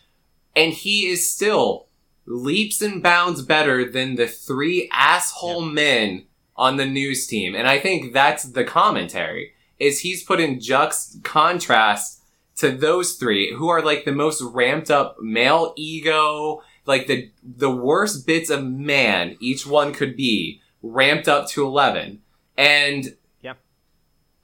[0.55, 1.86] and he is still
[2.27, 7.55] leaps and bounds better than the three asshole men on the news team.
[7.55, 12.23] And I think that's the commentary is he's put in juxt contrast
[12.57, 17.71] to those three who are like the most ramped up male ego, like the, the
[17.71, 22.21] worst bits of man each one could be ramped up to 11.
[22.57, 23.59] And Yep.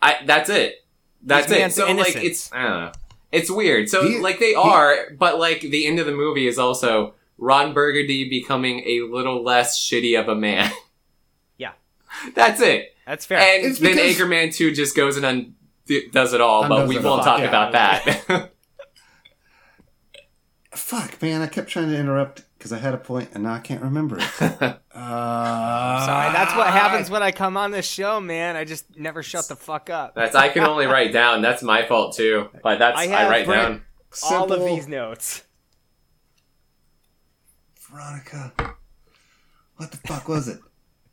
[0.02, 0.74] I, that's it.
[1.22, 1.60] That's These it.
[1.60, 2.92] man's So like it's, I don't know.
[3.32, 3.88] It's weird.
[3.88, 7.72] So He- like they are, but like the end of the movie is also Ron
[7.74, 10.70] Burgundy becoming a little less shitty of a man.
[11.58, 11.72] Yeah.
[12.34, 12.94] That's it.
[13.06, 13.38] That's fair.
[13.38, 15.54] And It's then because- Anchorman 2 just goes and un-
[16.12, 17.48] does it all, but we won't talk yeah.
[17.48, 18.50] about that.
[20.72, 23.58] Fuck, man, I kept trying to interrupt because I had a point and now I
[23.58, 24.78] can't remember it.
[24.94, 28.56] Uh, Sorry, that's what happens when I come on this show, man.
[28.56, 30.14] I just never shut the fuck up.
[30.14, 31.40] that's I can only write down.
[31.40, 32.50] That's my fault too.
[32.62, 33.82] But that's I I, write down.
[34.22, 35.42] All of these notes.
[37.92, 38.52] Veronica.
[39.76, 40.60] What the fuck was it?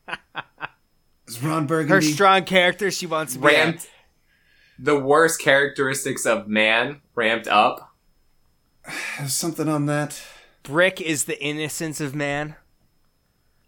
[0.08, 0.18] it?
[1.28, 1.94] Is Ron Burgundy.
[1.94, 3.48] Her strong character, she wants to be.
[3.48, 3.88] Ramped
[4.80, 7.94] the worst characteristics of man ramped up.
[9.18, 10.22] There's something on that.
[10.64, 12.56] Brick is the innocence of man.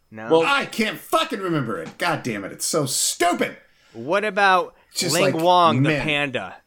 [0.09, 0.30] No.
[0.30, 1.97] Well- I can't fucking remember it.
[1.97, 3.57] God damn it, it's so stupid.
[3.93, 6.57] what about Just Ling like Wong, the panda?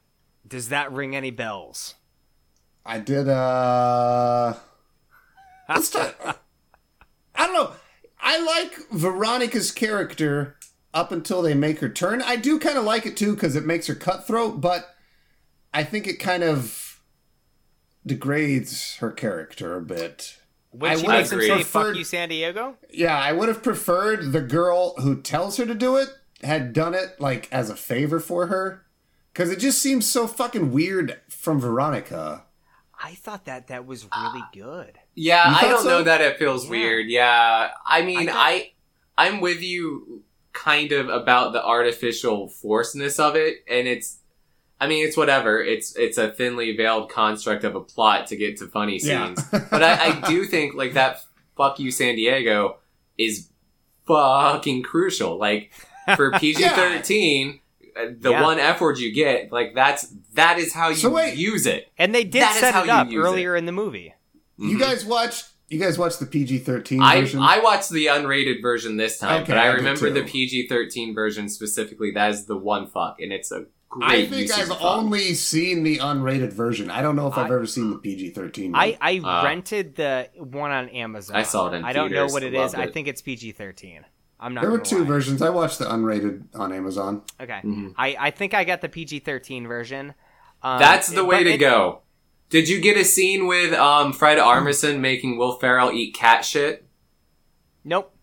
[0.47, 1.95] Does that ring any bells?
[2.85, 4.55] I did uh
[5.69, 6.41] let's talk
[7.37, 7.73] I don't know.
[8.21, 10.57] I like Veronica's character
[10.95, 12.23] up until they make her turn.
[12.23, 14.95] I do kind of like it too because it makes her cutthroat, but
[15.75, 17.01] I think it kind of
[18.07, 20.39] degrades her character a bit.
[20.71, 21.49] When I would makes him agree.
[21.49, 25.57] say preferred- "fuck you, San Diego." Yeah, I would have preferred the girl who tells
[25.57, 26.09] her to do it
[26.43, 28.85] had done it like as a favor for her
[29.33, 32.45] because it just seems so fucking weird from Veronica.
[33.05, 34.99] I thought that that was uh, really good.
[35.15, 35.89] Yeah, I don't so?
[35.89, 36.71] know that it feels Yeah.
[36.71, 37.07] weird.
[37.09, 38.67] Yeah, I mean, I I, thought-
[39.19, 40.23] I, am with you
[40.55, 44.19] kind of about the artificial forceness of it, and it's,
[44.81, 45.63] I mean, it's whatever.
[45.63, 49.35] It's it's a thinly veiled construct of a plot to get to funny Yeah.
[49.35, 49.49] scenes.
[49.71, 49.93] but I,
[50.23, 51.21] I do think like that.
[51.57, 52.79] Fuck you, San Diego
[53.19, 53.49] is
[54.07, 55.39] fucking crucial.
[55.39, 55.73] Like
[56.17, 57.61] for PG thirteen.
[57.97, 58.43] Uh, The Yeah.
[58.43, 61.37] one F word you get, like that's that is how you So wait.
[61.37, 61.89] use it.
[61.99, 64.15] And they did That is set it up use earlier in the movie.
[64.59, 64.81] You Mhm.
[64.81, 65.47] guys watched?
[65.69, 67.41] You guys watched the PG thirteen I version?
[67.41, 71.15] I watched the unrated version this time, Okay, but I I remember the PG thirteen
[71.15, 72.11] version specifically.
[72.13, 74.11] That is the one fuck, and it's a great.
[74.11, 74.99] I think usage I've of fuck.
[74.99, 76.91] only seen the unrated version.
[76.91, 78.75] I don't know if I've ever seen the PG thirteen.
[78.75, 81.35] I, I Uh, rented the one on Amazon.
[81.37, 82.81] I saw it in I don't know theaters, what it loved is.
[82.81, 84.05] I think it's PG thirteen.
[84.41, 84.61] I'm not.
[84.63, 85.05] there were two lie.
[85.07, 85.41] versions.
[85.43, 87.23] I watched the unrated on Amazon.
[87.41, 87.95] Okay, Mhm.
[87.97, 90.15] I, I think I got the PG thirteen version.
[90.63, 92.01] Um, That's the way to it- go.
[92.51, 96.87] Did you get a scene with um, Fred Armisen making Will Ferrell eat cat shit?
[97.85, 98.15] Nope.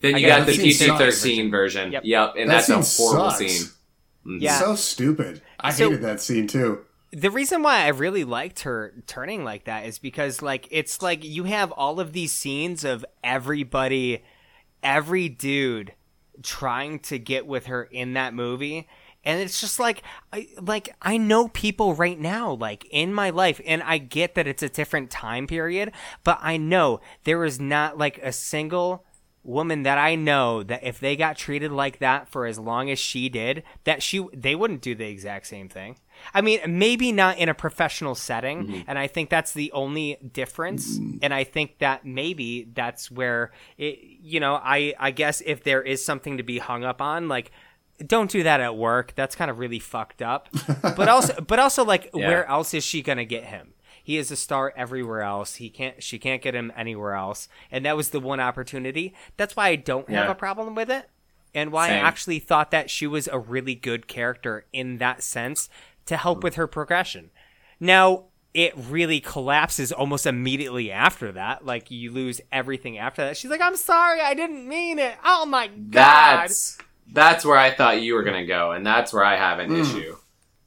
[0.00, 0.98] Then you got got the the scene PG sucks.
[1.22, 1.92] thirteen version.
[1.92, 2.02] Yep.
[2.04, 3.52] Yep, and That that's a scene horrible sucks.
[3.52, 4.40] scene.
[4.40, 4.58] Yeah.
[4.58, 5.42] So stupid.
[5.60, 6.84] I So- hated that scene too.
[7.12, 11.24] the reason why I really liked her turning like that is because like it's like
[11.24, 14.22] you have all of these scenes of everybody
[14.82, 15.92] every dude
[16.42, 18.88] trying to get with her in that movie
[19.24, 20.02] and it's just like
[20.32, 24.46] I like I know people right now like in my life and I get that
[24.46, 29.04] it's a different time period but I know there is not like a single
[29.48, 32.98] woman that I know that if they got treated like that for as long as
[32.98, 35.96] she did, that she they wouldn't do the exact same thing.
[36.34, 38.80] I mean, maybe not in a professional setting, mm-hmm.
[38.86, 40.98] and I think that's the only difference.
[40.98, 41.18] Mm-hmm.
[41.22, 45.82] And I think that maybe that's where it, you know, I I guess if there
[45.82, 47.50] is something to be hung up on, like
[48.06, 49.12] don't do that at work.
[49.16, 50.48] That's kind of really fucked up.
[50.96, 52.28] But also, but also, like, Yeah.
[52.28, 53.74] where else is she gonna get him?
[54.02, 55.56] He is a star everywhere else.
[55.56, 56.02] He can't.
[56.02, 57.48] She can't get him anywhere else.
[57.70, 59.14] And that was the one opportunity.
[59.36, 61.10] That's why I don't have a problem with it,
[61.54, 62.04] and why Same.
[62.04, 65.68] I actually thought that she was a really good character in that sense
[66.08, 67.30] to help with her progression.
[67.80, 71.64] Now it really collapses almost immediately after that.
[71.64, 73.36] Like you lose everything after that.
[73.36, 75.92] She's like, "I'm sorry, I didn't mean it." Oh my god.
[75.92, 76.78] That's
[77.12, 79.80] that's where I thought you were gonna go, and that's where I have an hmm.
[79.80, 80.16] issue.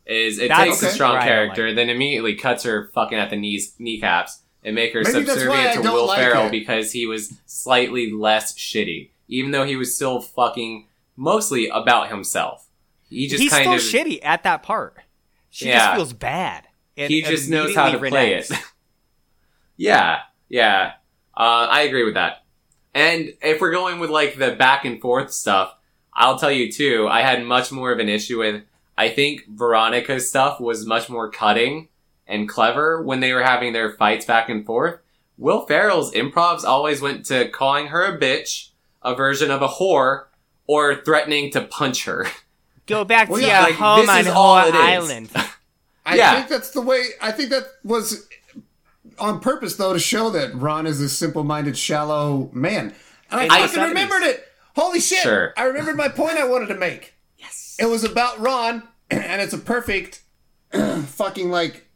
[0.05, 3.29] Is it That's takes a strong where character, like then immediately cuts her fucking at
[3.29, 6.47] the knees kneecaps and make her Maybe that's why I subservient to Will like Ferrell
[6.47, 6.51] it.
[6.51, 12.67] because he was slightly less shitty, even though he was still fucking mostly about himself.
[13.09, 14.97] He just He's kind still of shitty at that part.
[15.51, 15.77] She Yeah.
[15.85, 16.67] just feels bad.
[16.97, 18.49] and he just knows how to play it.
[19.77, 20.93] yeah, yeah.
[21.35, 22.43] Uh, I agree with that.
[22.93, 25.75] And if we're going with like the back and forth stuff,
[26.13, 28.63] I'll tell you too, I had much more of an issue with,
[28.97, 31.87] I think Veronica's stuff was much more cutting
[32.27, 34.99] and clever when they were having their fights back and forth.
[35.37, 38.69] Will Ferrell's improvs always went to calling her a bitch,
[39.01, 40.25] a version of a whore,
[40.67, 42.27] or threatening to punch her.
[42.91, 44.69] Go back to Well, your like, home on is Hoa.
[44.73, 45.29] Island.
[46.05, 46.35] I Yeah.
[46.35, 47.03] think that's the way.
[47.21, 48.27] I think that was
[49.19, 52.93] on purpose, though, to show that Ron is a simple-minded, shallow man.
[53.29, 53.87] And I In fucking 70s.
[53.87, 54.47] remembered it.
[54.75, 55.19] Holy shit!
[55.19, 55.53] Sure.
[55.57, 57.13] I remembered my point I wanted to make.
[57.37, 57.75] Yes.
[57.79, 60.21] It was about Ron, and it's a perfect
[60.71, 61.87] fucking like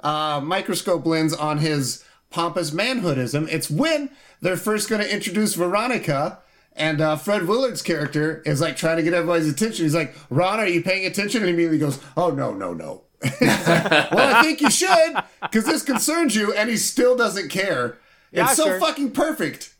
[0.00, 3.48] uh, microscope lens on his pompous manhoodism.
[3.50, 6.38] It's when they're first going to introduce Veronica.
[6.78, 9.84] And uh, Fred Willard's character is like trying to get everybody's attention.
[9.84, 11.42] He's like, Ron, are you paying attention?
[11.42, 13.02] And he immediately goes, Oh, no, no, no.
[13.40, 17.98] well, I think you should, because this concerns you, and he still doesn't care.
[18.30, 18.78] Yeah, it's so sure.
[18.80, 19.74] fucking perfect.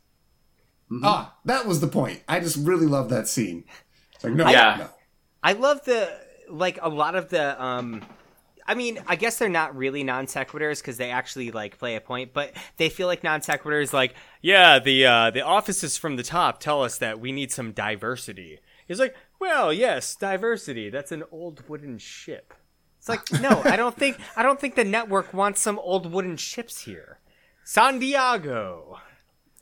[1.03, 2.21] Ah, that was the point.
[2.27, 3.63] I just really love that scene.
[4.15, 4.75] It's like, no, Yeah.
[4.79, 4.89] no.
[5.41, 6.11] I love the
[6.49, 8.03] like a lot of the um
[8.69, 12.01] I mean, I guess they're not really non sequiturs because they actually like play a
[12.01, 13.93] point, but they feel like non sequiturs.
[13.93, 14.13] Like,
[14.43, 18.59] yeah, the uh, the offices from the top tell us that we need some diversity.
[18.87, 20.91] He's like, well, yes, diversity.
[20.91, 22.53] That's an old wooden ship.
[22.99, 26.37] It's like, no, I don't think I don't think the network wants some old wooden
[26.37, 27.17] ships here.
[27.63, 28.99] San Diego,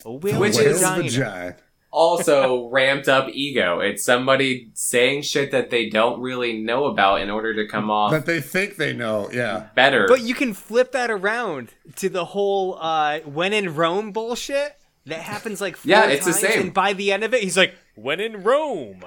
[0.06, 1.56] a Which Whale's is- vagina.
[1.92, 2.02] Vagina.
[2.02, 3.80] also ramped up ego.
[3.80, 8.12] It's somebody saying shit that they don't really know about in order to come off
[8.12, 9.68] That they think they know, yeah.
[9.76, 10.06] better.
[10.08, 15.22] But you can flip that around to the whole uh, "when in Rome" bullshit that
[15.22, 16.62] happens like four Yeah, it's the same.
[16.62, 19.04] And by the end of it, he's like, "When in Rome."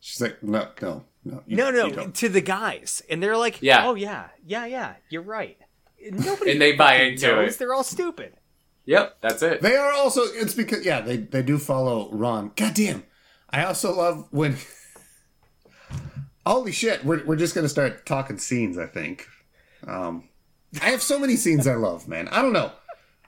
[0.00, 1.42] She's like, no, no, no.
[1.46, 3.86] you- No, no, to the guys, and they're like, Yeah.
[3.86, 5.56] "Oh yeah, yeah, yeah, you're right."
[6.12, 7.54] Nobody And they buy fucking into knows.
[7.54, 7.58] it.
[7.58, 8.34] They're all stupid.
[8.88, 9.60] Yep, that's it.
[9.62, 12.50] They are also, it's because, yeah, they, they do follow Ron.
[12.56, 13.04] God damn.
[13.50, 14.56] I also love when.
[16.46, 19.26] Holy shit, we're, we're just going to start talking scenes, I think.
[19.86, 20.28] Um,
[20.82, 22.28] I have so many scenes I love, man.
[22.28, 22.72] I don't know.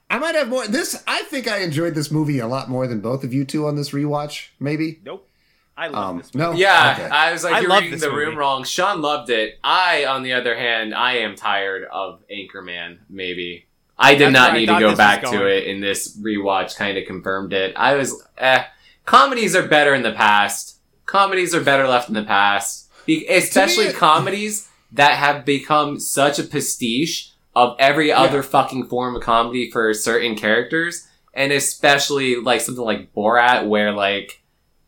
[0.08, 0.66] I might have more.
[0.66, 3.66] This, I think I enjoyed this movie a lot more than both of you two
[3.66, 5.00] on this rewatch, maybe.
[5.04, 5.28] Nope.
[5.76, 6.34] I love Um, this.
[6.34, 6.46] Movie.
[6.52, 6.58] no?
[6.58, 7.08] Yeah, Okay.
[7.08, 8.64] I was like, I you're reading this the room wrong.
[8.64, 9.58] Sean loved it.
[9.62, 12.98] I, on the other hand, I am tired of Anchorman.
[13.08, 13.66] Maybe
[14.03, 17.07] I did That's not need to go back to it, and this rewatch kind of
[17.07, 17.74] confirmed it.
[17.76, 18.64] I was, eh.
[19.05, 20.78] Comedies are better in the past.
[21.05, 26.38] Comedies are better left in the past, Be- especially it- comedies that have become such
[26.38, 32.62] a pastiche of every other fucking form of comedy for certain characters, and especially like
[32.62, 34.42] something like Borat, where like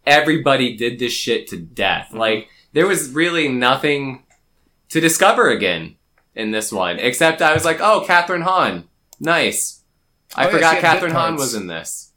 [0.07, 2.07] everybody did this shit to death.
[2.09, 2.19] Mm-hmm.
[2.19, 4.25] Like there was really nothing
[4.89, 5.97] to discover again
[6.35, 8.89] in this one, except I was like, oh, Kathryn Hahn,
[9.23, 9.83] nice.
[10.35, 12.13] I Oh, forgot had Kathryn bit Hahn was in this.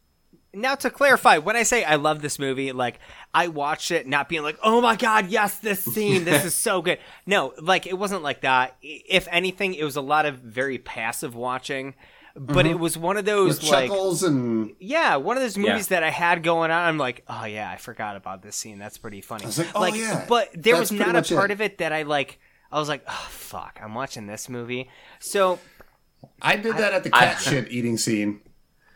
[0.53, 2.99] Now to clarify, when I say I love this movie, like
[3.33, 6.81] I watched it not being like, "Oh my god, yes, this scene, this is so
[6.81, 8.77] good." No, like it wasn't like that.
[8.81, 11.95] If anything, it was a lot of very passive watching.
[12.37, 12.67] but mm-hmm.
[12.67, 15.71] it was one of those With like chuckles and yeah, one of those Yeah.
[15.71, 16.83] movies that I had going on.
[16.87, 18.77] I'm like, oh yeah, I forgot about this scene.
[18.79, 19.43] That's pretty funny.
[19.43, 20.25] I was like, oh, yeah.
[20.29, 21.35] but there That's was not a much it.
[21.35, 22.39] part of it that I like.
[22.71, 24.89] I was like, oh fuck, I'm watching this movie.
[25.19, 25.59] So
[26.41, 28.41] I did that at the cat shit eating scene.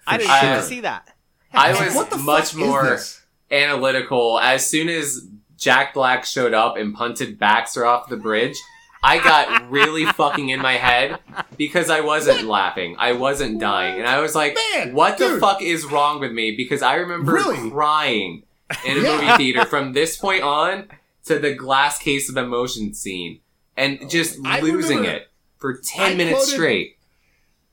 [0.08, 0.42] I didn't sure.
[0.56, 1.08] get see that.
[1.54, 3.22] I was What the much fuck is more this?
[3.52, 4.40] analytical.
[4.40, 5.28] As soon as
[5.58, 8.56] Jack Black showed up and punted Baxter off the bridge,
[9.04, 11.20] I got really fucking in my head
[11.58, 12.96] because I wasn't laughing.
[13.00, 14.00] I wasn't dying.
[14.00, 16.56] And I was like, Man, what the fuck is wrong with me?
[16.56, 17.70] Because I remember Really?
[17.70, 18.44] crying
[18.86, 19.16] in a Yeah.
[19.22, 20.88] movie theater from this point on
[21.26, 23.40] to the glass case of emotion scene
[23.78, 25.28] and oh just I losing remember- it
[25.58, 26.96] for 10 I minutes quoted- straight.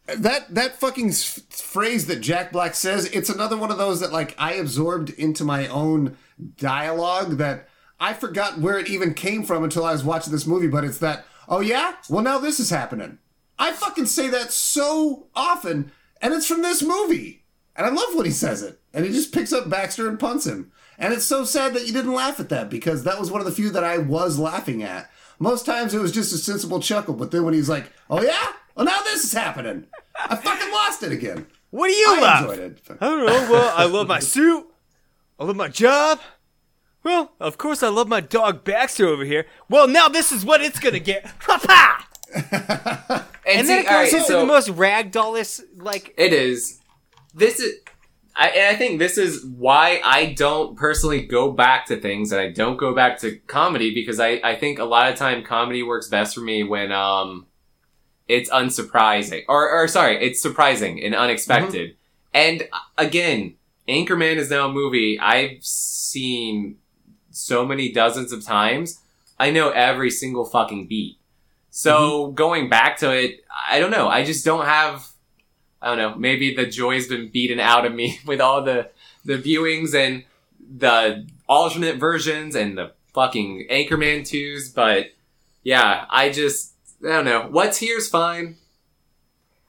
[0.06, 4.34] That that fucking phrase that Jack Black says, it's another one of those that like
[4.38, 6.16] I absorbed into my own
[6.56, 10.68] dialogue that I forgot where it even came from until I was watching this movie,
[10.68, 11.94] but it's that, oh yeah?
[12.08, 13.18] Well now this is happening.
[13.58, 15.90] I fucking say that so often,
[16.20, 17.44] and it's from this movie.
[17.74, 18.80] And I love when he says it.
[18.94, 20.72] And he just picks up Baxter and punts him.
[20.98, 23.46] And it's so sad that you didn't laugh at that because that was one of
[23.46, 25.10] the few that I was laughing at.
[25.38, 28.52] Most times it was just a sensible chuckle, but then when he's like, "Oh yeah,
[28.76, 29.86] well now this is happening,"
[30.28, 31.46] I fucking lost it again.
[31.70, 32.50] What do you I love?
[32.50, 32.78] enjoyed it.
[33.00, 33.50] I don't know.
[33.50, 34.66] Well, I love my suit.
[35.38, 36.20] I love my job.
[37.02, 39.46] Well, of course, I love my dog Baxter over here.
[39.68, 41.26] Well, now this is what it's gonna get.
[41.40, 42.08] Ha ha!
[43.48, 46.80] And then see, it all goes right, into so- the most ragdollest, like It is.
[47.34, 47.74] This is.
[48.34, 52.40] I, and I think this is why I don't personally go back to things and
[52.40, 55.82] I don't go back to comedy because I, I think a lot of time comedy
[55.82, 57.45] works best for me when um
[58.28, 59.44] it's unsurprising.
[59.48, 61.96] Or or sorry it's surprising and unexpected.
[62.34, 63.54] And uh, again
[63.88, 66.78] Anchorman is now a movie I've seen
[67.30, 69.00] so many dozens of times.
[69.38, 71.18] I know every single fucking beat.
[71.70, 74.08] So going back to it I don't know.
[74.08, 75.06] I just don't have
[75.80, 76.14] I don't know.
[76.14, 78.90] Maybe the joy's been beaten out of me with all the
[79.24, 80.24] the viewings and
[80.78, 84.70] the alternate versions and the fucking Anchorman twos.
[84.70, 85.06] But
[85.62, 86.74] yeah, I just
[87.04, 87.48] I don't know.
[87.50, 88.56] What's here's fine.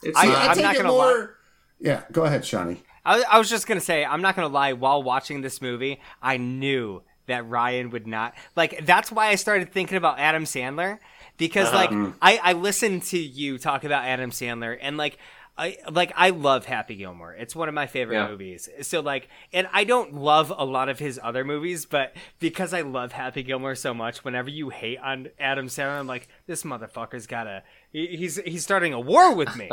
[0.03, 0.35] It's I- fine.
[0.35, 1.37] I I'm not it gonna more.
[1.79, 2.81] Yeah, go ahead, Shawnee.
[3.05, 4.73] I, I was just gonna say, I'm not gonna lie.
[4.73, 8.85] While watching this movie, I knew that Ryan would not like.
[8.85, 10.99] That's why I started thinking about Adam Sandler
[11.37, 12.11] because, like, uh-huh.
[12.21, 15.17] I I listened to you talk about Adam Sandler and like.
[15.57, 17.33] I like I love Happy Gilmore.
[17.33, 18.27] It's one of my favorite Yeah.
[18.29, 18.69] movies.
[18.81, 22.81] So like and I don't love a lot of his other movies, but because I
[22.81, 27.25] love Happy Gilmore so much, whenever you hate on Adam Sandler, I'm like, this motherfucker's
[27.25, 29.69] got a he- he's he's starting a war with me.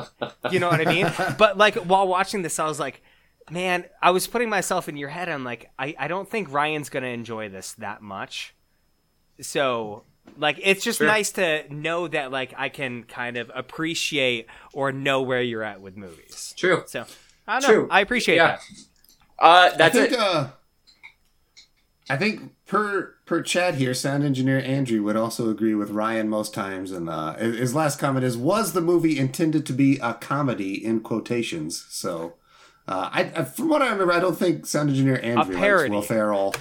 [0.50, 1.12] You know what I mean?
[1.38, 3.02] But like while watching this, I was like,
[3.50, 5.28] man, I was putting myself in your head.
[5.28, 8.54] I'm like, I, I don't think Ryan's gonna enjoy this that much.
[9.40, 10.04] So
[10.36, 11.06] like it's just Sure.
[11.06, 15.80] nice to know that like I can kind of appreciate or know where you're at
[15.80, 16.54] with movies.
[16.56, 16.82] True.
[16.86, 17.04] So
[17.46, 17.74] I don't know.
[17.74, 17.88] True.
[17.90, 18.46] I appreciate Yeah.
[18.56, 18.60] that.
[19.38, 20.18] Uh, that's I think, it.
[20.18, 20.48] Uh,
[22.08, 26.52] I think per per chat here, sound engineer Andrew would also agree with Ryan most
[26.52, 30.84] times, and uh, his last comment is: "Was the movie intended to be a comedy?"
[30.84, 31.86] In quotations.
[31.88, 32.34] So,
[32.86, 35.90] uh, I, I from what I remember, I don't think sound engineer Andrew likes.
[35.90, 36.54] Will Ferrell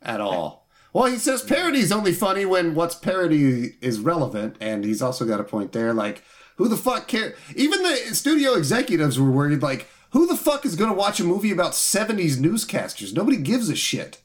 [0.00, 0.63] at all.
[0.94, 5.26] Well, he says parody is only funny when what's parody is relevant, and he's also
[5.26, 5.92] got a point there.
[5.92, 6.22] Like,
[6.54, 7.34] who the fuck care?
[7.56, 9.60] Even the studio executives were worried.
[9.60, 13.12] Like, who the fuck is going to watch a movie about '70s newscasters?
[13.12, 14.20] Nobody gives a shit.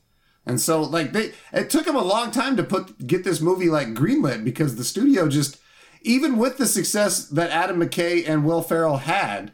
[0.45, 3.69] And so, like, they it took them a long time to put get this movie
[3.69, 5.57] like greenlit because the studio just,
[6.03, 9.53] even with the success that Adam McKay and Will Ferrell had,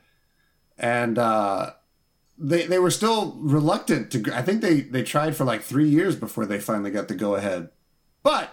[0.78, 1.72] and uh,
[2.38, 4.34] they they were still reluctant to.
[4.36, 7.36] I think they they tried for like three years before they finally got the go
[7.36, 7.70] ahead.
[8.24, 8.50] But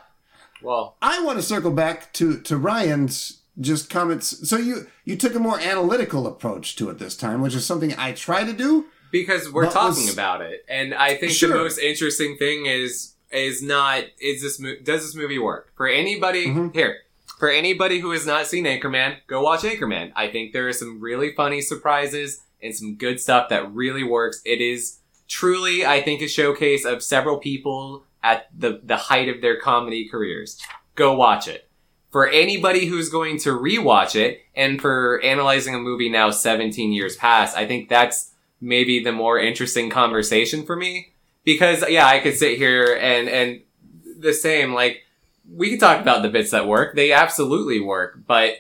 [0.63, 4.49] well, I want to circle back to to Ryan's just comments.
[4.49, 7.95] So you you took a more analytical approach to it this time, which is something
[7.99, 8.87] I try to do.
[9.11, 11.51] because we're talking was- about it, and I think Sure.
[11.51, 15.87] the most interesting thing is is not is this mo- does this movie work for
[15.89, 16.73] anybody Mhm.
[16.75, 16.99] here
[17.39, 19.17] for anybody who has not seen Anchorman?
[19.27, 20.13] Go watch Anchorman.
[20.17, 24.41] I think there are some really funny surprises and some good stuff that really works.
[24.45, 24.99] It is
[25.29, 30.09] truly, I think, a showcase of several people at the the height of their comedy
[30.09, 30.61] careers.
[30.95, 31.69] Go watch it.
[32.11, 37.17] For anybody who's going to rewatch it, and for analyzing a movie now 17 years
[37.17, 38.33] past, I think that's
[38.63, 41.13] maybe the more interesting conversation for me
[41.45, 43.61] because yeah i could sit here and and
[44.19, 45.03] the same like
[45.53, 48.55] we could talk about the bits that work they absolutely work but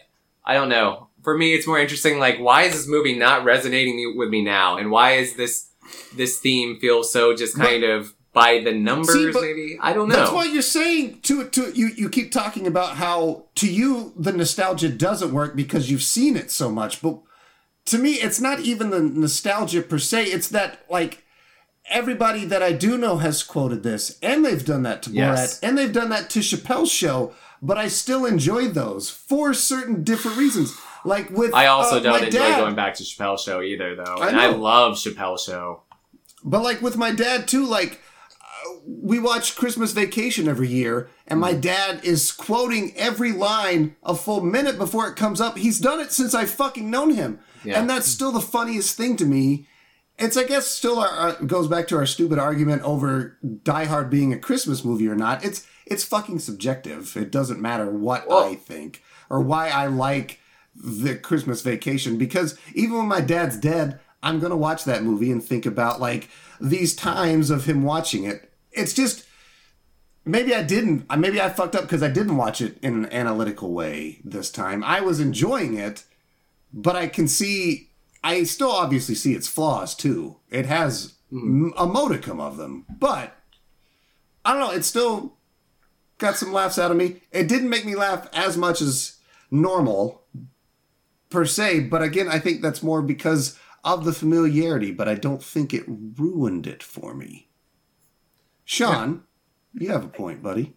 [0.45, 4.14] i don't know for me it's more interesting like why is this movie not resonating
[4.16, 5.70] with me now and why is this
[6.16, 10.16] this theme feel so just kind of by the numbers See, maybe i don't know
[10.16, 11.89] That's why you're saying to to you.
[11.89, 16.51] You keep talking about how to you the nostalgia doesn't work because you've seen it
[16.51, 17.20] so much, but
[17.87, 20.27] to me, it's not even the nostalgia per se.
[20.27, 21.25] It's that like
[21.91, 25.59] everybody that I do know has quoted this, and they've done that to Yes.
[25.59, 27.35] Borat, and they've done that to Chappelle's show.
[27.61, 30.77] But I still enjoy those for certain different reasons.
[31.05, 33.95] Like with I also uh, don't my enjoy dad, going back to Chappelle's show either,
[33.97, 34.17] though.
[34.21, 35.83] I and I love Chappelle's show.
[36.45, 38.01] But like with my dad too, like
[38.41, 44.15] uh, we watch Christmas Vacation every year, and my dad is quoting every line a
[44.15, 45.57] full minute before it comes up.
[45.59, 47.81] He's done it since I fucking known him, Yeah.
[47.81, 49.67] and that's still the funniest thing to me.
[50.19, 54.11] It's I guess still our, our goes back to our stupid argument over Die Hard
[54.11, 55.45] being a Christmas movie or not.
[55.45, 57.17] It's it's fucking subjective.
[57.17, 60.39] It doesn't matter what Well- I think or why I like
[60.75, 65.43] the Christmas Vacation because even when my dad's dead, I'm gonna watch that movie and
[65.43, 66.29] think about like
[66.61, 68.53] these times of him watching it.
[68.70, 69.25] It's just
[70.25, 71.07] maybe I didn't.
[71.11, 74.51] uh, Maybe I fucked up because I didn't watch it in an analytical way this
[74.51, 74.83] time.
[74.85, 76.05] I was enjoying it,
[76.73, 77.91] but I can see.
[78.25, 80.37] I still obviously see its flaws too.
[80.51, 83.37] It has a modicum of them, but
[84.45, 84.70] I don't know.
[84.70, 85.35] It still
[86.18, 87.23] got some laughs out of me.
[87.33, 89.16] It didn't make me laugh as much as
[89.51, 90.23] normal
[91.33, 95.43] per se, but again, I think that's more because of the familiarity, but I don't
[95.43, 97.49] think it ruined it for me.
[98.64, 99.24] Sean,
[99.74, 100.74] you have a point, buddy.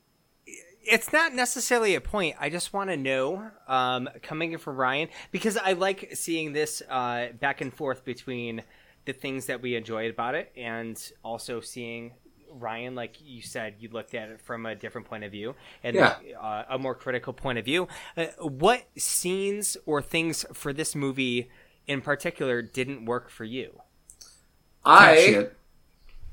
[0.81, 2.35] it's not necessarily a point.
[2.39, 6.81] I just want to know, um, coming in from Ryan, because I like seeing this
[6.89, 8.63] uh, back and forth between
[9.05, 12.13] the things that we enjoyed about it and also seeing
[12.59, 15.95] Ryan, like you said, you looked at it from a different point of view and
[15.95, 16.15] Yeah.
[16.41, 17.87] uh, a more critical point of view.
[18.15, 21.49] Uh, what scenes or things for this movie
[21.87, 23.81] in particular didn't work for you?
[24.83, 25.47] I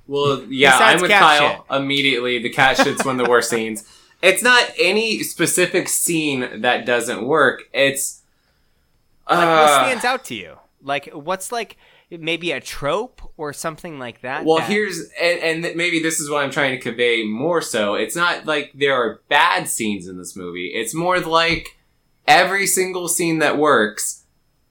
[0.06, 2.42] Well, yeah, Besides I'm with cat Kyle immediately.
[2.42, 3.84] The cat shit's one of the worst scenes.
[4.22, 7.64] It's not any specific scene that doesn't work.
[7.72, 8.22] It's
[9.28, 10.58] Like, uh, what stands out to you?
[10.80, 11.76] Like, what's like
[12.18, 14.44] maybe a trope or something like that?
[14.44, 17.94] Well, that- here's and, and maybe this is what I'm trying to convey more so.
[17.94, 20.68] It's not like there are bad scenes in this movie.
[20.68, 21.78] It's more like
[22.26, 24.24] every single scene that works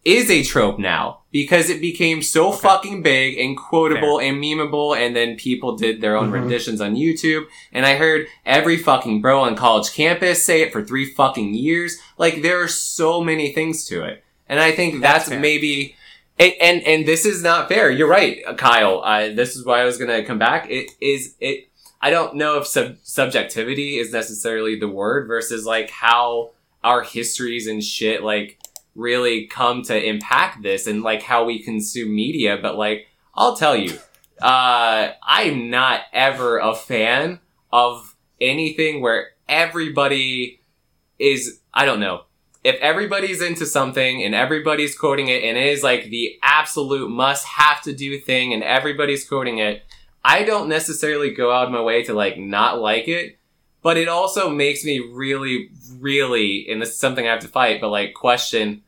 [0.03, 5.15] is a trope now because it became so fucking big and quotable and memeable and
[5.15, 6.33] then people did their own mm-hmm.
[6.33, 10.83] renditions on YouTube and I heard every fucking bro on college campus say it for
[10.83, 11.97] three fucking years.
[12.17, 14.23] Like there are so many things to it.
[14.49, 15.39] And I think that's, fair.
[15.39, 15.95] maybe
[16.39, 17.91] and, and and this is not fair.
[17.91, 19.01] You're right, Kyle.
[19.03, 20.69] Uh, this is why I was gonna come back.
[20.69, 21.69] It is it.
[22.01, 26.51] I don't know if sub- subjectivity is necessarily the word versus like how
[26.83, 28.57] our histories and shit like
[28.95, 32.57] really come to impact this and like how we consume media.
[32.59, 33.97] But like, I'll tell you,
[34.41, 37.39] uh, I'm not ever a fan
[37.71, 40.59] of anything where everybody
[41.19, 41.59] is.
[41.73, 42.23] I don't know
[42.63, 47.45] if everybody's into something and everybody's quoting it and it is like the absolute must
[47.45, 49.83] have to do thing and everybody's quoting it,
[50.23, 53.39] I don't necessarily go out of my way to like not like it,
[53.81, 57.81] but it also makes me really, really, and this is something I have to fight,
[57.81, 58.83] but like question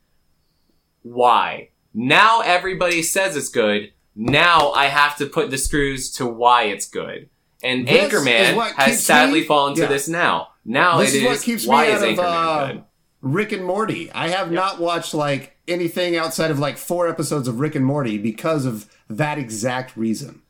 [1.01, 1.69] why.
[1.93, 3.91] Now everybody says it's good.
[4.15, 7.29] Now I have to put the screws to why it's good.
[7.63, 9.87] And This is Anchorman has sadly me- fallen to yeah.
[9.87, 10.49] this now.
[10.65, 12.83] Now This it is is what keeps why me is out of Anchorman uh, good?
[13.23, 14.11] Rick and Morty.
[14.11, 18.17] I have not watched like anything outside of like four episodes of Rick and Morty
[18.17, 20.41] because of that exact reason.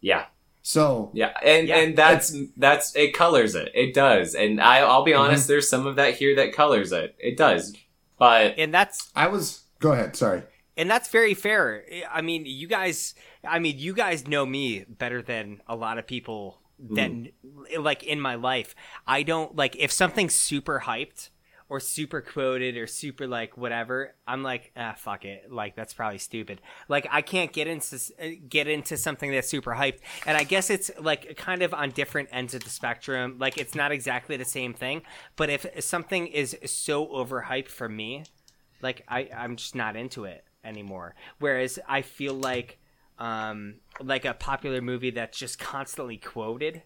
[0.00, 0.26] Yeah.
[0.62, 3.72] So Yeah, and Yeah, and that's that's it colors it.
[3.74, 5.44] It does, and I I'll be honest.
[5.44, 5.52] Mm-hmm.
[5.52, 7.16] There's some of that here that colors it.
[7.18, 7.74] It does,
[8.16, 9.64] but and that's I was.
[9.80, 10.14] Go ahead.
[10.14, 10.42] Sorry.
[10.76, 11.84] and that's very fair.
[12.12, 13.14] I mean, you guys.
[13.42, 16.60] I mean, you guys know me better than a lot of people
[16.90, 17.10] that
[17.78, 18.74] like in my life.
[19.06, 21.30] I don't like if something's super hyped
[21.70, 24.12] or super quoted or super like whatever.
[24.26, 25.50] I'm like, ah, fuck it.
[25.50, 26.60] Like that's probably stupid.
[26.88, 27.98] Like I can't get into
[28.48, 30.00] get into something that's super hyped.
[30.26, 33.36] And I guess it's like kind of on different ends of the spectrum.
[33.38, 35.02] Like it's not exactly the same thing.
[35.36, 38.24] But if something is so overhyped for me,
[38.82, 41.14] like I, I'm just not into it anymore.
[41.38, 42.80] Whereas I feel like
[43.20, 46.82] um, like a popular movie that's just constantly quoted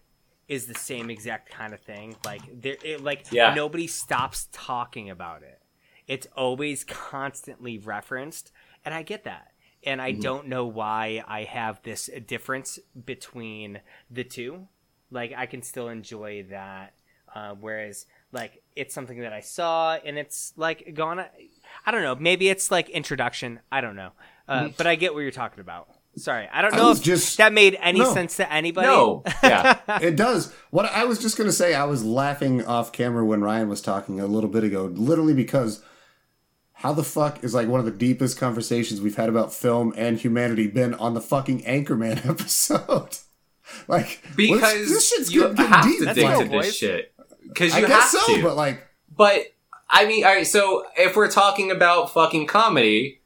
[0.47, 2.15] is the same exact kind of thing.
[2.23, 3.53] Like there, it, like Yeah.
[3.53, 5.61] nobody stops talking about it.
[6.07, 8.51] It's always constantly referenced,
[8.83, 9.51] and I get that.
[9.83, 14.67] And I don't know why I have this difference between the two.
[15.11, 16.93] Like I can still enjoy that,
[17.33, 21.23] uh, whereas like it's something that I saw and it's like gone.
[21.85, 22.15] I don't know.
[22.15, 23.59] Maybe it's like introduction.
[23.71, 24.11] I don't know.
[24.47, 25.87] Uh, but I get what you're talking about.
[26.17, 28.13] Sorry, I don't know was if just- that made any No.
[28.13, 28.87] sense to anybody.
[28.87, 30.53] no, yeah, It does.
[30.71, 33.81] What I was just going to say, I was laughing off camera when Ryan was
[33.81, 35.81] talking a little bit ago, literally because
[36.79, 40.17] how the fuck is like one of the deepest conversations we've had about film and
[40.17, 43.17] humanity been on the fucking Anchorman episode?
[43.87, 45.99] like because what's- this shit's you getting, getting have deep.
[45.99, 47.13] to dig go, to this shit.
[47.47, 48.41] Because I you guess have so, to.
[48.43, 49.47] but like But
[49.89, 50.47] I mean, all right.
[50.47, 53.21] So if we're talking about fucking comedy,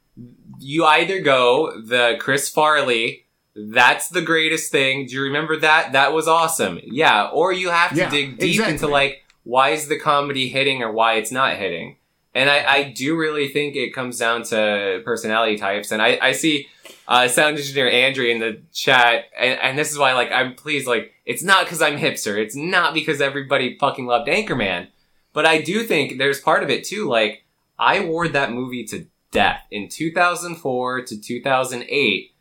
[0.59, 3.25] you either go the Chris Farley.
[3.55, 5.07] That's the greatest thing.
[5.07, 5.93] Do you remember that?
[5.93, 6.79] That was awesome.
[6.83, 7.29] Yeah.
[7.33, 8.73] Or you have to Yeah, dig deep exactly.
[8.73, 11.97] into like why is the comedy hitting or why it's not hitting.
[12.35, 15.91] And I, I do really think it comes down to personality types.
[15.91, 16.67] And I, I see
[17.07, 20.87] uh, sound engineer Andrew in the chat, and, and this is why like I'm pleased.
[20.87, 22.37] Like it's not because I'm hipster.
[22.37, 24.87] It's not because everybody fucking loved Anchorman.
[25.33, 27.09] But I do think there's part of it too.
[27.09, 27.43] Like
[27.79, 32.33] I wore that movie to death in 2004 to 2008.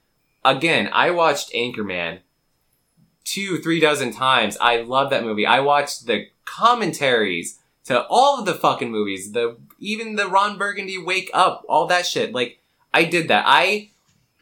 [0.45, 2.21] Again, I watched Anchorman
[3.25, 4.57] two, three dozen times.
[4.61, 5.47] I love that movie.
[5.47, 9.33] I watched the commentaries to all of the fucking movies.
[9.33, 12.33] The even the Ron Burgundy Wake Up, all that shit.
[12.33, 12.61] Like
[12.93, 13.45] I did that.
[13.47, 13.91] I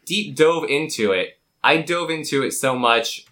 [0.05, 1.37] deep dove into it.
[1.63, 3.25] I dove into it so much.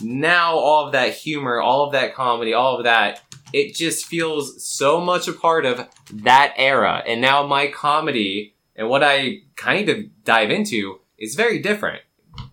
[0.00, 3.20] Now all of that humor, all of that comedy, all of that,
[3.52, 7.02] it just feels so much a part of that era.
[7.06, 12.00] And now my comedy and what I kind of dive into is very different.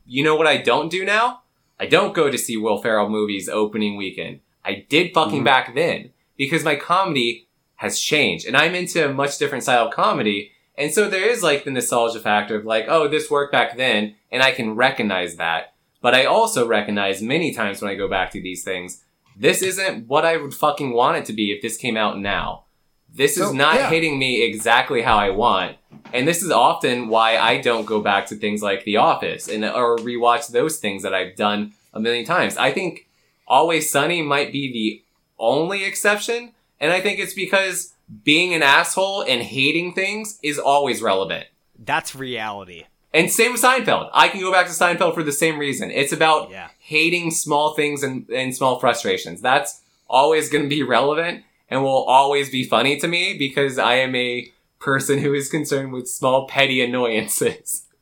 [0.05, 1.43] You know what I don't do now?
[1.79, 4.41] I don't go to see Will Ferrell movies opening weekend.
[4.65, 5.45] I did fucking Mhm.
[5.45, 9.93] back then because my comedy has changed and I'm into a much different style of
[9.93, 10.51] comedy.
[10.77, 14.15] And so there is like the nostalgia factor of like, oh, this worked back then
[14.29, 15.75] and I can recognize that.
[16.01, 19.01] But I also recognize many times when I go back to these things,
[19.37, 22.65] this isn't what I would fucking want it to be if this came out now.
[23.13, 23.89] This is not yeah.
[23.89, 25.77] hitting me exactly how I want.
[26.13, 29.65] And this is often why I don't go back to things like The Office and
[29.65, 32.57] or rewatch those things that I've done a million times.
[32.57, 33.07] I think
[33.47, 35.03] Always Sunny might be the
[35.39, 37.93] only exception, and I think it's because
[38.23, 41.47] being an asshole and hating things is always relevant.
[41.77, 42.83] That's reality.
[43.13, 44.09] And same with Seinfeld.
[44.13, 45.91] I can go back to Seinfeld for the same reason.
[45.91, 46.69] It's about Yeah.
[46.79, 49.41] hating small things and, and small frustrations.
[49.41, 53.95] That's always going to be relevant and will always be funny to me because I
[53.95, 57.83] am a person who is concerned with small petty annoyances.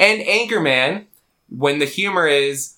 [0.00, 1.06] And Anchorman,
[1.48, 2.76] when the humor is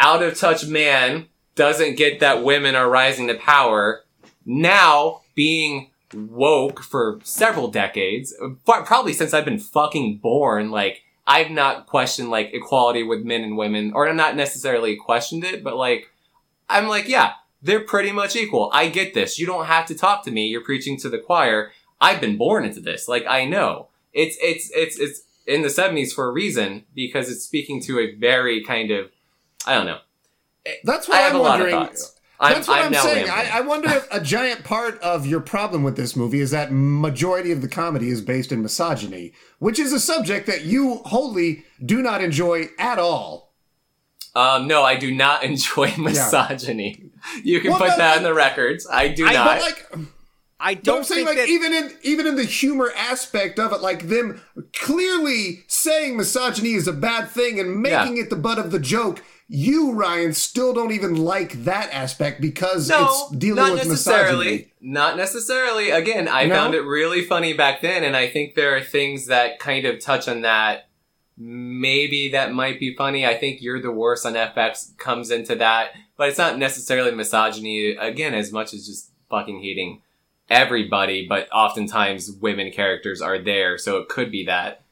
[0.00, 4.02] out of touch man doesn't get that women are rising to power,
[4.44, 8.34] now being woke for several decades,
[8.64, 13.56] probably since I've been fucking born, like, I've not questioned like equality with men and
[13.56, 16.10] women, or I'm not necessarily questioned it, but like,
[16.68, 18.70] I'm like, yeah, they're pretty much equal.
[18.72, 19.38] I get this.
[19.38, 20.46] You don't have to talk to me.
[20.46, 21.72] You're preaching to the choir.
[22.00, 23.08] I've been born into this.
[23.08, 23.88] Like, I know.
[24.12, 28.14] It's, it's, it's, it's in the 70s for a reason because it's speaking to a
[28.14, 29.10] very kind of,
[29.66, 29.98] I don't know.
[30.84, 31.86] that's what I have I'm a lot of wondering.
[31.86, 32.16] thoughts.
[32.42, 33.28] I'm, That's what I'm, now saying.
[33.28, 36.72] I, I wonder if a giant part of your problem with this movie is that
[36.72, 41.64] majority of the comedy is based in misogyny, which is a subject that you wholly
[41.84, 43.52] do not enjoy at all.
[44.34, 47.09] Um, no, I do not enjoy misogyny.
[47.42, 48.86] You can Well, put no, that like- in the records.
[48.90, 49.60] I do I- not.
[49.60, 49.86] Like,
[50.62, 51.48] I Don't don't I'm saying like that.
[51.48, 54.42] even in even in the humor aspect of it, like them
[54.74, 59.22] clearly saying misogyny is a bad thing and making it the butt of the joke.
[59.52, 64.36] You, Ryan, still don't even like that aspect because no, it's dealing not with necessarily.
[64.46, 64.72] misogyny.
[64.82, 65.88] Not necessarily.
[65.88, 65.90] Not necessarily.
[65.90, 66.54] Again, I No?
[66.54, 69.98] found it really funny back then, and I think there are things that kind of
[69.98, 70.88] touch on that.
[71.36, 73.26] Maybe that might be funny.
[73.26, 77.96] I think "You're the Worst" on FX comes into that, but it's not necessarily misogyny.
[77.96, 80.02] Again, as much as just fucking hating
[80.50, 84.82] everybody, but oftentimes women characters are there, so it could be that.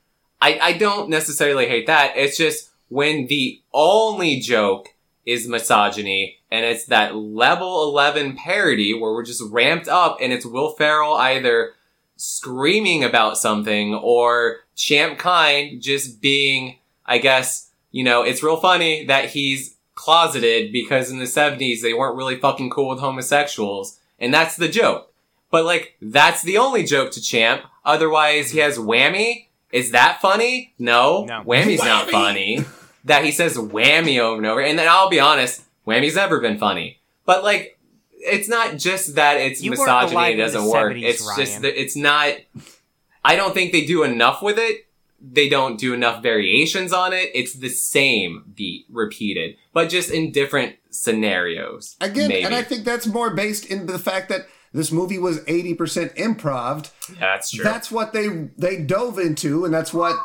[0.41, 2.16] I, I don't necessarily hate that.
[2.16, 4.95] It's just when the only joke
[5.26, 10.47] is misogyny and it's that level 11 parody where we're just ramped up and it's
[10.47, 11.74] Will Ferrell either
[12.16, 19.05] screaming about something or Champ Kind just being, I guess, you know, it's real funny
[19.05, 24.32] that he's closeted because in the 70s they weren't really fucking cool with homosexuals and
[24.32, 25.12] that's the joke.
[25.51, 27.62] But like, that's the only joke to Champ.
[27.84, 29.46] Otherwise, he has Whammy.
[29.72, 30.74] Is that funny?
[30.78, 31.24] No.
[31.24, 31.42] No.
[31.42, 32.64] Whammy's not funny.
[33.05, 34.61] that he says whammy over and over.
[34.61, 36.99] And then I'll be honest, Whammy's never been funny.
[37.24, 37.78] But like,
[38.12, 40.94] it's not just that it's You misogyny, it doesn't work.
[40.94, 41.62] 70s, It's just Ryan.
[41.62, 42.34] that it's not,
[43.24, 44.86] I don't think they do enough with it.
[45.21, 47.31] They don't do enough variations on it.
[47.35, 51.97] It's the same beat repeated, but just in different scenarios.
[52.01, 52.45] Again, maybe.
[52.45, 54.43] and I think that's more based in the fact that
[54.73, 56.91] this movie was 80% improv.
[57.19, 57.64] That's true.
[57.64, 60.16] That's what they they dove into, and that's what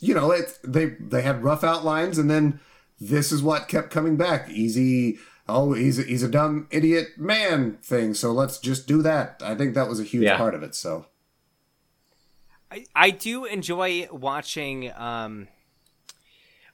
[0.00, 0.30] you know.
[0.32, 2.60] It they they had rough outlines, and then
[3.00, 4.50] this is what kept coming back.
[4.50, 5.18] Easy.
[5.48, 8.14] Oh, he's a, he's a dumb idiot man thing.
[8.14, 9.40] So let's just do that.
[9.44, 10.36] I think that was a huge Yeah.
[10.36, 10.74] part of it.
[10.74, 11.06] So
[12.94, 14.92] I, I do enjoy watching.
[14.94, 15.48] Um,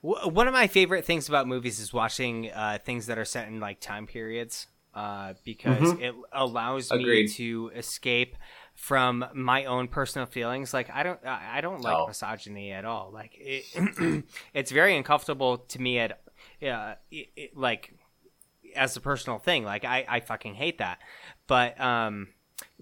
[0.03, 3.48] w- one of my favorite things about movies is watching uh, things that are set
[3.48, 7.26] in like time periods uh, because it allows Agreed.
[7.26, 8.36] me to escape
[8.74, 10.74] from my own personal feelings.
[10.74, 12.07] Like I don't, I don't like Oh.
[12.09, 13.11] misogyny at all.
[13.12, 14.24] Like it,
[14.55, 16.20] it's very uncomfortable to me at,
[16.66, 17.94] uh, it, like
[18.74, 19.64] as a personal thing.
[19.64, 20.98] Like I, I fucking hate that.
[21.46, 22.28] But um,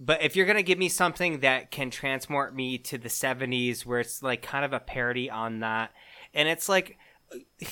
[0.00, 4.00] but if you're gonna give me something that can transport me to the '70s, where
[4.00, 5.92] it's like kind of a parody on that,
[6.34, 6.96] and it's like,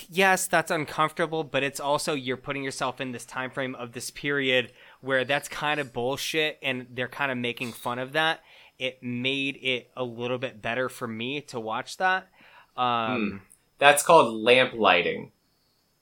[0.08, 4.10] yes, that's uncomfortable, but it's also you're putting yourself in this time frame of this
[4.10, 8.40] period where that's kind of bullshit, and they're kind of making fun of that.
[8.78, 12.28] It made it a little bit better for me to watch that.
[12.76, 13.42] Um,
[13.78, 15.32] That's called lamp lighting.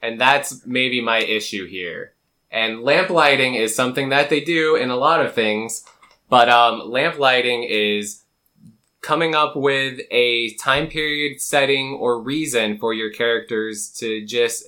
[0.03, 2.12] And that's maybe my issue here.
[2.51, 5.85] And lamp lighting is something that they do in a lot of things,
[6.29, 8.22] but um, lamp lighting is
[9.03, 14.64] coming up with a time period setting or reason for your characters to just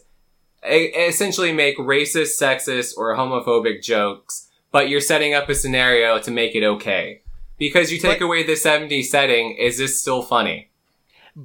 [0.65, 6.31] e- essentially make racist, sexist, or homophobic jokes, but you're setting up a scenario to
[6.31, 7.23] make it okay.
[7.59, 10.71] Because you take But- away the 70s setting, is this still funny?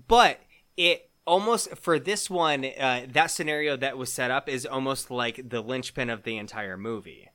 [0.08, 0.40] but
[0.76, 5.50] it almost for this one uh, that scenario that was set up is almost like
[5.50, 7.30] the linchpin of the entire movie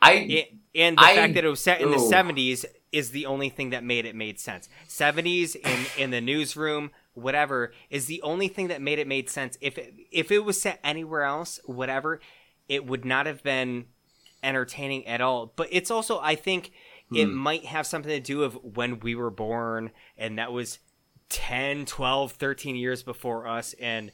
[0.00, 3.26] I it, and the I- fact that it was set in the 70s is the
[3.26, 4.68] only thing that made it made sense.
[4.88, 9.58] 70s in in the newsroom whatever is the only thing that made it made sense.
[9.60, 12.20] If it, if it was set anywhere else whatever
[12.68, 13.86] it would not have been
[14.42, 15.52] entertaining at all.
[15.56, 16.70] But it's also i think
[17.12, 17.34] it Hmm.
[17.34, 20.78] might have something to do with when we were born and that was
[21.30, 24.12] 10 12 13 years before us and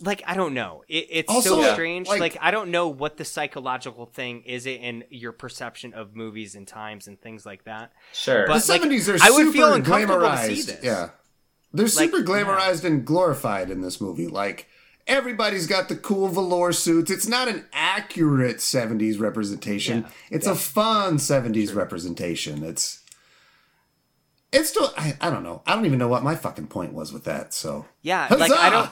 [0.00, 1.72] like i don't know it, it's Also, so Yeah.
[1.74, 5.94] strange like- like, i don't know what the psychological thing is it in your perception
[5.94, 8.46] of movies and times and things like that sure.
[8.46, 10.66] But- the like, 70s are I would super feel uncomfortable to see glamorized.
[10.66, 10.84] this.
[10.84, 11.10] Yeah.
[11.72, 14.26] They're Like, super glamorized and glorified in this movie.
[14.26, 14.66] Like
[15.06, 17.10] everybody's got the cool velour suits.
[17.10, 20.02] It's not an accurate 70s representation.
[20.02, 20.08] Yeah.
[20.36, 22.64] It's a fun 70s representation.
[22.64, 23.00] It's
[24.50, 25.62] it's still I, I don't know.
[25.66, 27.52] I don't even know what my fucking point was with that.
[27.54, 28.90] So Yeah, like I don't.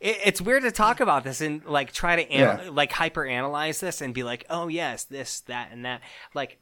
[0.00, 2.70] It, it's weird to talk about this and like try to an- Yeah.
[2.70, 6.00] like hyper analyze this and be like, oh yes, this, that, and that.
[6.34, 6.58] Like,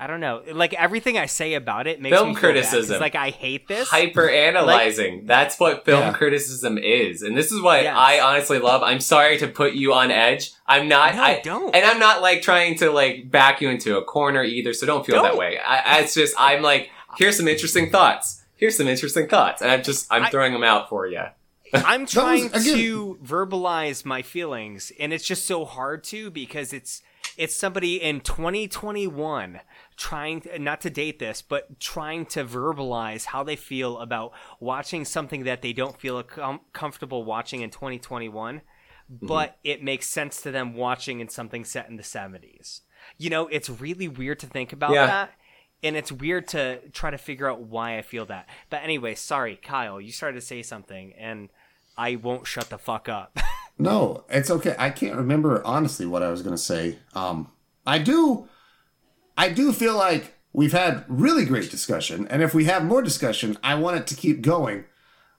[0.00, 0.42] I don't know.
[0.52, 3.00] Like everything I say about it makes Film me feel bad 'cause, criticism.
[3.00, 3.88] like I hate this.
[3.88, 5.26] hyper analyzing.
[5.26, 6.12] That's what film Yeah.
[6.12, 7.22] criticism is.
[7.22, 7.96] And this is what Yes.
[7.98, 8.84] I honestly love.
[8.84, 10.52] I'm sorry to put you on edge.
[10.68, 11.74] I'm not No, I don't.
[11.74, 15.04] and I'm not like trying to like back you into a corner either, so don't
[15.04, 15.38] feel that Don't.
[15.38, 15.58] way.
[15.58, 18.44] I, I- it's just I'm like, here's some interesting thoughts.
[18.54, 19.62] Here's some interesting thoughts.
[19.62, 21.22] And I'm just I'm I- throwing them out for you.
[21.74, 26.72] I'm was- trying again- to verbalize my feelings, and it's just so hard to because
[26.72, 27.02] it's
[27.36, 29.60] it's somebody in 2021
[29.96, 35.04] trying to, not to date this, but trying to verbalize how they feel about watching
[35.04, 39.26] something that they don't feel com- comfortable watching in 2021, mm-hmm.
[39.26, 42.80] but it makes sense to them watching in something set in the 70s.
[43.18, 45.06] You know, it's really weird to think about Yeah.
[45.06, 45.32] that.
[45.80, 48.48] And it's weird to try to figure out why I feel that.
[48.68, 51.50] But anyway, sorry, Kyle, you started to say something, and
[51.98, 53.38] I won't shut the fuck up.
[53.80, 54.74] No, it's okay.
[54.76, 56.98] I can't remember honestly what I was going to say.
[57.14, 57.52] Um,
[57.86, 58.48] I do,
[59.36, 63.56] I do feel like we've had really great discussion, and if we have more discussion,
[63.62, 64.84] I want it to keep going.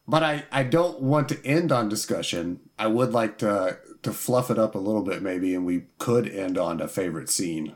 [0.08, 2.62] But I, I don't want to end on discussion.
[2.80, 6.26] I would like to to fluff it up a little bit, maybe, and we could
[6.26, 7.76] end on a favorite scene,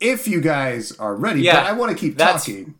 [0.00, 1.42] if you guys are ready.
[1.42, 2.76] Yeah, but I want to keep that's- talking.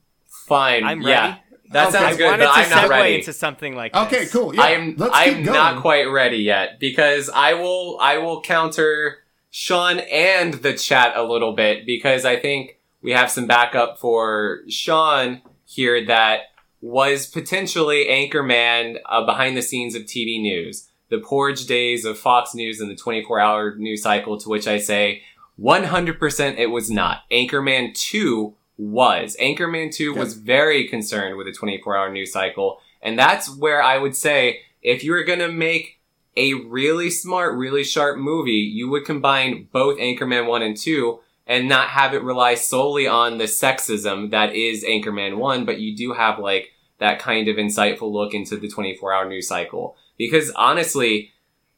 [0.46, 0.84] Fine.
[0.84, 1.26] I'm yeah.
[1.26, 1.40] ready.
[1.72, 1.98] That Okay.
[1.98, 3.14] sounds I good, wanted but to I'm not segue ready.
[3.16, 4.02] into something like this.
[4.02, 4.54] Okay, cool.
[4.54, 5.54] Yeah, I'm let's I'm keep going.
[5.56, 9.18] not quite ready yet because I will I will counter
[9.50, 14.60] Sean and the chat a little bit because I think we have some backup for
[14.68, 16.40] Sean here that
[16.80, 22.54] was potentially anchorman uh, behind the scenes of TV news, the porridge days of Fox
[22.54, 24.38] News and the 24 hour news cycle.
[24.38, 25.22] To which I say
[25.60, 27.18] 100% it was not.
[27.30, 29.36] Anchorman 2 was.
[29.40, 32.80] Anchorman 2 was very concerned with the 24 hour news cycle.
[33.02, 36.00] And that's where I would say if you were going to make
[36.36, 41.68] a really smart, really sharp movie, you would combine both Anchorman 1 and 2 and
[41.68, 46.14] not have it rely solely on the sexism that is Anchorman 1, but you do
[46.14, 49.96] have like that kind of insightful look into the 24 hour news cycle.
[50.16, 51.29] Because honestly,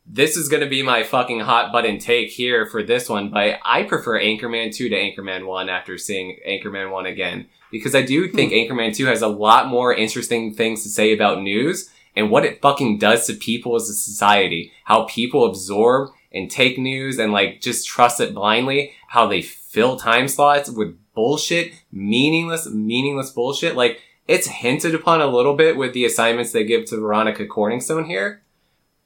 [0.06, 3.58] this is going to be my fucking hot button take here for this one, but
[3.64, 7.46] I prefer Anchorman 2 to Anchorman 1 after seeing Anchorman 1 again.
[7.70, 8.36] Because I do hmm.
[8.36, 12.44] think Anchorman 2 has a lot more interesting things to say about news and what
[12.44, 14.72] it fucking does to people as a society.
[14.84, 18.92] How people absorb and take news and like just trust it blindly.
[19.08, 23.76] How they fill time slots with bullshit, meaningless, meaningless bullshit.
[23.76, 28.06] Like, It's hinted upon a little bit with the assignments they give to Veronica Corningstone
[28.06, 28.42] here,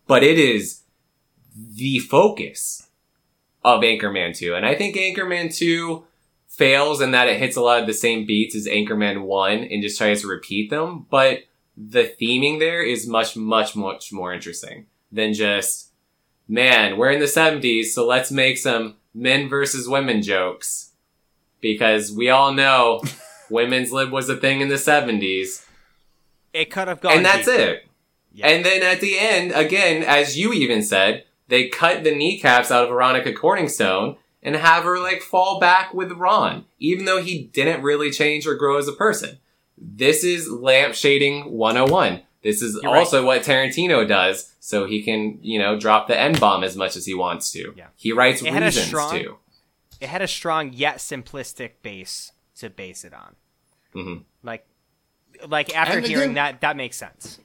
[0.06, 0.82] but it is
[1.56, 2.88] the focus
[3.64, 4.54] of Anchorman 2.
[4.54, 6.04] And I think Anchorman 2
[6.46, 9.82] fails in that it hits a lot of the same beats as Anchorman 1 and
[9.82, 11.40] just tries to repeat them, but
[11.76, 15.90] the theming there is much, much, much more interesting than just,
[16.48, 20.92] man, we're in the 70s, so let's make some men versus women jokes.
[21.60, 23.02] Because we all know
[23.50, 25.66] women's lib was a thing in the 70s.
[26.52, 27.16] It could have gone.
[27.16, 27.62] And that's deeper.
[27.62, 27.86] it.
[28.32, 28.48] Yeah.
[28.48, 32.84] And then at the end, again, as you even said, they cut the kneecaps out
[32.84, 37.82] of Veronica Corningstone and have her like fall back with Ron, even though he didn't
[37.82, 39.38] really change or grow as a person.
[39.78, 42.22] This is lampshading 101.
[42.42, 42.98] This is You're right.
[43.00, 46.96] also what Tarantino does, so he can, you know, drop the N bomb as much
[46.96, 47.74] as he wants to.
[47.76, 47.88] Yeah.
[47.96, 49.36] He writes It had a reasons strong- to.
[50.00, 53.34] It had a strong yet simplistic base to base it on.
[53.94, 54.24] Mhm.
[54.42, 54.66] Like,
[55.48, 57.38] like after And hearing again- that, that makes sense.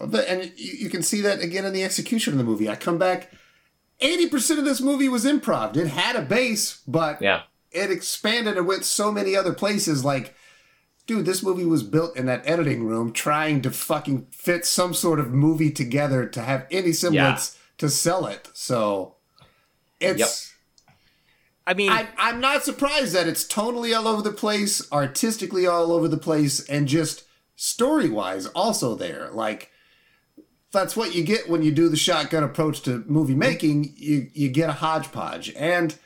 [0.00, 2.68] The- and you, you can see that again in the execution of the movie.
[2.68, 3.32] I come back,
[4.00, 5.76] eighty percent of this movie was improv.
[5.76, 7.42] It had a base, but Yeah.
[7.70, 10.04] it expanded and went so many other places.
[10.04, 10.34] Like,
[11.06, 15.20] dude, this movie was built in that editing room, trying to fucking fit some sort
[15.20, 18.48] of movie together to have any semblance to sell it.
[18.54, 19.16] So,
[20.00, 20.52] it's.
[21.66, 25.92] I mean, I, I'm not surprised that it's totally all over the place, artistically all
[25.92, 27.24] over the place, and just
[27.56, 29.28] story wise also there.
[29.32, 29.70] Like
[30.72, 33.92] that's what you get when you do the shotgun approach to movie making.
[33.96, 35.96] You you get a hodgepodge, and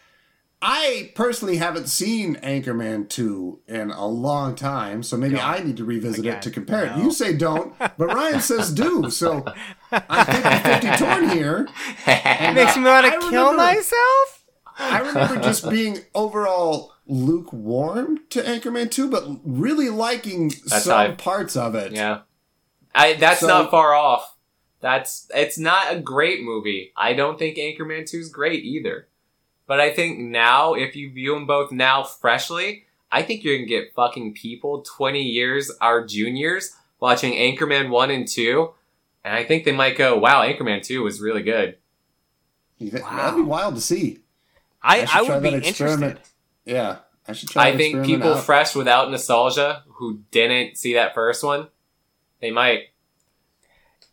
[0.65, 5.85] I personally haven't seen Anchorman two in a long time, so maybe I need to
[5.85, 6.97] revisit Again, it to compare it.
[6.99, 9.11] You say don't, but Ryan says do.
[9.11, 9.45] So
[9.91, 11.69] I think I'm 50 torn here.
[12.07, 14.45] And, makes uh, me want to kill remember- myself.
[14.79, 21.15] I remember just being overall lukewarm to Anchorman 2, but really liking That's some I-
[21.15, 21.93] parts of it.
[21.93, 22.21] Yeah.
[22.95, 24.32] I that's So- not far off.
[24.83, 26.93] That's it's not a great movie.
[26.97, 29.09] I don't think Anchorman 2 is great either.
[29.67, 33.67] But I think now, if you view them both now freshly, I think you're gonna
[33.67, 38.71] get fucking people 20 years our juniors watching Anchorman 1 and 2.
[39.25, 41.79] And I think they might go, wow, Anchorman 2 was really good.
[42.81, 43.17] Wow.
[43.17, 44.19] That'd be wild to see.
[44.83, 46.13] I, should I, would be experiment.
[46.13, 46.35] interested.
[46.65, 46.97] Yeah,
[47.29, 48.45] I should try I think people out.
[48.45, 51.69] fresh without nostalgia who didn't see that first one,
[52.41, 52.92] they might.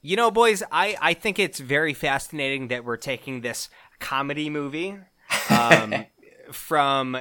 [0.01, 3.69] You know, boys, I, I think it's very fascinating that we're taking this
[3.99, 4.97] comedy movie
[5.49, 6.05] um,
[6.51, 7.17] from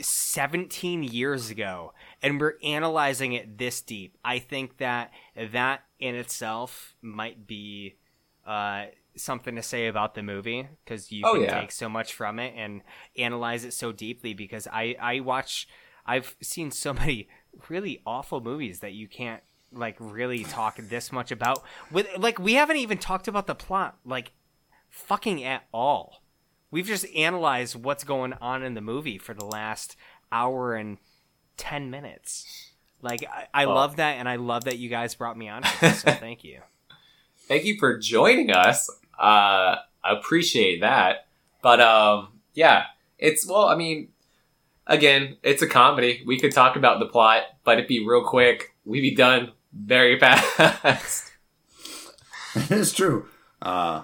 [0.00, 1.92] 17 years ago
[2.22, 4.16] and we're analyzing it this deep.
[4.24, 7.96] I think that that in itself might be
[8.44, 11.60] uh, something to say about the movie because you Oh, can yeah.
[11.60, 12.82] take so much from it and
[13.16, 15.68] analyze it so deeply because I, I watch,
[16.04, 17.28] I've seen so many
[17.68, 19.42] really awful movies that you can't
[19.72, 23.96] like really talk this much about with like we haven't even talked about the plot
[24.04, 24.32] like
[24.88, 26.22] fucking at all
[26.70, 29.94] we've just analyzed what's going on in the movie for the last
[30.32, 30.98] hour and
[31.56, 32.72] 10 minutes
[33.02, 33.74] like i, I Oh.
[33.74, 36.60] love that and i love that you guys brought me on this, so thank you
[37.46, 38.88] thank you for joining us.
[39.18, 41.26] Uh, I appreciate that.
[41.62, 42.84] But um, yeah,
[43.18, 44.08] it's well, I mean,
[44.86, 46.22] again, it's a comedy.
[46.26, 48.74] We could talk about the plot, but it'd be real quick.
[48.86, 51.32] We'd be done very fast.
[52.54, 53.26] it's true.
[53.62, 54.02] Uh,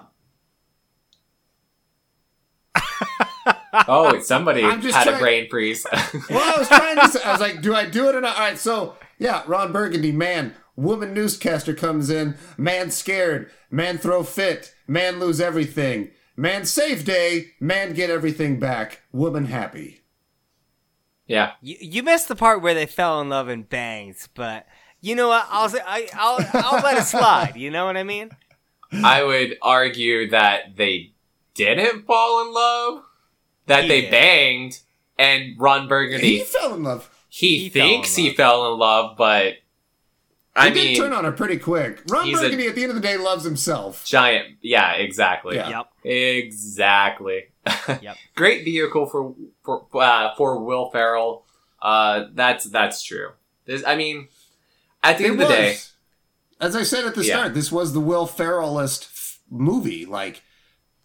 [3.87, 5.85] oh, somebody I'm just had a brain freeze.
[6.29, 8.35] well, I was trying to say, I was like, do I do it or not?
[8.35, 14.23] All right, so, yeah, Ron Burgundy, man, woman newscaster comes in, man scared, man throw
[14.23, 20.01] fit, man lose everything, man save day, man get everything back, woman happy.
[21.25, 24.65] yeah, you, you missed the part where they fell in love and banged but
[25.01, 28.03] you know what i'll say I, i'll i'll let it slide you know what i
[28.03, 28.31] mean
[29.03, 31.11] I would argue that they
[31.55, 33.03] didn't fall in love,
[33.65, 34.11] that He they did.
[34.11, 34.79] banged,
[35.19, 37.09] and Ron Burgundy He fell in love.
[37.27, 39.55] he, He fell in thinks he fell in love, but
[40.55, 42.01] I He mean, did turn on her pretty quick.
[42.07, 44.05] Ron he's a- Burgundy, at the end of the day, loves himself.
[44.05, 44.55] giant.
[44.61, 45.57] Yeah, exactly.
[45.57, 45.69] Yeah.
[45.69, 47.43] yep Exactly.
[48.01, 48.17] Yep.
[48.35, 51.45] Great vehicle for for uh, for Will Ferrell.
[51.81, 53.31] Uh, that's that's true.
[53.65, 54.29] This, I mean,
[55.03, 55.93] at the It end of the day, was.
[56.59, 57.35] As I said at the Yeah.
[57.35, 60.05] start, this was the Will Ferrellist f- movie.
[60.05, 60.41] Like,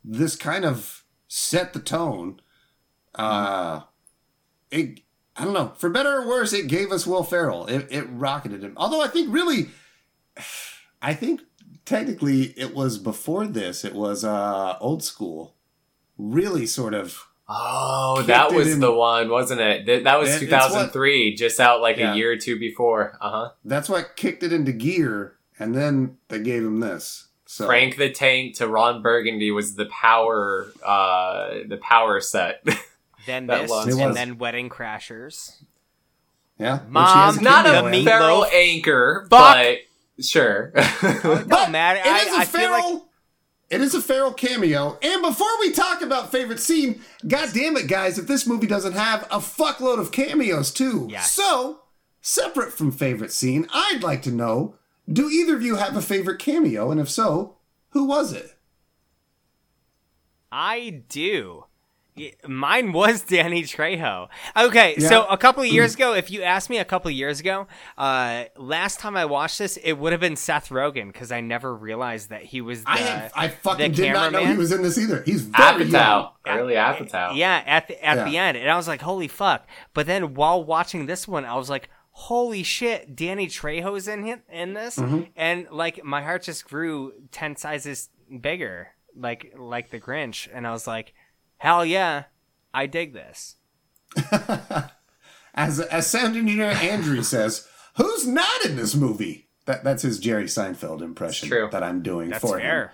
[0.05, 2.41] this kind of set the tone.
[3.15, 3.83] Uh,
[4.71, 5.01] it,
[5.37, 5.73] I don't know.
[5.77, 7.67] For better or worse, it gave us Will Ferrell.
[7.67, 8.73] It, it rocketed him.
[8.77, 9.69] Although I think really,
[11.03, 11.43] I think
[11.85, 13.85] technically it was before this.
[13.85, 15.57] It was uh, old school.
[16.17, 19.85] Really sort of Oh, that was in- the one, wasn't it?
[19.85, 22.13] Th- That was It- it's 2003, just out like Yeah.
[22.13, 23.19] a year or two before.
[23.21, 23.51] Uh huh.
[23.65, 27.27] That's what kicked it into gear, and then they gave him this.
[27.45, 32.63] So Frank the Tank to Ron Burgundy was the power, uh, the power set.
[33.27, 35.63] Then That this, was- and then Wedding Crashers.
[36.59, 37.91] yeah, which he Mom, Not a cameo The in.
[37.93, 38.53] meat- feral Meatloaf.
[38.55, 39.55] anchor, Fuck.
[39.57, 39.79] but
[40.25, 40.73] sure.
[40.75, 42.01] It But don't matter.
[42.01, 43.09] It I, is a I feel like Ferrell.
[43.73, 44.99] It is a Ferrell cameo.
[45.01, 48.93] And before we talk about favorite scene, god damn it, guys, if this movie doesn't
[48.93, 51.09] have a fuckload of cameos too.
[51.11, 51.33] Yes.
[51.33, 51.81] So,
[52.21, 54.75] separate from favorite scene, I'd like to know:
[55.11, 56.91] Do either of you have a favorite cameo?
[56.91, 57.57] And if so,
[57.93, 58.57] who was it?
[60.53, 61.65] I do.
[62.17, 64.29] Y- Mine was Danny Trejo.
[64.57, 65.09] Okay, Yeah.
[65.09, 67.67] so a couple of years ago, if you asked me a couple of years ago,
[67.97, 71.75] uh, last time I watched this, it would have been Seth Rogen because I never
[71.75, 72.91] realized that he was the.
[72.91, 75.23] I have, I fucking the did not know he was in this either.
[75.25, 75.91] He's very young.
[75.93, 77.35] Apatow, early Apatow.
[77.35, 78.25] Yeah, at the at Yeah.
[78.25, 81.55] the end, and I was like, "Holy fuck!" But then while watching this one, I
[81.57, 85.23] was like, "Holy shit!" Danny Trejo's in hit, in this, Mm-hmm.
[85.35, 88.11] and like my heart just grew ten sizes
[88.41, 91.15] bigger, like like the Grinch, and I was like,
[91.63, 92.25] "Hell yeah,
[92.75, 93.55] I dig this."
[95.55, 99.49] As as sound engineer Andrew says, who's not in this movie?
[99.67, 101.69] That that's his Jerry Seinfeld impression true.
[101.71, 102.89] that I'm doing That's for him.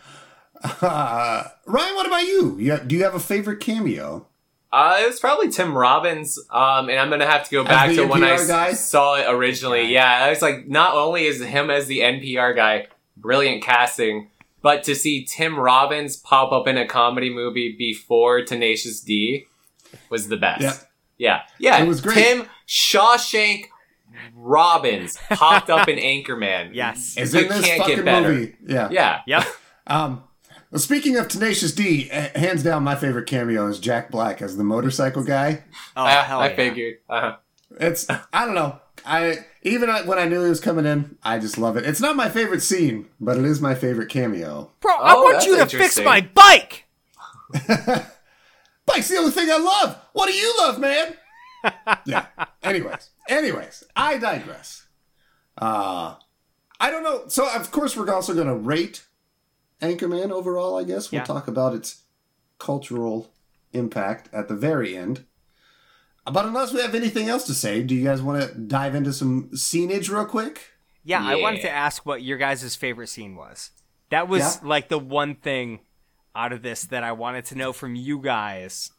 [0.82, 2.57] Uh, Ryan, what about you?
[2.59, 4.27] you have, do you have a favorite cameo?
[4.73, 7.97] Uh, it was probably Tim Robbins, um, and I'm gonna have to go back the
[7.97, 8.73] to when I guy?
[8.73, 9.86] saw it originally.
[9.93, 14.31] Yeah, I was like, not only is him as the NPR guy, brilliant casting,
[14.62, 19.47] but to see Tim Robbins pop up in a comedy movie before Tenacious D
[20.10, 20.62] was the best.
[21.18, 21.43] Yeah.
[21.59, 21.82] yeah, yeah.
[21.82, 22.14] It was great.
[22.16, 23.66] Tim Shawshank
[24.35, 26.70] Robbins popped up in Anchorman.
[26.74, 27.16] Yes.
[27.16, 28.28] Is You in this can't fucking get better.
[28.28, 28.55] movie?
[28.66, 28.89] Yeah.
[28.90, 29.20] Yeah.
[29.26, 29.44] Yep.
[29.90, 30.24] Um,
[30.70, 34.64] well, speaking of Tenacious D, hands down, my favorite cameo is Jack Black as the
[34.64, 35.64] motorcycle guy.
[35.97, 36.56] Oh I, hell I yeah.
[36.56, 36.94] figured.
[37.09, 37.36] Uh-huh.
[37.80, 38.78] It's I don't know.
[39.06, 39.39] I
[39.69, 41.85] even when I knew he was coming in, I just love it.
[41.86, 44.70] It's not my favorite scene, but it is my favorite cameo.
[44.81, 46.85] Bro, I Oh, want you to fix my bike.
[48.86, 49.99] Bike's the only thing I love.
[50.12, 51.15] What do you love, man?
[52.07, 52.27] yeah.
[52.62, 54.86] Anyways, anyways, I digress.
[55.57, 56.15] Uh
[56.81, 57.24] I don't know.
[57.28, 59.05] So of course we're also going to rate
[59.82, 60.77] Anchorman overall.
[60.78, 61.24] I guess we'll Yeah.
[61.24, 62.03] talk about its
[62.59, 63.32] cultural
[63.73, 65.24] impact at the very end.
[66.30, 69.12] But unless we have anything else to say, do you guys want to dive into
[69.12, 70.62] some scenage real quick?
[71.05, 73.70] Yeah, I wanted to ask what your guys' favorite scene was.
[74.10, 74.68] That was Yeah.
[74.68, 75.80] like the one thing
[76.34, 78.90] out of this that I wanted to know from you guys.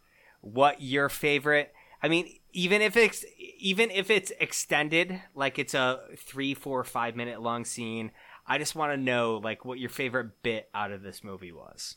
[0.42, 1.74] What your favorite?
[2.02, 3.26] I mean, even if it's
[3.60, 8.12] even if it's extended, like it's a three, four, five minute long scene,
[8.48, 11.96] I just want to know like what your favorite bit out of this movie was.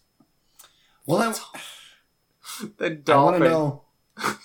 [1.06, 1.60] Well, I,
[2.78, 3.42] The I want dolphin.
[3.42, 3.82] to know.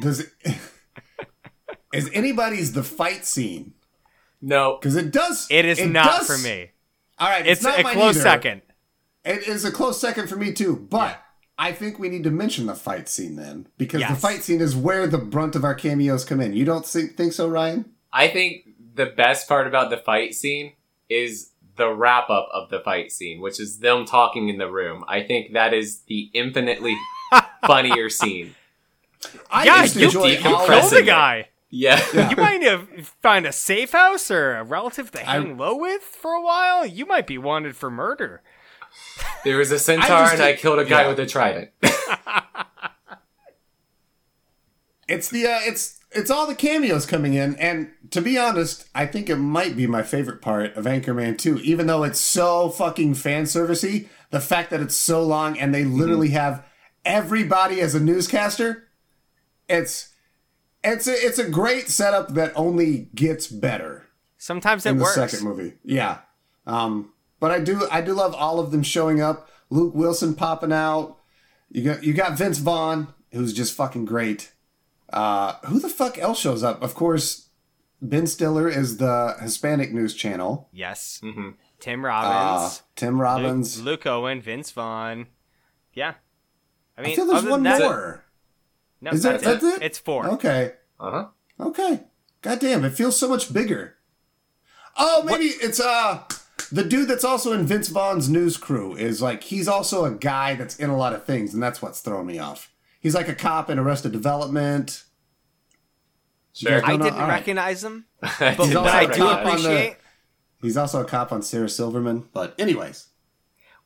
[0.00, 0.28] Does it,
[1.92, 3.74] is anybody's the fight scene?
[4.40, 4.76] No.
[4.80, 5.46] Because it does.
[5.50, 6.70] It is not does- for me.
[7.18, 8.20] All right, It's, it's, not a close either.
[8.20, 8.62] second.
[9.24, 10.74] It is a close second for me too.
[10.74, 11.22] But
[11.56, 14.74] I think we need to mention the fight scene then, because the fight scene is
[14.74, 16.54] where the brunt of our cameos come in.
[16.54, 17.84] You don't think, think so, Ryan?
[18.12, 20.72] I think the best part about the fight scene
[21.08, 25.04] is the wrap up of the fight scene, which is them talking in the room.
[25.06, 26.96] I think that is the infinitely
[27.66, 28.56] funnier scene.
[29.50, 31.06] I yeah, used to you, enjoy you all killed of pressing the it.
[31.06, 31.48] guy.
[31.70, 32.28] Yeah.
[32.30, 35.76] You might need to find a safe house or a relative to I- hang low
[35.76, 36.84] with for a while.
[36.84, 38.42] You might be wanted for murder.
[39.44, 41.08] there was a centaur just and I killed a guy yeah.
[41.08, 41.70] with a trident.
[45.08, 49.06] It's the uh, it's it's all the cameos coming in, and to be honest, I
[49.06, 53.14] think it might be my favorite part of Anchorman 2, even though it's so fucking
[53.14, 54.08] fan servicey.
[54.30, 56.64] The fact that it's so long and they literally have
[57.04, 58.88] everybody as a newscaster,
[59.72, 60.10] it's
[60.84, 64.08] it's a, it's a great setup that only gets better
[64.38, 65.14] Sometimes it in the works.
[65.14, 65.74] second movie.
[65.84, 66.18] Yeah.
[66.66, 69.48] Um, but I do I do love all of them showing up.
[69.70, 71.18] Luke Wilson popping out.
[71.70, 74.52] You got you got Vince Vaughn, who's just fucking great.
[75.12, 76.82] Uh, who the fuck else shows up?
[76.82, 77.48] Of course,
[78.00, 80.68] Ben Stiller is the Hispanic news channel.
[80.72, 81.20] Yes.
[81.22, 83.78] hmm Tim Uh, Robbins, Tim Robbins.
[83.78, 85.26] Luke, Luke Owen, Vince Vaughn.
[85.94, 86.14] Yeah.
[86.96, 88.21] I mean, I feel there's one that, more.
[89.02, 89.82] No, Is that, that's, that's it.
[89.82, 89.86] it?
[89.86, 90.26] It's four.
[90.30, 90.72] Okay.
[90.98, 91.26] Uh huh.
[91.60, 92.00] Okay.
[92.40, 93.96] God damn, it feels so much bigger.
[94.96, 96.22] Oh, maybe it's uh
[96.70, 100.54] the dude that's also in Vince Vaughn's news crew is like he's also a guy
[100.54, 102.70] that's in a lot of things, and that's what's throwing me off.
[103.00, 105.02] He's like a cop in Arrested Development.
[106.54, 106.84] Sure.
[106.84, 107.34] I No, no, didn't all right.
[107.38, 109.96] recognize him, but but He's also do cop on the- appreciate,
[110.60, 112.28] He's also a cop on Sarah Silverman.
[112.32, 113.08] But anyways,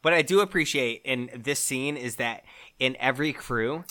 [0.03, 2.45] what I do appreciate in this scene is that
[2.79, 3.85] in every crew, I know.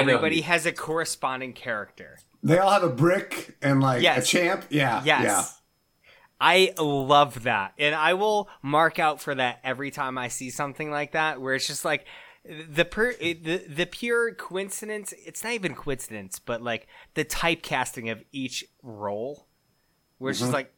[0.00, 2.18] Everybody who- has a corresponding character.
[2.42, 4.24] They all have a brick and like Yes.
[4.24, 4.64] a champ.
[4.68, 5.02] Yeah.
[5.04, 5.22] Yes.
[5.24, 5.44] Yeah.
[6.40, 7.72] I love that.
[7.78, 11.54] And I will mark out for that every time I see something like that where
[11.54, 12.04] it's just like
[12.44, 18.24] the per the, the pure coincidence, it's not even coincidence, but like the typecasting of
[18.32, 19.46] each role
[20.18, 20.56] where it's just mm-hmm.
[20.56, 20.74] like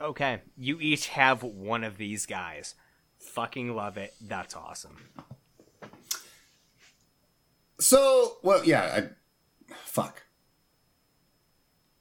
[0.00, 2.74] okay, you each have one of these guys.
[3.18, 4.14] Fucking love it.
[4.20, 4.96] That's awesome.
[7.80, 9.08] So, well, yeah.
[9.70, 10.22] I, fuck.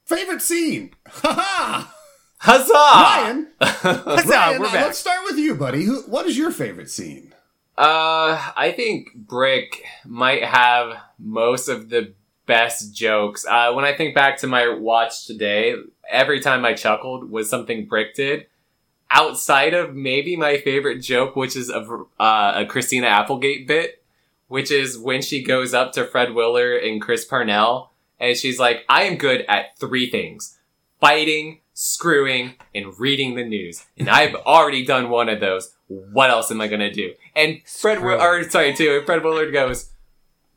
[0.06, 0.91] Favorite scene.
[1.07, 1.95] Ha ha.
[2.41, 2.73] Huzzah!
[2.73, 3.47] Ryan.
[3.61, 4.85] Huzzah, Ryan, we're uh, back.
[4.85, 5.84] let's start with you, buddy.
[5.84, 6.01] Who?
[6.03, 7.34] What is your favorite scene?
[7.77, 12.14] Uh, I think Brick might have most of the
[12.45, 13.45] best jokes.
[13.45, 15.76] Uh, when I think back to my watch today,
[16.10, 18.47] every time I chuckled was something Brick did.
[19.11, 21.81] Outside of maybe my favorite joke, which is a,
[22.19, 23.99] uh, a Christina Applegate bit,
[24.50, 28.84] which is when she goes up to Fred Willard and Chris Parnell, and she's like,
[28.90, 30.58] I am good at three things.
[31.00, 33.86] Fighting, screwing, and reading the news.
[33.98, 35.74] And I've already done one of those.
[35.88, 37.14] What else am I gonna do?
[37.36, 39.90] And Fred, Will- or sorry, too, Fred Willard goes,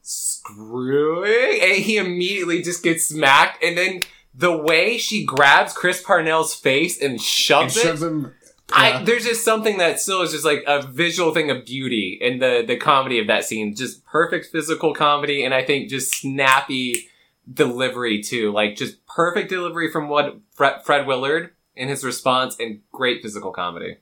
[0.01, 1.61] screwing?
[1.63, 4.01] And he immediately just gets smacked, and then
[4.35, 8.35] the way she grabs Chris Parnell's face and And shoves it, shoves him.
[8.75, 12.39] I, there's just something that still is just like a visual thing of beauty in
[12.39, 13.75] the the comedy of that scene.
[13.75, 17.09] Just perfect physical comedy, and I think just snappy
[17.53, 18.53] delivery too.
[18.53, 23.53] Like just perfect delivery from what Fred, Fred Willard in his response, and great physical
[23.53, 23.99] comedy.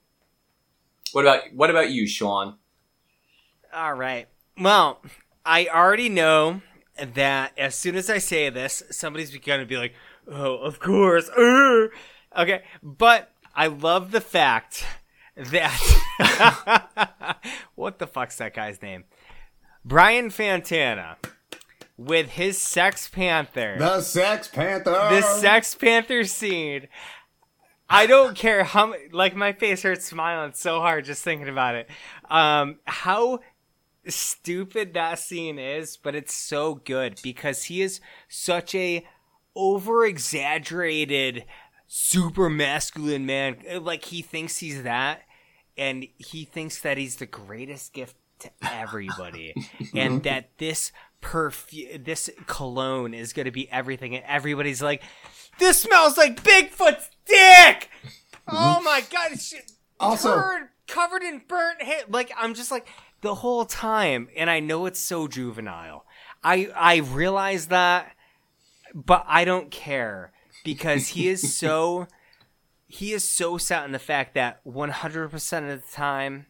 [1.13, 2.57] What about what about you, Sean?
[3.75, 4.29] All right.
[4.59, 5.01] Well,
[5.45, 6.63] I already know
[7.15, 9.95] that as soon as I say this, somebody's going to be like,
[10.29, 11.89] "Oh, of course." uh."
[12.39, 14.85] Okay, but I love the fact
[15.37, 17.37] that
[17.75, 19.05] what the fuck's that guy's name?
[19.85, 21.17] Brian Fantana
[21.97, 23.77] with his Sex Panther.
[23.79, 24.91] the Sex Panther.
[24.91, 26.89] the Sex Panther scene.
[27.89, 31.89] I don't care how like my face hurts smiling so hard just thinking about it.
[32.31, 33.41] Um, how
[34.07, 39.05] stupid that scene is, but it's so good because he is such a
[39.57, 41.45] over exaggerated,
[41.93, 43.57] super masculine man.
[43.83, 45.23] Like he thinks he's that,
[45.77, 49.55] and he thinks that he's the greatest gift to everybody,
[49.95, 55.03] and that this perfume, this cologne is going to be everything, and everybody's like,
[55.59, 57.91] "This smells like Bigfoot's dick."
[58.49, 58.57] Mm-hmm.
[58.57, 59.33] Oh my god!
[59.33, 59.55] It's
[59.99, 62.03] Also- turd covered in burnt hair.
[62.09, 62.87] Like I'm just like
[63.21, 66.07] the whole time, and I know it's so juvenile.
[66.45, 68.13] I I realize that,
[68.95, 70.33] but I don't care
[70.65, 72.07] because he is so
[72.87, 76.47] he is so set on the fact that 100% of the time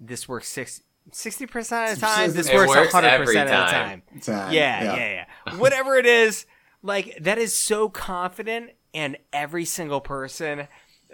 [0.00, 2.32] this works 60 percent of the time.
[2.32, 4.02] This works works 100 every percent of the time.
[4.12, 4.20] time.
[4.20, 4.52] Time.
[4.52, 6.46] Yeah, yeah, yeah, Whatever it is,
[6.82, 10.66] like that is so confident, and every single person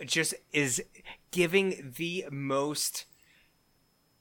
[0.06, 0.82] just is
[1.30, 3.04] giving the most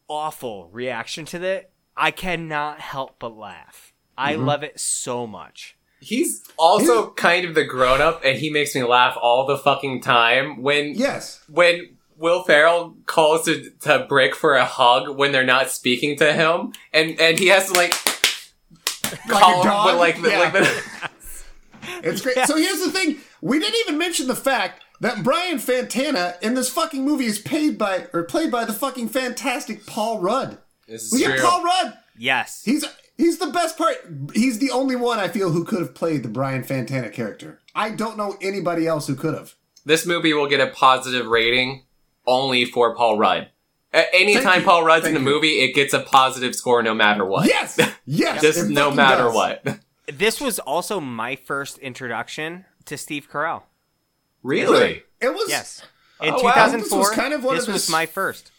[0.10, 1.70] awful reaction to that.
[1.96, 3.94] I cannot help but laugh.
[4.18, 4.46] I Mm-hmm.
[4.46, 5.77] love it so much.
[6.00, 10.02] He's also kind of the grown up, and he makes me laugh all the fucking
[10.02, 11.42] time when Yes.
[11.50, 16.34] when Will Ferrell calls to, to Brick for a hug when they're not speaking to
[16.34, 17.94] him, and and he has to like
[19.30, 19.86] call him dog?
[19.88, 20.40] with like the, Yeah.
[20.40, 20.84] like the
[22.04, 22.38] It's great.
[22.46, 26.70] So here's the thing: we didn't even mention the fact that Brian Fantana in this
[26.70, 30.58] fucking movie is paid by or played by the fucking fantastic Paul Rudd.
[30.88, 31.46] This We is got true.
[31.48, 31.98] Paul Rudd.
[32.18, 32.62] Yes.
[32.66, 32.84] He's
[33.18, 33.96] he's the best part.
[34.34, 37.60] He's the only one I feel who could have played the Brian Fantana character.
[37.76, 39.56] I don't know anybody else who could have.
[39.86, 41.84] This movie will get a positive rating
[42.26, 43.50] only for Paul Rudd.
[43.94, 45.36] A- Anytime Paul Rudd's Thank in the you.
[45.36, 47.48] movie, it gets a positive score no matter what.
[47.48, 49.34] Yes, yes, Just no matter does.
[49.36, 49.80] what.
[50.12, 53.64] this was also my first introduction to Steve Carell.
[54.44, 55.04] really?
[55.22, 55.84] It was Yes.
[56.20, 56.52] Oh, in Oh, wow.
[56.54, 58.52] 2004, This was kind of one this of was my first.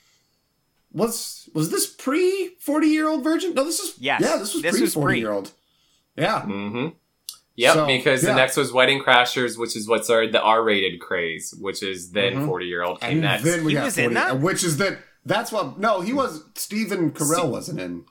[0.92, 3.54] Was was this pre forty year old virgin?
[3.54, 4.20] No, this is Yes.
[4.22, 5.52] Yeah, this was This pre forty year old.
[6.16, 6.88] Yeah, Mm-hmm.
[7.56, 8.30] Yep, So, because yeah.
[8.30, 12.46] the next was Wedding Crashers, which is what started the R-rated craze, which is then
[12.46, 13.42] forty-year-old came and next.
[13.44, 14.38] then we He got was in that?
[14.40, 14.98] which is that.
[15.24, 15.78] That's what.
[15.78, 16.44] No, he was.
[16.54, 18.04] Stephen Carell wasn't in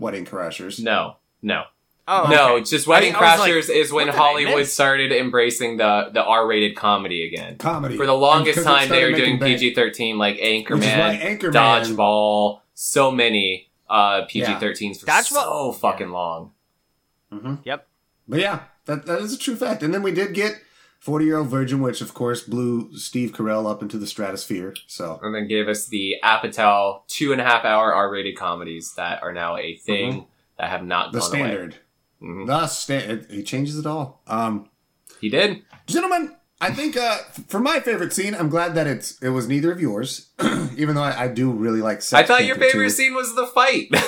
[0.00, 0.80] Wedding Crashers.
[0.82, 1.62] no, no,
[2.08, 2.54] Oh, no.
[2.56, 2.64] okay.
[2.64, 6.10] Just Wedding I- I like, Crashers is when what did I Hollywood started embracing the
[6.12, 7.56] the R-rated comedy again.
[7.58, 9.38] Comedy For the longest And 'cause it time, they were doing.
[9.40, 11.52] PG-13, like Which is why Anchorman, Anchorman-
[11.96, 16.52] Dodgeball, so many uh, PG-13s for Dodgeball- so fucking long.
[17.64, 17.86] Yep.
[18.28, 19.82] But yeah, that that is a true fact.
[19.82, 20.60] And then we did get
[20.98, 24.74] Forty Year Old Virgin, which of course blew Steve Carell up into the stratosphere.
[24.86, 28.94] So and then gave us the Apatow two and a half hour R rated comedies
[28.94, 30.26] that are now a thing.
[30.58, 31.72] that have not The gone standard.
[31.74, 31.80] away.
[32.22, 32.46] Mhm.
[32.46, 34.22] The sta- He changes it all.
[34.26, 34.68] Um,
[35.20, 35.62] He did.
[35.86, 37.18] gentlemen, I think uh,
[37.48, 40.28] for my favorite scene, I'm glad that it's it was neither of yours,
[40.76, 42.00] even though I, I do really like.
[42.02, 42.90] Sex I thought your favorite too.
[42.90, 43.88] scene was the fight.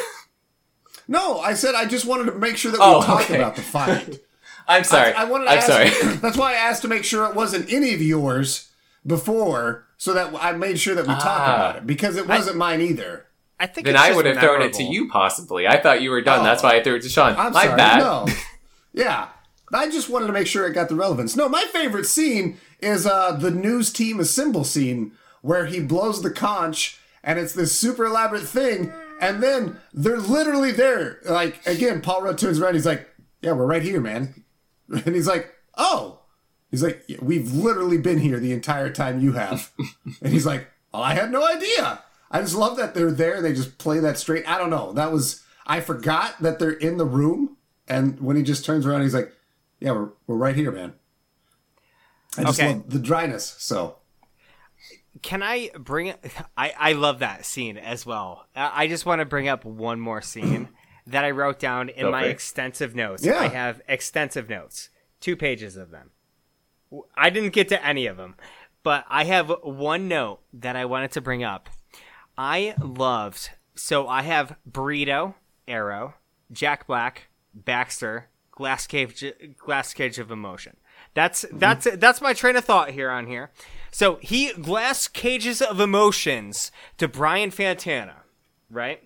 [1.10, 3.36] No, I said I just wanted to make sure that we Oh, talk okay.
[3.36, 4.20] about the fight.
[4.68, 5.14] I'm sorry.
[5.14, 5.88] I, I wanted to I'm ask, sorry.
[6.20, 8.68] That's why I asked to make sure it wasn't any of yours
[9.06, 11.54] before, so that I made sure that we talk Ah.
[11.54, 13.24] about it because it wasn't mine either.
[13.60, 15.66] I think then it's I would have thrown it to you possibly.
[15.66, 16.40] I thought you were done.
[16.40, 16.44] Oh.
[16.44, 17.34] That's why I threw it to Sean.
[17.36, 17.76] I'm My sorry.
[17.76, 17.98] bad.
[17.98, 18.26] No.
[18.92, 19.28] Yeah.
[19.72, 21.36] I just wanted to make sure it got the relevance.
[21.36, 25.12] No, my favorite scene is uh, the news team assemble scene
[25.42, 28.92] where he blows the conch and it's this super elaborate thing.
[29.20, 31.18] And then they're literally there.
[31.24, 32.74] Like, again, Paul Rudd turns around.
[32.74, 33.08] He's like,
[33.42, 34.44] Yeah, we're right here, man.
[35.04, 36.20] And he's like, Oh.
[36.70, 39.70] He's like, "Yeah, We've literally been here the entire time you have.
[40.22, 42.02] and he's like, oh, I had no idea.
[42.30, 43.40] I just love that they're there.
[43.40, 44.46] They just play that straight.
[44.48, 44.92] I don't know.
[44.92, 47.56] That was, I forgot that they're in the room.
[47.86, 49.32] And when he just turns around, he's like,
[49.80, 50.92] yeah, we're, we're right here, man.
[52.36, 52.74] I just Okay.
[52.74, 53.56] love the dryness.
[53.58, 53.96] So,
[55.22, 56.12] Can I bring?
[56.56, 58.46] I I love that scene as well.
[58.54, 60.68] I I just want to bring up one more scene
[61.06, 63.24] that I wrote down in Go my extensive notes.
[63.24, 63.40] Yeah.
[63.40, 64.90] I have extensive notes,
[65.20, 66.10] two pages of them.
[67.16, 68.36] I didn't get to any of them,
[68.82, 71.68] but I have one note that I wanted to bring up.
[72.38, 73.50] I loved.
[73.74, 75.34] So I have Burrito,
[75.66, 76.14] Arrow,
[76.52, 79.24] Jack Black, Baxter, Glass Cage,
[79.56, 80.76] Glass Cage of Emotion.
[81.14, 81.58] That's mm-hmm.
[81.58, 83.50] that's that's my train of thought here on here.
[83.90, 88.16] So he glass cages of emotions to Brian Fantana,
[88.70, 89.02] right?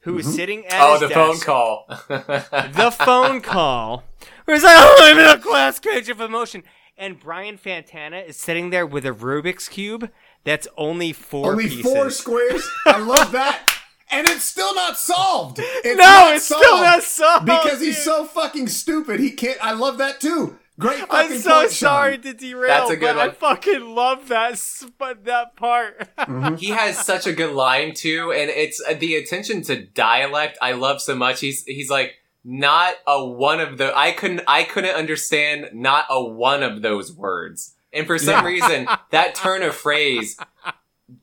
[0.00, 0.34] Who's mm-hmm.
[0.34, 1.86] sitting at Oh, his the desk phone call.
[2.08, 4.04] the phone call
[4.44, 6.62] where he's like, oh, I'm in a glass cage of emotion.
[6.96, 10.10] And Brian Fantana is sitting there with a Rubik's Cube
[10.46, 11.82] that's only four only pieces.
[11.82, 12.66] four squares.
[12.86, 13.70] I love that.
[14.10, 15.58] And it's still not solved.
[15.60, 19.18] It's No, not it's still not solved, Because he's so fucking stupid.
[19.20, 19.58] He can't.
[19.62, 20.58] I love that too.
[20.78, 22.22] Great fucking I'm so point, sorry Sean.
[22.22, 26.08] to derail, That's a good but I fucking love that sp- that part.
[26.60, 30.72] he has such a good line too, and it's uh, the attention to dialect I
[30.72, 31.40] love so much.
[31.40, 36.22] He's he's like not a one of the I couldn't I couldn't understand not a
[36.22, 38.46] one of those words, and for some Yeah.
[38.46, 40.36] reason that turn of phrase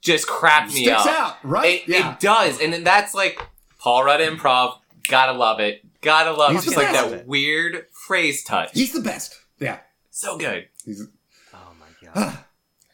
[0.02, 1.08] just cracked me Sticks up.
[1.08, 1.82] out, right?
[1.82, 2.14] It, yeah.
[2.14, 3.40] it does, and then that's like
[3.80, 4.78] Paul Rudd improv.
[5.08, 5.82] Gotta love it.
[6.02, 8.72] Gotta love He's just like that weird phrase touch.
[8.74, 9.40] He's the best.
[9.60, 9.80] Yeah.
[10.12, 10.68] so good.
[10.86, 11.06] He's
[11.54, 12.38] oh my god,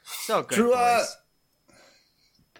[0.05, 0.55] so good.
[0.55, 1.15] True, uh, boys.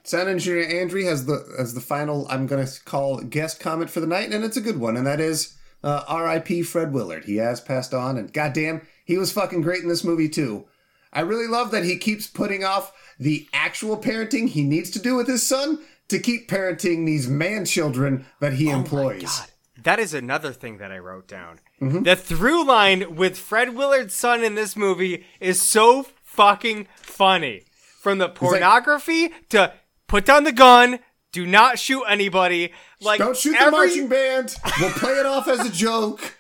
[0.04, 2.26] Sound engineer Andrew has the as the final.
[2.30, 5.06] I'm going to call guest comment for the night, and it's a good one, and
[5.06, 6.64] that is uh, R.I.P.
[6.64, 7.26] Fred Willard.
[7.26, 10.66] He has passed on, and goddamn, he was fucking great in this movie too.
[11.12, 15.16] I really love that he keeps putting off the actual parenting he needs to do
[15.16, 19.40] with his son to keep parenting these man children that he employs.
[19.40, 19.50] God,
[19.84, 21.60] that is another thing that I wrote down.
[21.82, 22.04] Mm-hmm.
[22.04, 27.64] The through line with Fred Willard's son in this movie is so fucking funny.
[28.00, 29.74] From the pornography to
[30.08, 31.00] put down the gun,
[31.34, 32.72] do not shoot anybody.
[33.02, 34.56] Like Don't shoot the marching band.
[34.80, 36.38] We'll play it off as a joke.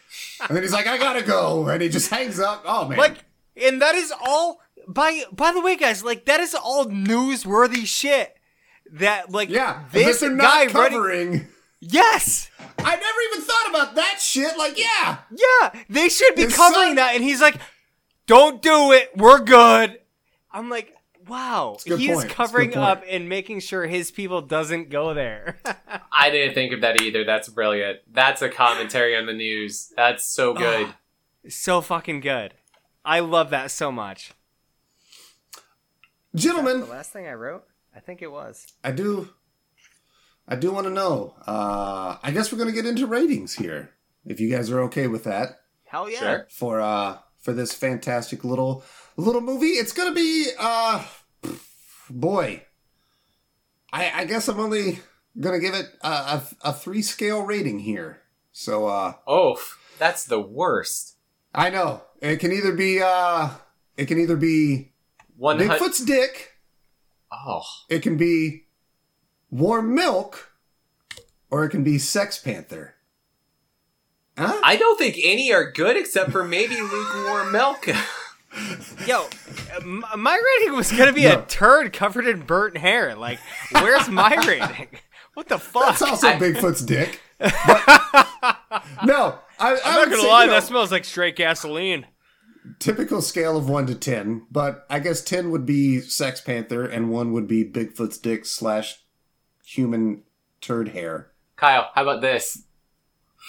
[0.48, 2.64] And then he's like, "I gotta go," and he just hangs up.
[2.66, 2.98] Oh man!
[2.98, 3.18] Like,
[3.62, 4.60] and that is all.
[4.88, 8.36] By by the way, guys, like that is all newsworthy shit.
[8.94, 11.48] That like yeah, this this they're guy not running- covering.
[11.82, 14.58] Yes, I never even thought about that shit.
[14.58, 17.56] Like, yeah, yeah, they should be His covering son- that, and he's like,
[18.28, 19.12] "Don't do it.
[19.16, 19.98] We're good."
[20.52, 20.94] I'm like,
[21.30, 22.26] wow, a good he is point.
[22.26, 25.60] It's covering up and making sure his people doesn't go there.
[26.12, 27.24] I didn't think of that either.
[27.24, 28.00] That's brilliant.
[28.12, 29.94] That's a commentary on the news.
[29.96, 31.54] That's so ah, good.
[31.54, 32.56] so fucking good.
[33.10, 34.34] I love that so much.
[36.36, 37.64] gentlemen, The last thing I wrote,
[37.96, 38.68] I think it was.
[38.84, 39.30] I do,
[40.48, 41.34] I do want to know.
[41.48, 43.90] Uh, I guess we're gonna get into ratings here,
[44.26, 46.20] if you guys are okay with that Hell yeah.
[46.20, 46.48] Sure.
[46.52, 48.84] for uh for this fantastic little
[49.18, 49.70] little movie.
[49.82, 51.04] It's gonna be uh,
[52.12, 52.62] boy.
[53.92, 55.00] I I guess I'm only
[55.40, 58.22] gonna give it a a, a three scale rating here.
[58.52, 59.60] So uh, Oh,
[59.98, 61.16] that's the worst.
[61.56, 63.50] I know it can either be uh,
[63.98, 64.92] it can either be
[65.38, 65.80] One hundred.
[65.80, 66.54] Bigfoot's dick.
[67.32, 68.66] Oh, It can be
[69.52, 70.52] warm milk,
[71.52, 72.96] or it can be Sex Panther.
[74.38, 74.60] Huh?
[74.64, 77.88] I don't think any are good except for maybe lukewarm milk.
[79.06, 79.28] Yo,
[80.18, 81.40] my rating was gonna be No.
[81.40, 83.16] a turd covered in burnt hair.
[83.16, 83.40] Like,
[83.72, 84.88] where's my rating?
[85.36, 85.86] What the fuck?
[85.86, 87.22] That's also I- Bigfoot's dick.
[87.40, 91.06] But, no, I, I I'm would not gonna say, lie, you know, that smells like
[91.06, 92.06] straight gasoline.
[92.80, 94.46] typical scale of one to ten.
[94.52, 99.00] But I guess ten would be Sex Panther, and one would be Bigfoot's dick slash
[99.66, 100.24] human
[100.62, 101.32] turd hair.
[101.56, 102.64] Kyle, how about this?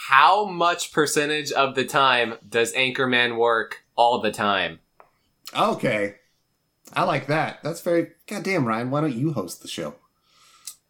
[0.09, 4.81] How much percentage of the time does Anchorman work all the time?
[5.57, 6.17] Okay.
[6.93, 7.63] I like that.
[7.63, 8.91] That's very goddamn Ryan.
[8.91, 9.95] Why don't you host the show?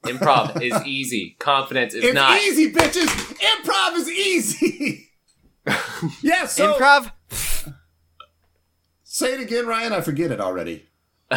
[0.05, 1.37] Improv is easy.
[1.39, 2.41] Confidence is it's not.
[2.41, 3.07] easy, bitches.
[3.39, 5.09] Improv is easy.
[6.23, 6.47] yeah.
[6.47, 7.13] So Improv.
[9.05, 9.93] say it again, Ryan.
[9.93, 10.87] I forget it already.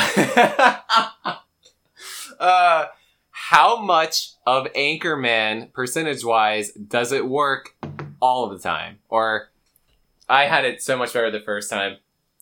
[2.39, 2.85] uh,
[3.31, 7.75] how much of Anchorman, percentage wise, does it work
[8.21, 8.99] all of the time?
[9.09, 9.49] Or
[10.29, 11.97] I had it so much better the first time.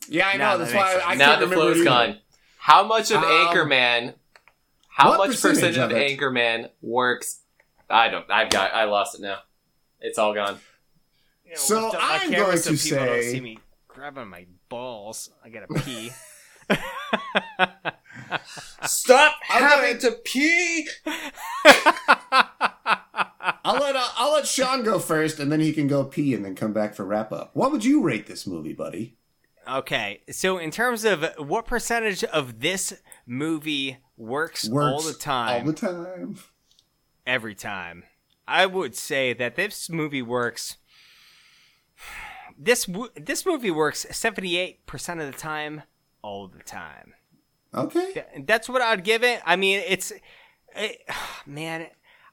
[0.07, 0.57] Yeah, I Now know.
[0.59, 1.03] that That's makes why sense.
[1.07, 1.89] I now can't the remember flow's it either.
[1.89, 2.17] gone.
[2.57, 4.13] How much of Um, Anchorman?
[4.87, 6.19] How much percentage percentage of of it?
[6.19, 7.39] Anchorman works?
[7.89, 8.29] I don't.
[8.29, 8.73] I've got.
[8.73, 9.39] I lost it now.
[9.99, 10.59] It's all gone.
[11.51, 13.57] You know, So I'm camera going so to people don't say- see me
[13.89, 15.29] grabbing my balls.
[15.43, 16.11] I gotta pee.
[18.85, 20.87] Stop I'm having going- to pee.
[23.63, 26.43] I'll let uh, I'll let Sean go first, and then he can go pee, and
[26.45, 27.51] then come back for wrap up.
[27.53, 29.17] What would you rate this movie, buddy?
[29.67, 32.93] okay, so in terms of what percentage of this
[33.27, 36.37] movie works, Works all the time, All the time.
[37.27, 38.03] every time,
[38.47, 40.77] I would say that this movie works.
[42.57, 45.83] This this movie works seventy eight percent of the time,
[46.21, 47.13] all the time.
[47.73, 48.25] Okay.
[48.45, 49.41] That's what I'd give it.
[49.45, 50.11] I mean, it's
[50.75, 51.01] it,
[51.45, 51.87] man,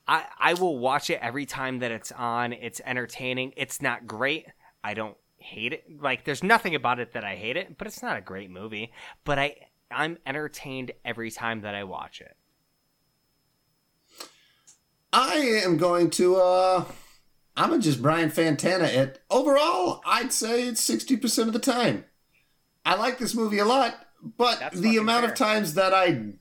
[0.07, 2.53] I I will watch it every time that it's on.
[2.53, 3.53] It's entertaining.
[3.57, 4.47] It's not great.
[4.83, 5.85] I don't hate it.
[6.01, 8.93] Like there's nothing about it that I hate it, but it's not a great movie.
[9.25, 9.57] But I
[9.91, 12.37] I'm entertained every time that I watch it.
[15.13, 16.85] I am going to uh
[17.59, 19.21] I'm gonna just Brian Fantana it.
[19.29, 22.05] Overall, I'd say it's sixty percent of the time.
[22.87, 25.33] I like this movie a lot, but That's the amount fair.
[25.33, 26.35] of times that I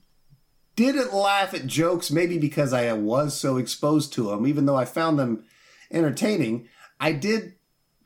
[0.76, 4.84] didn't laugh at jokes, maybe because I was so exposed to them, even though I
[4.84, 5.44] found them
[5.90, 6.68] entertaining,
[7.00, 7.56] I did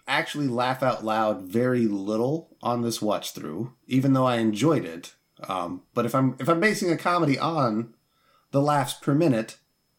[0.08, 5.14] actually laugh out loud very little on this watch through, even though I enjoyed it.
[5.46, 7.92] Um, but if I'm if I'm basing a comedy on
[8.52, 9.58] the laughs per minute,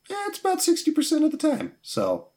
[0.10, 1.74] yeah, it's about sixty percent of the time.
[1.84, 2.30] So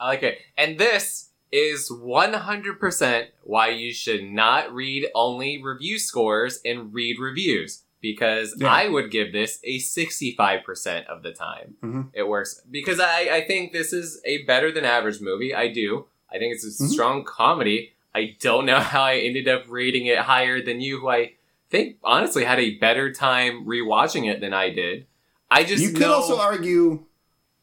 [0.00, 0.38] I like it.
[0.56, 7.82] And this is 100% why you should not read only review scores and read reviews.
[8.00, 8.68] Because Yeah.
[8.72, 11.74] I would give this a 65% of the time.
[11.82, 12.10] Mhm.
[12.12, 12.62] It works.
[12.70, 15.52] Because I, I think this is a better than average movie.
[15.52, 16.06] I do.
[16.32, 16.88] I think it's a Mhm.
[16.90, 17.92] strong comedy.
[18.14, 21.32] I don't know how I ended up rating it higher than you, who I
[21.70, 25.06] think honestly had a better time rewatching it than I did.
[25.50, 27.04] I just you could know- also argue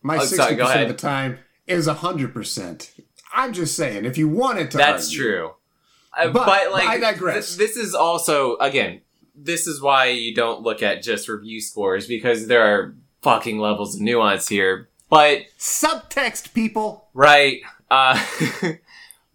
[0.02, 2.92] my Oh, sixty sorry, go percent of the time is hundred percent.
[3.34, 5.52] I'm just saying, if you wanted to, That's argue- true.
[6.18, 7.56] Uh, But but, like, I digress.
[7.56, 9.02] th- this is also again,
[9.36, 13.96] this is why you don't look at just review scores because there are fucking levels
[13.96, 14.90] of nuance here.
[15.10, 17.10] But Subtext, people.
[17.14, 17.62] right,
[17.92, 18.18] uh,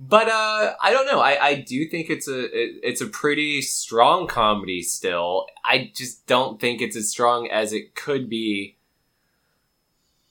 [0.01, 1.21] but uh, I don't know.
[1.21, 5.47] I, I do think it's a it, it's a pretty strong comedy still.
[5.65, 8.77] I just don't think it's as strong as it could be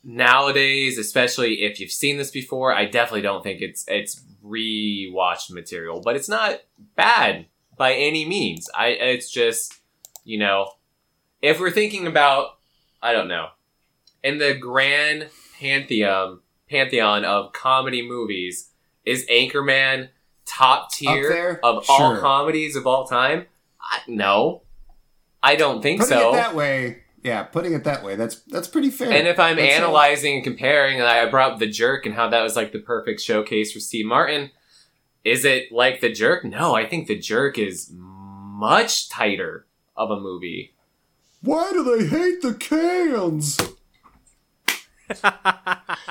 [0.03, 2.73] nowadays, especially if you've seen this before.
[2.73, 6.61] I definitely don't think it's it's rewatched material, but it's not
[6.95, 7.47] bad
[7.77, 8.69] by any means.
[8.73, 9.73] I it's just
[10.23, 10.71] you know
[11.41, 12.57] if we're thinking about
[13.01, 13.47] I don't know
[14.23, 16.39] in the grand pantheon
[16.69, 18.69] pantheon of comedy movies
[19.05, 20.09] is Anchorman
[20.45, 21.59] top tier there?
[21.63, 23.47] of all comedies of all time?
[23.81, 24.63] I, no,
[25.41, 26.29] I don't think Putting so.
[26.29, 29.11] it that way, yeah, putting it that way, that's that's pretty fair.
[29.11, 32.29] And if I'm That's, analyzing and comparing, and I brought up The Jerk and how
[32.29, 34.51] that was like the perfect showcase for Steve Martin,
[35.23, 36.45] is it like The Jerk?
[36.45, 39.65] No, I think The Jerk is much tighter
[39.95, 40.73] of a movie.
[41.41, 43.57] why do they hate the cans?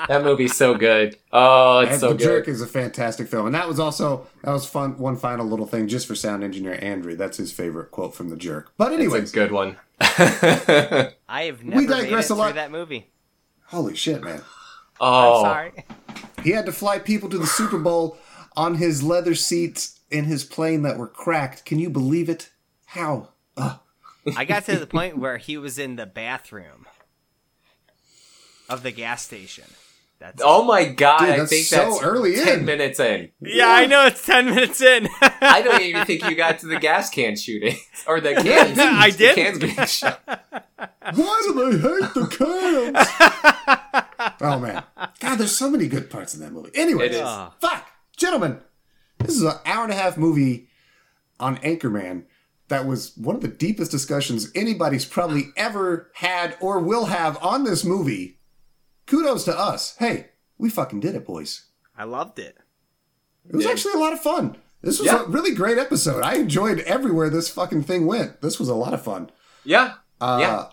[0.09, 1.19] That movie's so good.
[1.33, 2.25] Oh, it's And so the good.
[2.25, 4.97] Jerk is a fantastic film, and that was also that was fun.
[4.97, 8.37] One final little thing, just for sound engineer Andrew, that's his favorite quote from the
[8.37, 8.73] Jerk.
[8.79, 9.19] But anyway.
[9.20, 9.77] It's anyways, good one.
[10.01, 12.55] I have never made it digress a through lot.
[12.55, 13.11] that movie.
[13.66, 14.41] holy shit, man!
[15.01, 15.85] oh, I'm sorry.
[16.43, 18.16] He had to fly people to the Super Bowl
[18.57, 21.65] on his leather seats in his plane that were cracked.
[21.66, 22.51] Can you believe it?
[22.87, 23.31] How?
[23.59, 23.79] Ugh.
[24.37, 26.78] I got to the point where he was in the bathroom
[28.69, 29.65] of the gas station.
[30.20, 31.20] That's oh my god!
[31.20, 32.65] Dude, I that's think so that's early ten in.
[32.65, 33.31] minutes in.
[33.40, 35.09] yeah, I know it's ten minutes in.
[35.20, 38.77] I don't even think you got to the gas can shooting or the cans.
[38.81, 39.15] I did.
[39.15, 39.35] the did.
[39.36, 40.20] cans being shot.
[41.15, 42.27] Why do they hate the
[42.97, 44.36] cans?
[44.40, 44.82] oh man,
[45.20, 46.70] God, there's so many good parts in that movie.
[46.74, 47.20] Anyway, It is.
[47.23, 47.55] Ah.
[47.61, 47.86] fuck,
[48.16, 48.59] gentlemen,
[49.19, 50.69] this is an hour and a half movie
[51.39, 52.24] on Anchorman.
[52.66, 57.62] That was one of the deepest discussions anybody's probably ever had or will have on
[57.62, 58.38] this movie.
[59.09, 59.97] Kudos to us.
[59.98, 60.28] Hey,
[60.59, 61.64] we fucking did it, boys.
[61.97, 62.56] I loved it.
[63.48, 63.70] It was Yeah.
[63.72, 64.56] actually a lot of fun.
[64.82, 65.24] This was Yeah.
[65.24, 66.22] a really great episode.
[66.22, 68.40] I enjoyed everywhere this fucking thing went.
[68.43, 69.30] This was a lot of fun.
[69.64, 69.94] Yeah.
[70.20, 70.68] Uh, Yeah.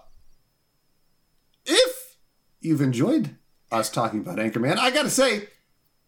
[1.65, 2.17] If
[2.59, 3.35] you've enjoyed
[3.71, 5.49] us talking about Anchorman, I gotta say,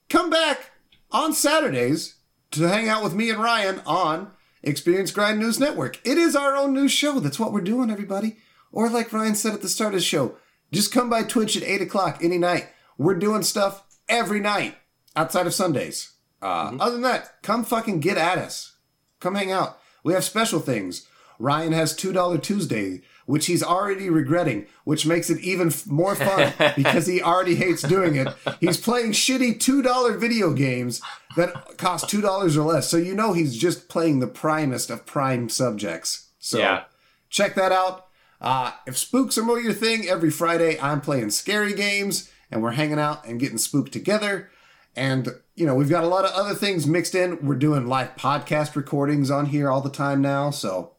[0.09, 0.71] come back
[1.11, 2.15] on Saturdays
[2.51, 4.31] to hang out with me and Ryan on
[4.63, 5.99] Experience Grind News Network.
[6.05, 7.19] It is our own news show.
[7.19, 8.37] That's what we're doing, everybody.
[8.71, 10.35] Or like Ryan said at the start of the show,
[10.71, 12.67] just come by Twitch at 8 o'clock any night.
[12.97, 14.75] We're doing stuff every night
[15.15, 16.11] outside of Sundays.
[16.41, 18.75] Uh, Other than that, come fucking get at us.
[19.19, 19.79] Come hang out.
[20.03, 21.07] We have special things.
[21.39, 26.53] Ryan has $2 Tuesday, which he's already regretting, which makes it even f- more fun
[26.75, 28.27] because he already hates doing it.
[28.59, 31.01] He's playing shitty $2 video games
[31.35, 32.23] that cost $2
[32.57, 32.89] or less.
[32.89, 36.29] So you know he's just playing the primest of prime subjects.
[36.39, 36.83] So Yeah.
[37.29, 38.06] check that out.
[38.39, 42.71] Uh, if spooks are more your thing, every Friday I'm playing scary games and we're
[42.71, 44.49] hanging out and getting spooked together.
[44.95, 47.45] And, you know, we've got a lot of other things mixed in.
[47.45, 50.49] We're doing live podcast recordings on here all the time now.
[50.51, 50.93] So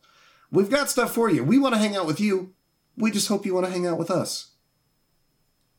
[0.50, 1.42] we've got stuff for you.
[1.42, 2.54] We want to hang out with you.
[2.96, 4.52] We just hope you want to hang out with us.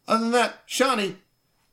[0.08, 1.18] Other than that, Shawnee,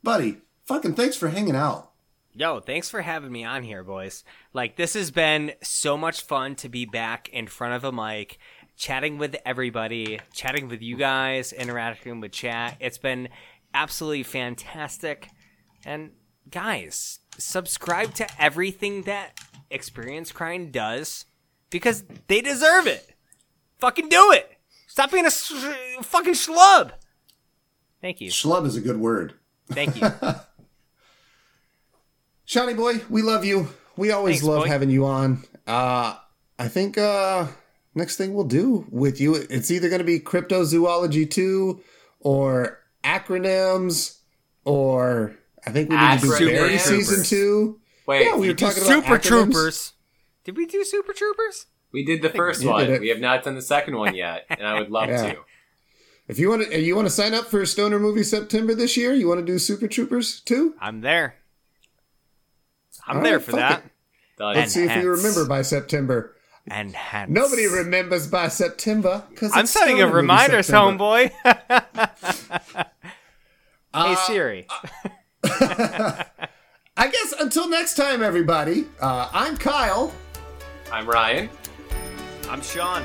[0.02, 1.92] buddy, fucking thanks for hanging out.
[2.38, 4.22] Yo, thanks for having me on here, boys.
[4.52, 8.38] Like, this has been so much fun to be back in front of a mic,
[8.76, 12.76] chatting with everybody, chatting with you guys, interacting with chat.
[12.80, 13.28] It's been
[13.74, 15.28] absolutely fantastic.
[15.84, 16.12] And,
[16.50, 19.38] guys, subscribe to everything that
[19.70, 21.26] Experience Grind does
[21.70, 23.14] because they deserve it.
[23.78, 24.50] Fucking do it.
[24.86, 25.52] Stop being a sh-
[26.02, 26.92] fucking schlub.
[28.00, 28.30] Thank you.
[28.30, 29.34] Schlub is a good word.
[29.68, 30.08] Thank you.
[32.44, 33.68] Shawnee boy, we love you.
[33.96, 34.68] We always Thanks, love boy.
[34.68, 35.42] having you on.
[35.66, 36.14] Uh,
[36.58, 37.46] I think uh,
[37.96, 41.80] next thing we'll do with you, it's either going to be cryptozoology 2
[42.20, 44.18] or acronyms
[44.64, 45.36] or
[45.66, 47.80] I think we need to do Barry season 2.
[48.06, 49.22] Wait, Yeah, we were do- talking about Super acronyms.
[49.22, 49.92] Troopers.
[50.44, 51.66] Did we do Super Troopers?
[51.92, 53.00] we did the first you one.
[53.00, 55.32] We have not done the second one yet, and I would love Yeah.
[55.32, 55.38] to.
[56.28, 58.96] If you want to, you want to sign up for a Stoner Movie September this
[58.96, 60.74] year, you want to do Super Troopers too?
[60.80, 61.36] I'm there.
[63.06, 63.84] I'm All there right, for that.
[64.38, 66.35] Let's see if we hence- remember by September.
[66.68, 67.30] And hence.
[67.30, 71.30] Nobody remembers by September because I'm setting a reminder, homeboy.
[73.94, 74.66] hey Siri.
[76.98, 78.86] I guess until next time, everybody.
[79.00, 80.12] Uh, I'm Kyle,
[80.92, 81.48] I'm Ryan.
[82.48, 83.04] I'm Sean.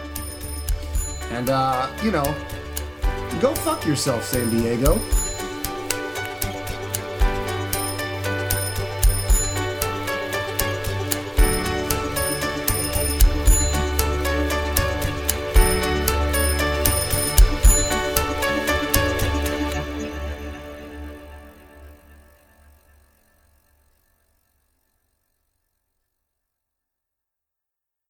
[1.31, 2.23] and uh, you know,
[3.39, 4.99] go fuck yourself, San Diego.